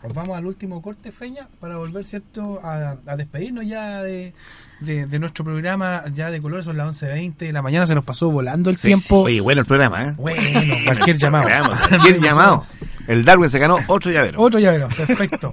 [0.03, 4.33] Nos vamos al último corte, Feña, para volver, ¿cierto?, a, a despedirnos ya de,
[4.79, 6.65] de, de nuestro programa ya de colores.
[6.65, 9.27] Son las 11.20 de la mañana, se nos pasó volando el Sí, tiempo.
[9.27, 9.33] sí.
[9.33, 10.13] Oye, bueno el programa, ¿eh?
[10.17, 10.41] Bueno,
[10.85, 11.47] cualquier llamado.
[11.89, 12.65] Cualquier llamado.
[13.07, 14.41] El Darwin se ganó otro llavero.
[14.41, 15.51] Otro llavero, perfecto.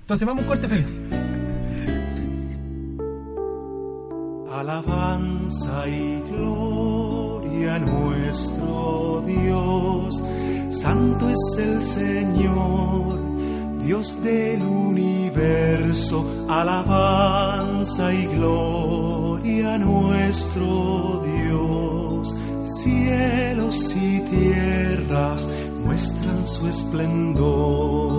[0.00, 0.86] Entonces vamos a un corte, Feña.
[4.52, 10.22] Alabanza y gloria a nuestro Dios.
[10.70, 13.19] Santo es el Señor,
[13.84, 16.24] Dios del universo.
[16.48, 22.36] Alabanza y gloria a nuestro Dios.
[22.82, 25.48] Cielos y tierras
[25.84, 28.10] muestran su esplendor.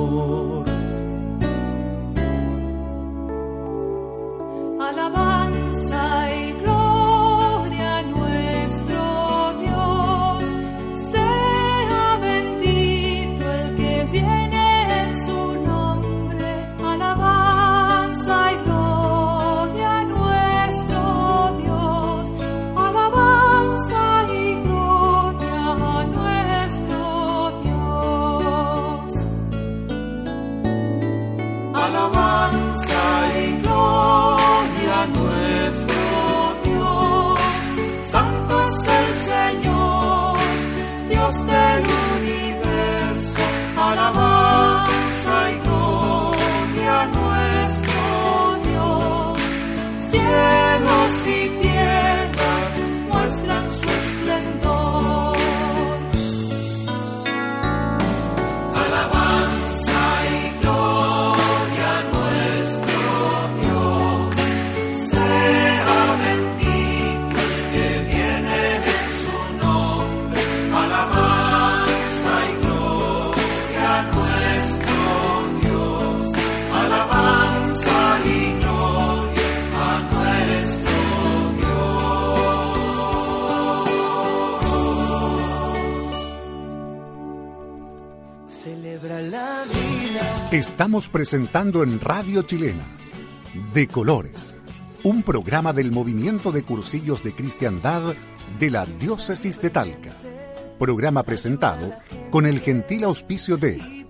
[90.51, 92.83] Estamos presentando en Radio Chilena
[93.73, 94.57] De Colores,
[95.01, 98.13] un programa del movimiento de cursillos de cristiandad
[98.59, 100.11] de la diócesis de Talca.
[100.77, 101.93] Programa presentado
[102.31, 104.05] con el gentil auspicio de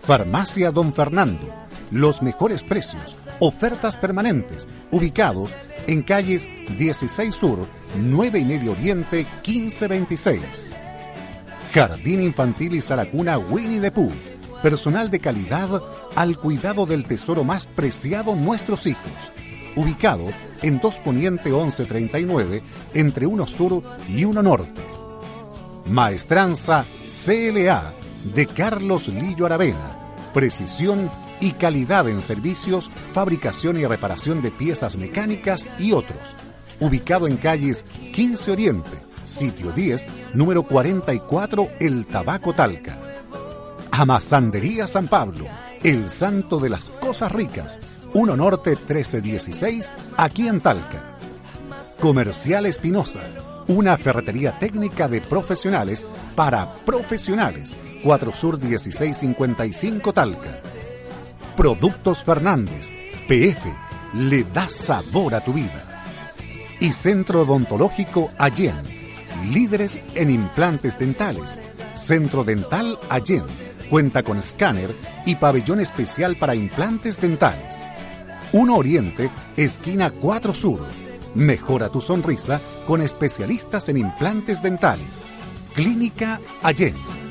[0.00, 1.54] Farmacia Don Fernando,
[1.90, 5.54] los mejores precios, ofertas permanentes, ubicados
[5.86, 6.48] en calles
[6.78, 7.68] 16 Sur,
[7.98, 10.70] 9 y medio Oriente, 1526.
[11.74, 14.31] Jardín Infantil y Salacuna Winnie the Pooh.
[14.62, 15.82] Personal de calidad
[16.14, 19.32] al cuidado del tesoro más preciado nuestros hijos.
[19.74, 20.30] Ubicado
[20.62, 22.62] en 2 Poniente 1139,
[22.94, 24.80] entre 1 Sur y 1 Norte.
[25.86, 27.92] Maestranza CLA
[28.34, 29.98] de Carlos Lillo Aravena.
[30.32, 31.10] Precisión
[31.40, 36.36] y calidad en servicios, fabricación y reparación de piezas mecánicas y otros.
[36.78, 37.84] Ubicado en calles
[38.14, 38.90] 15 Oriente,
[39.24, 43.01] sitio 10, número 44, El Tabaco Talca.
[43.94, 45.44] Amasandería San Pablo,
[45.82, 47.78] el santo de las cosas ricas,
[48.14, 51.18] 1 Norte 1316, aquí en Talca.
[52.00, 53.20] Comercial Espinosa,
[53.68, 60.58] una ferretería técnica de profesionales para profesionales, 4 Sur 1655 Talca.
[61.54, 62.88] Productos Fernández,
[63.28, 63.70] PF,
[64.14, 66.06] le da sabor a tu vida.
[66.80, 68.82] Y Centro Odontológico Allen,
[69.50, 71.60] líderes en implantes dentales.
[71.92, 73.44] Centro Dental Allen,
[73.92, 74.96] cuenta con escáner
[75.26, 77.90] y pabellón especial para implantes dentales.
[78.54, 80.80] 1 Oriente, esquina 4 Sur.
[81.34, 85.22] Mejora tu sonrisa con especialistas en implantes dentales.
[85.74, 87.21] Clínica Allen.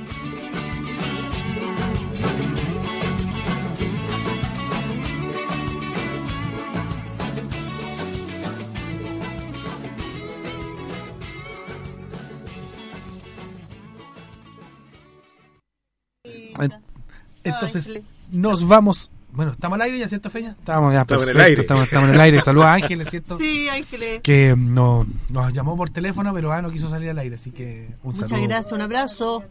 [17.43, 17.91] Entonces,
[18.31, 19.11] nos vamos.
[19.33, 20.55] Bueno, ¿estamos al aire ya, cierto, Feña?
[20.59, 21.61] Estamos ya, Estamos en el perfecto, aire.
[21.61, 22.41] Estamos, estamos en el aire.
[22.41, 23.37] Saludos a Ángeles, ¿cierto?
[23.37, 24.19] Sí, Ángeles.
[24.21, 27.91] Que no, nos llamó por teléfono, pero ah, no quiso salir al aire, así que
[28.03, 28.47] un Muchas saludo.
[28.49, 29.43] gracias, un abrazo.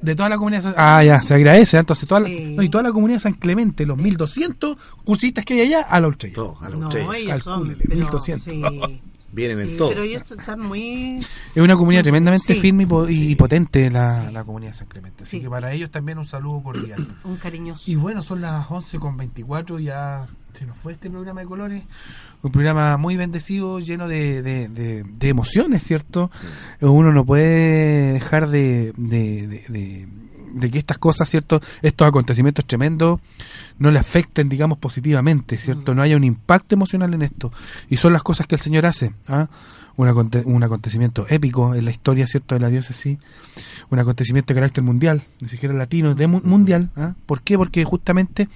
[0.00, 0.74] De toda la comunidad.
[0.78, 1.76] Ah, ya, se agradece.
[1.76, 5.44] ah, Entonces, toda, la- no, y toda la comunidad de San Clemente, los 1200 cursistas
[5.44, 6.30] que hay allá, a la ultra.
[6.32, 7.16] Todo, a la No, estrella.
[7.16, 8.44] ellos son, Calcúlele, pero, 1200.
[8.44, 8.62] sí,
[9.36, 9.90] Vienen sí, en todo.
[9.90, 11.18] pero ellos están muy...
[11.54, 12.60] Es una comunidad tremendamente Sí.
[12.60, 15.22] firme y, po- y potente la, la comunidad de San Clemente.
[15.24, 15.42] Así Sí.
[15.44, 17.06] que para ellos también un saludo cordial.
[17.24, 17.88] Un cariñoso.
[17.88, 21.84] Y bueno, son las 11 con 24, ya se nos fue este programa de colores.
[22.42, 26.30] Un programa muy bendecido, lleno de, de, de- de emociones, ¿cierto?
[26.80, 28.92] Uno no puede dejar de,
[30.58, 31.60] de, que estas cosas, ¿cierto?
[31.82, 33.20] Estos acontecimientos tremendos
[33.78, 35.94] no le afecten, digamos, positivamente, ¿cierto?
[35.94, 37.52] No haya un impacto emocional en esto.
[37.90, 39.14] Y son las cosas que el Señor hace.
[39.28, 39.48] ¿ah?
[39.96, 43.18] Un, aconte- un acontecimiento épico en la historia, ¿cierto?, de la diócesis.
[43.90, 46.90] Un acontecimiento de carácter mundial, ni siquiera latino, de mu- mundial.
[46.96, 47.14] ¿ah?
[47.26, 47.56] ¿Por qué?
[47.56, 48.48] Porque justamente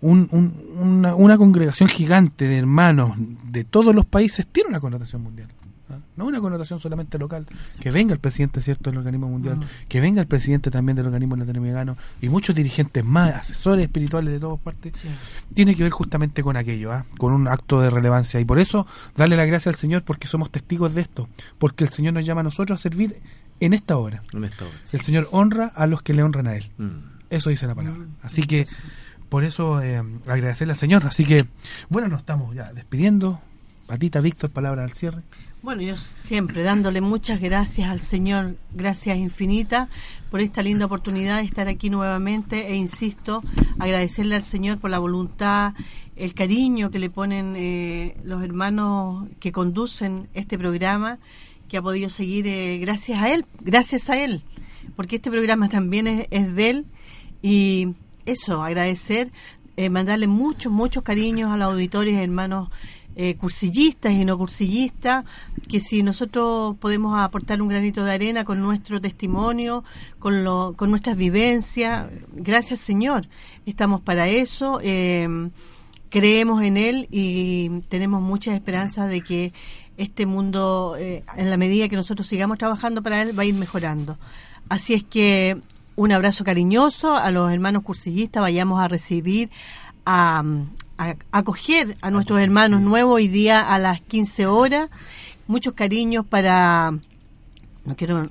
[0.00, 3.12] un- un- una, una congregación gigante de hermanos
[3.50, 5.48] de todos los países tiene una connotación mundial.
[5.90, 5.98] ¿Ah?
[6.16, 7.46] No una connotación solamente local.
[7.80, 11.36] Que venga el presidente cierto del organismo mundial, que venga el presidente también del organismo
[11.36, 15.08] latinoamericano y muchos dirigentes más, asesores espirituales de todas partes, Sí.
[15.54, 17.04] tiene que ver justamente con aquello, ¿ah?
[17.18, 18.40] con un acto de relevancia.
[18.40, 18.86] Y por eso,
[19.16, 21.28] darle la gracia al Señor porque somos testigos de esto,
[21.58, 23.20] porque el Señor nos llama a nosotros a servir
[23.60, 24.22] en esta hora.
[24.32, 24.74] En esta hora.
[24.92, 26.70] El Señor honra a los que le honran a Él.
[26.78, 27.14] Mm.
[27.30, 28.04] Eso dice la palabra.
[28.22, 28.66] Así que,
[29.28, 31.06] por eso, eh, agradecerle al Señor.
[31.06, 31.46] Así que,
[31.88, 33.40] bueno, nos estamos ya despidiendo.
[33.86, 35.22] Patita, Víctor, palabra al cierre.
[35.64, 39.88] Bueno, yo siempre dándole muchas gracias al Señor, gracias infinitas
[40.30, 43.42] por esta linda oportunidad de estar aquí nuevamente e insisto,
[43.78, 45.72] agradecerle al Señor por la voluntad,
[46.16, 51.18] el cariño que le ponen eh, los hermanos que conducen este programa,
[51.66, 54.42] que ha podido seguir eh, gracias a Él, gracias a Él,
[54.96, 56.84] porque este programa también es, de Él.
[57.40, 57.94] Y
[58.26, 59.32] eso, agradecer,
[59.78, 62.68] eh, mandarle muchos, muchos cariños a los auditores, hermanos
[63.16, 65.24] eh, cursillistas y no cursillistas,
[65.68, 69.84] que si nosotros podemos aportar un granito de arena con nuestro testimonio,
[70.18, 73.28] con, lo, con nuestras vivencias, gracias Señor,
[73.66, 75.50] estamos para eso, eh,
[76.10, 79.52] creemos en Él y tenemos muchas esperanzas de que
[79.96, 83.54] este mundo, eh, en la medida que nosotros sigamos trabajando para Él, va a ir
[83.54, 84.18] mejorando.
[84.68, 85.56] Así es que
[85.96, 89.50] un abrazo cariñoso a los hermanos cursillistas, vayamos a recibir,
[90.04, 90.42] a,
[90.98, 94.90] a acoger a nuestros hermanos nuevos hoy día a las 15 horas.
[95.46, 96.92] Muchos cariños para,
[97.84, 98.30] no quiero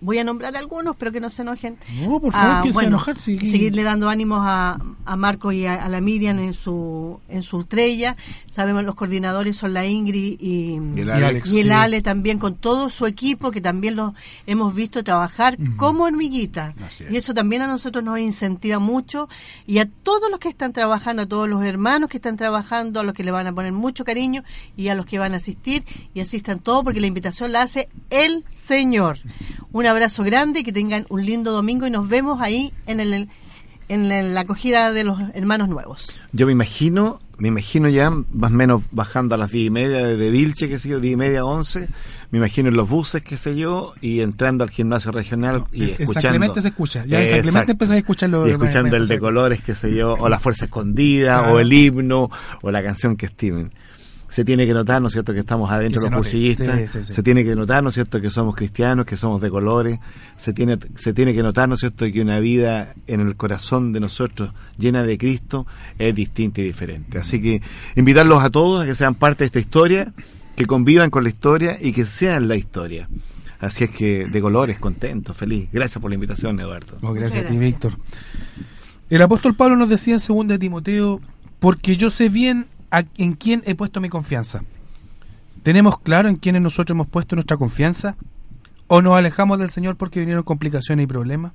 [0.00, 1.76] voy a nombrar algunos, pero que no se enojen.
[2.02, 3.18] No, por favor, Ah, ¿quién se enojar?
[3.18, 7.42] Sí, seguirle dando ánimos a, a Marco y a, a la Miriam en su en
[7.42, 8.16] su ultrella.
[8.52, 11.50] Sabemos los coordinadores son la Ingrid y, Y el Alex.
[11.50, 11.72] y el sí.
[11.72, 14.12] Ale también con todo su equipo que también los
[14.46, 17.10] hemos visto trabajar como hormiguitas es.
[17.10, 19.28] y eso también a nosotros nos incentiva mucho
[19.66, 23.02] y a todos los que están trabajando a todos los hermanos que están trabajando a
[23.04, 24.42] los que le van a poner mucho cariño
[24.76, 25.84] y a los que van a asistir
[26.14, 29.18] y asistan todos porque la invitación la hace el Señor
[29.70, 33.28] un abrazo grande y que tengan un lindo domingo y nos vemos ahí en el
[33.90, 38.52] en la la acogida de los hermanos nuevos Yo me imagino, me imagino ya más
[38.52, 41.16] o menos bajando a las diez y media de, Vilche, qué sé yo, diez y
[41.16, 41.88] media, once,
[42.30, 46.00] me imagino en los buses, qué sé yo, y entrando al gimnasio regional y Es-
[46.00, 46.28] escuchando.
[46.28, 47.04] Clemente se escucha.
[47.06, 47.70] Ya Exacto.
[47.70, 48.46] empezás a escucharlo.
[48.46, 51.54] Y escuchando el de colores, qué sé yo, o la fuerza escondida, Claro.
[51.54, 52.28] o el himno,
[52.60, 53.72] o la canción que estimen.
[54.38, 56.78] Se tiene que notar, ¿no es cierto?, que estamos adentro Que los cursillistas.
[56.78, 57.12] Sí, sí, sí.
[57.12, 59.98] Se tiene que notar, ¿no es cierto?, que somos cristianos, que somos de colores.
[60.36, 63.92] Se tiene, se tiene que notar, ¿no es cierto?, que una vida en el corazón
[63.92, 65.66] de nosotros llena de Cristo
[65.98, 67.18] es distinta y diferente.
[67.18, 67.62] Así que
[67.96, 70.12] invitarlos a todos a que sean parte de esta historia,
[70.54, 73.08] que convivan con la historia y que sean la historia.
[73.58, 75.68] Así es que de colores, contento, feliz.
[75.72, 76.96] Gracias por la invitación, Eduardo.
[77.02, 77.56] Oh, gracias a ti.
[77.56, 77.94] Víctor.
[79.10, 81.20] El apóstol Pablo nos decía en 2 de Timoteo,
[81.58, 84.60] porque yo sé bien en quién he puesto mi confianza.
[85.62, 88.16] ¿Tenemos claro en quiénes nosotros hemos puesto nuestra confianza?
[88.86, 91.52] ¿O nos alejamos del Señor porque vinieron complicaciones y problemas?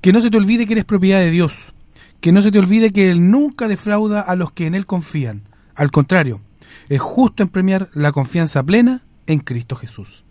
[0.00, 1.72] Que no se te olvide que eres propiedad de Dios.
[2.20, 5.42] Que no se te olvide que Él nunca defrauda a los que en Él confían.
[5.74, 6.40] Al contrario,
[6.88, 10.24] es justo en premiar la confianza plena en Cristo Jesús.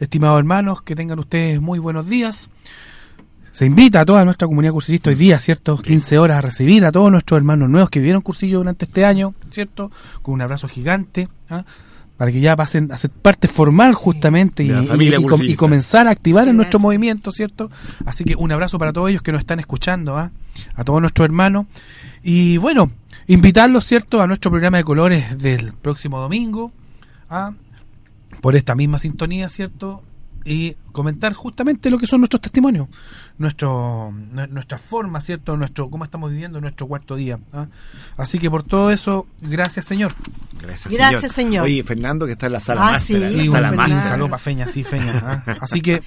[0.00, 2.50] Estimados hermanos, que tengan ustedes muy buenos días.
[3.52, 5.76] Se invita a toda nuestra comunidad cursillista hoy día, ¿cierto?
[5.76, 9.34] 15 horas a recibir a todos nuestros hermanos nuevos que vivieron cursillo durante este año,
[9.50, 9.90] ¿cierto?
[10.22, 11.64] Con un abrazo gigante, ¿ah?
[12.16, 15.28] para que ya pasen a ser parte formal justamente y, y- familia y com- y
[15.28, 15.58] cursillista.
[15.58, 17.70] comenzar a activar en nuestro movimiento, ¿cierto?
[18.06, 20.30] Así que un abrazo para todos ellos que nos están escuchando, ¿ah?
[20.74, 21.66] a todos nuestros hermanos.
[22.22, 22.90] Y bueno,
[23.26, 26.72] invitarlos, ¿cierto?, a nuestro programa de colores del próximo domingo,
[27.28, 27.52] ¿ah?
[28.40, 30.02] por esta misma sintonía, ¿cierto?
[30.44, 32.88] Y comentar justamente lo que son nuestros testimonios,
[33.38, 35.56] nuestro, nue- nuestra forma, ¿cierto?
[35.56, 37.38] Nuestro, cómo estamos viviendo nuestro cuarto día.
[37.52, 37.66] ¿ah?
[38.16, 40.14] Así que por todo eso, gracias Señor.
[40.60, 41.64] Gracias, Gracias, señor.
[41.64, 44.38] Oye, Fernando, que está en la sala Ah, máster, sí, la sala máster.
[44.38, 45.42] Feña, sí, Feña.
[45.46, 45.56] ¿ah?
[45.60, 46.02] Así que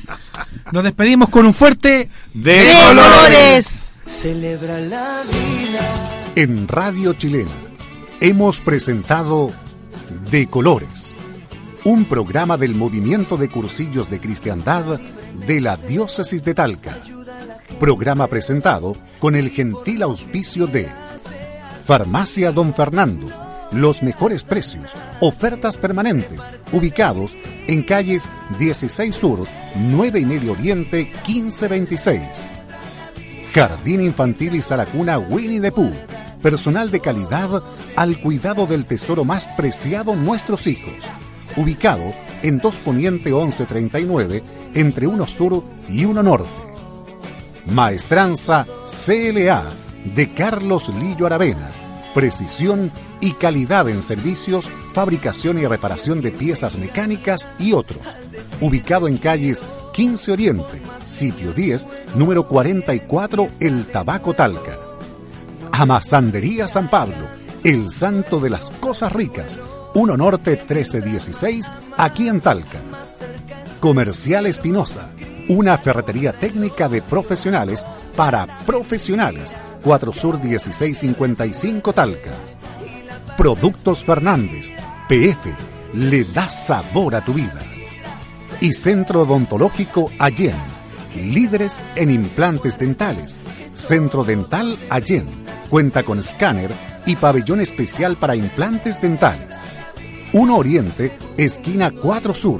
[0.71, 2.09] nos despedimos con un fuerte...
[2.33, 3.93] De ¡De colores!
[4.05, 6.31] Celebra la vida.
[6.35, 7.49] En Radio Chilena
[8.21, 9.51] hemos presentado
[10.31, 11.17] De Colores,
[11.85, 14.99] un programa del movimiento de cursillos de cristiandad
[15.45, 16.97] de la diócesis de Talca.
[17.79, 20.89] Programa presentado con el gentil auspicio de
[21.83, 23.29] Farmacia Don Fernando.
[23.71, 27.37] Los mejores precios, ofertas permanentes, ubicados
[27.67, 32.51] en calles 16 Sur, 9 y medio Oriente, 1526.
[33.53, 35.93] Jardín Infantil y Salacuna Winnie the Pooh.
[36.41, 37.61] Personal de calidad
[37.95, 41.11] al cuidado del tesoro más preciado nuestros hijos.
[41.57, 42.13] Ubicado
[42.43, 46.49] en 2 Poniente 1139, entre 1 Sur y 1 Norte.
[47.65, 49.63] Maestranza CLA
[50.13, 51.71] de Carlos Lillo Aravena.
[52.13, 58.01] Precisión y calidad en servicios, fabricación y reparación de piezas mecánicas y otros.
[58.61, 59.63] Ubicado en calles
[59.93, 64.77] 15 Oriente, sitio 10, número 44, El Tabaco Talca.
[65.71, 67.27] Amasandería San Pablo,
[67.63, 69.59] el santo de las cosas ricas,
[69.95, 72.79] 1 Norte 1316, aquí en Talca.
[73.79, 75.09] Comercial Espinosa,
[75.47, 82.31] una ferretería técnica de profesionales para profesionales, 4 Sur 1655 Talca.
[83.37, 84.73] Productos Fernández,
[85.07, 85.53] PF,
[85.93, 87.61] le da sabor a tu vida.
[88.59, 90.57] Y Centro Odontológico Allen,
[91.15, 93.39] líderes en implantes dentales.
[93.73, 95.29] Centro Dental Allen,
[95.69, 96.71] cuenta con escáner
[97.05, 99.69] y pabellón especial para implantes dentales.
[100.37, 102.59] 1 Oriente, esquina 4 Sur.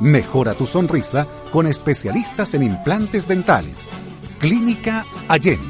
[0.00, 3.90] Mejora tu sonrisa con especialistas en implantes dentales.
[4.38, 5.60] Clínica Allen.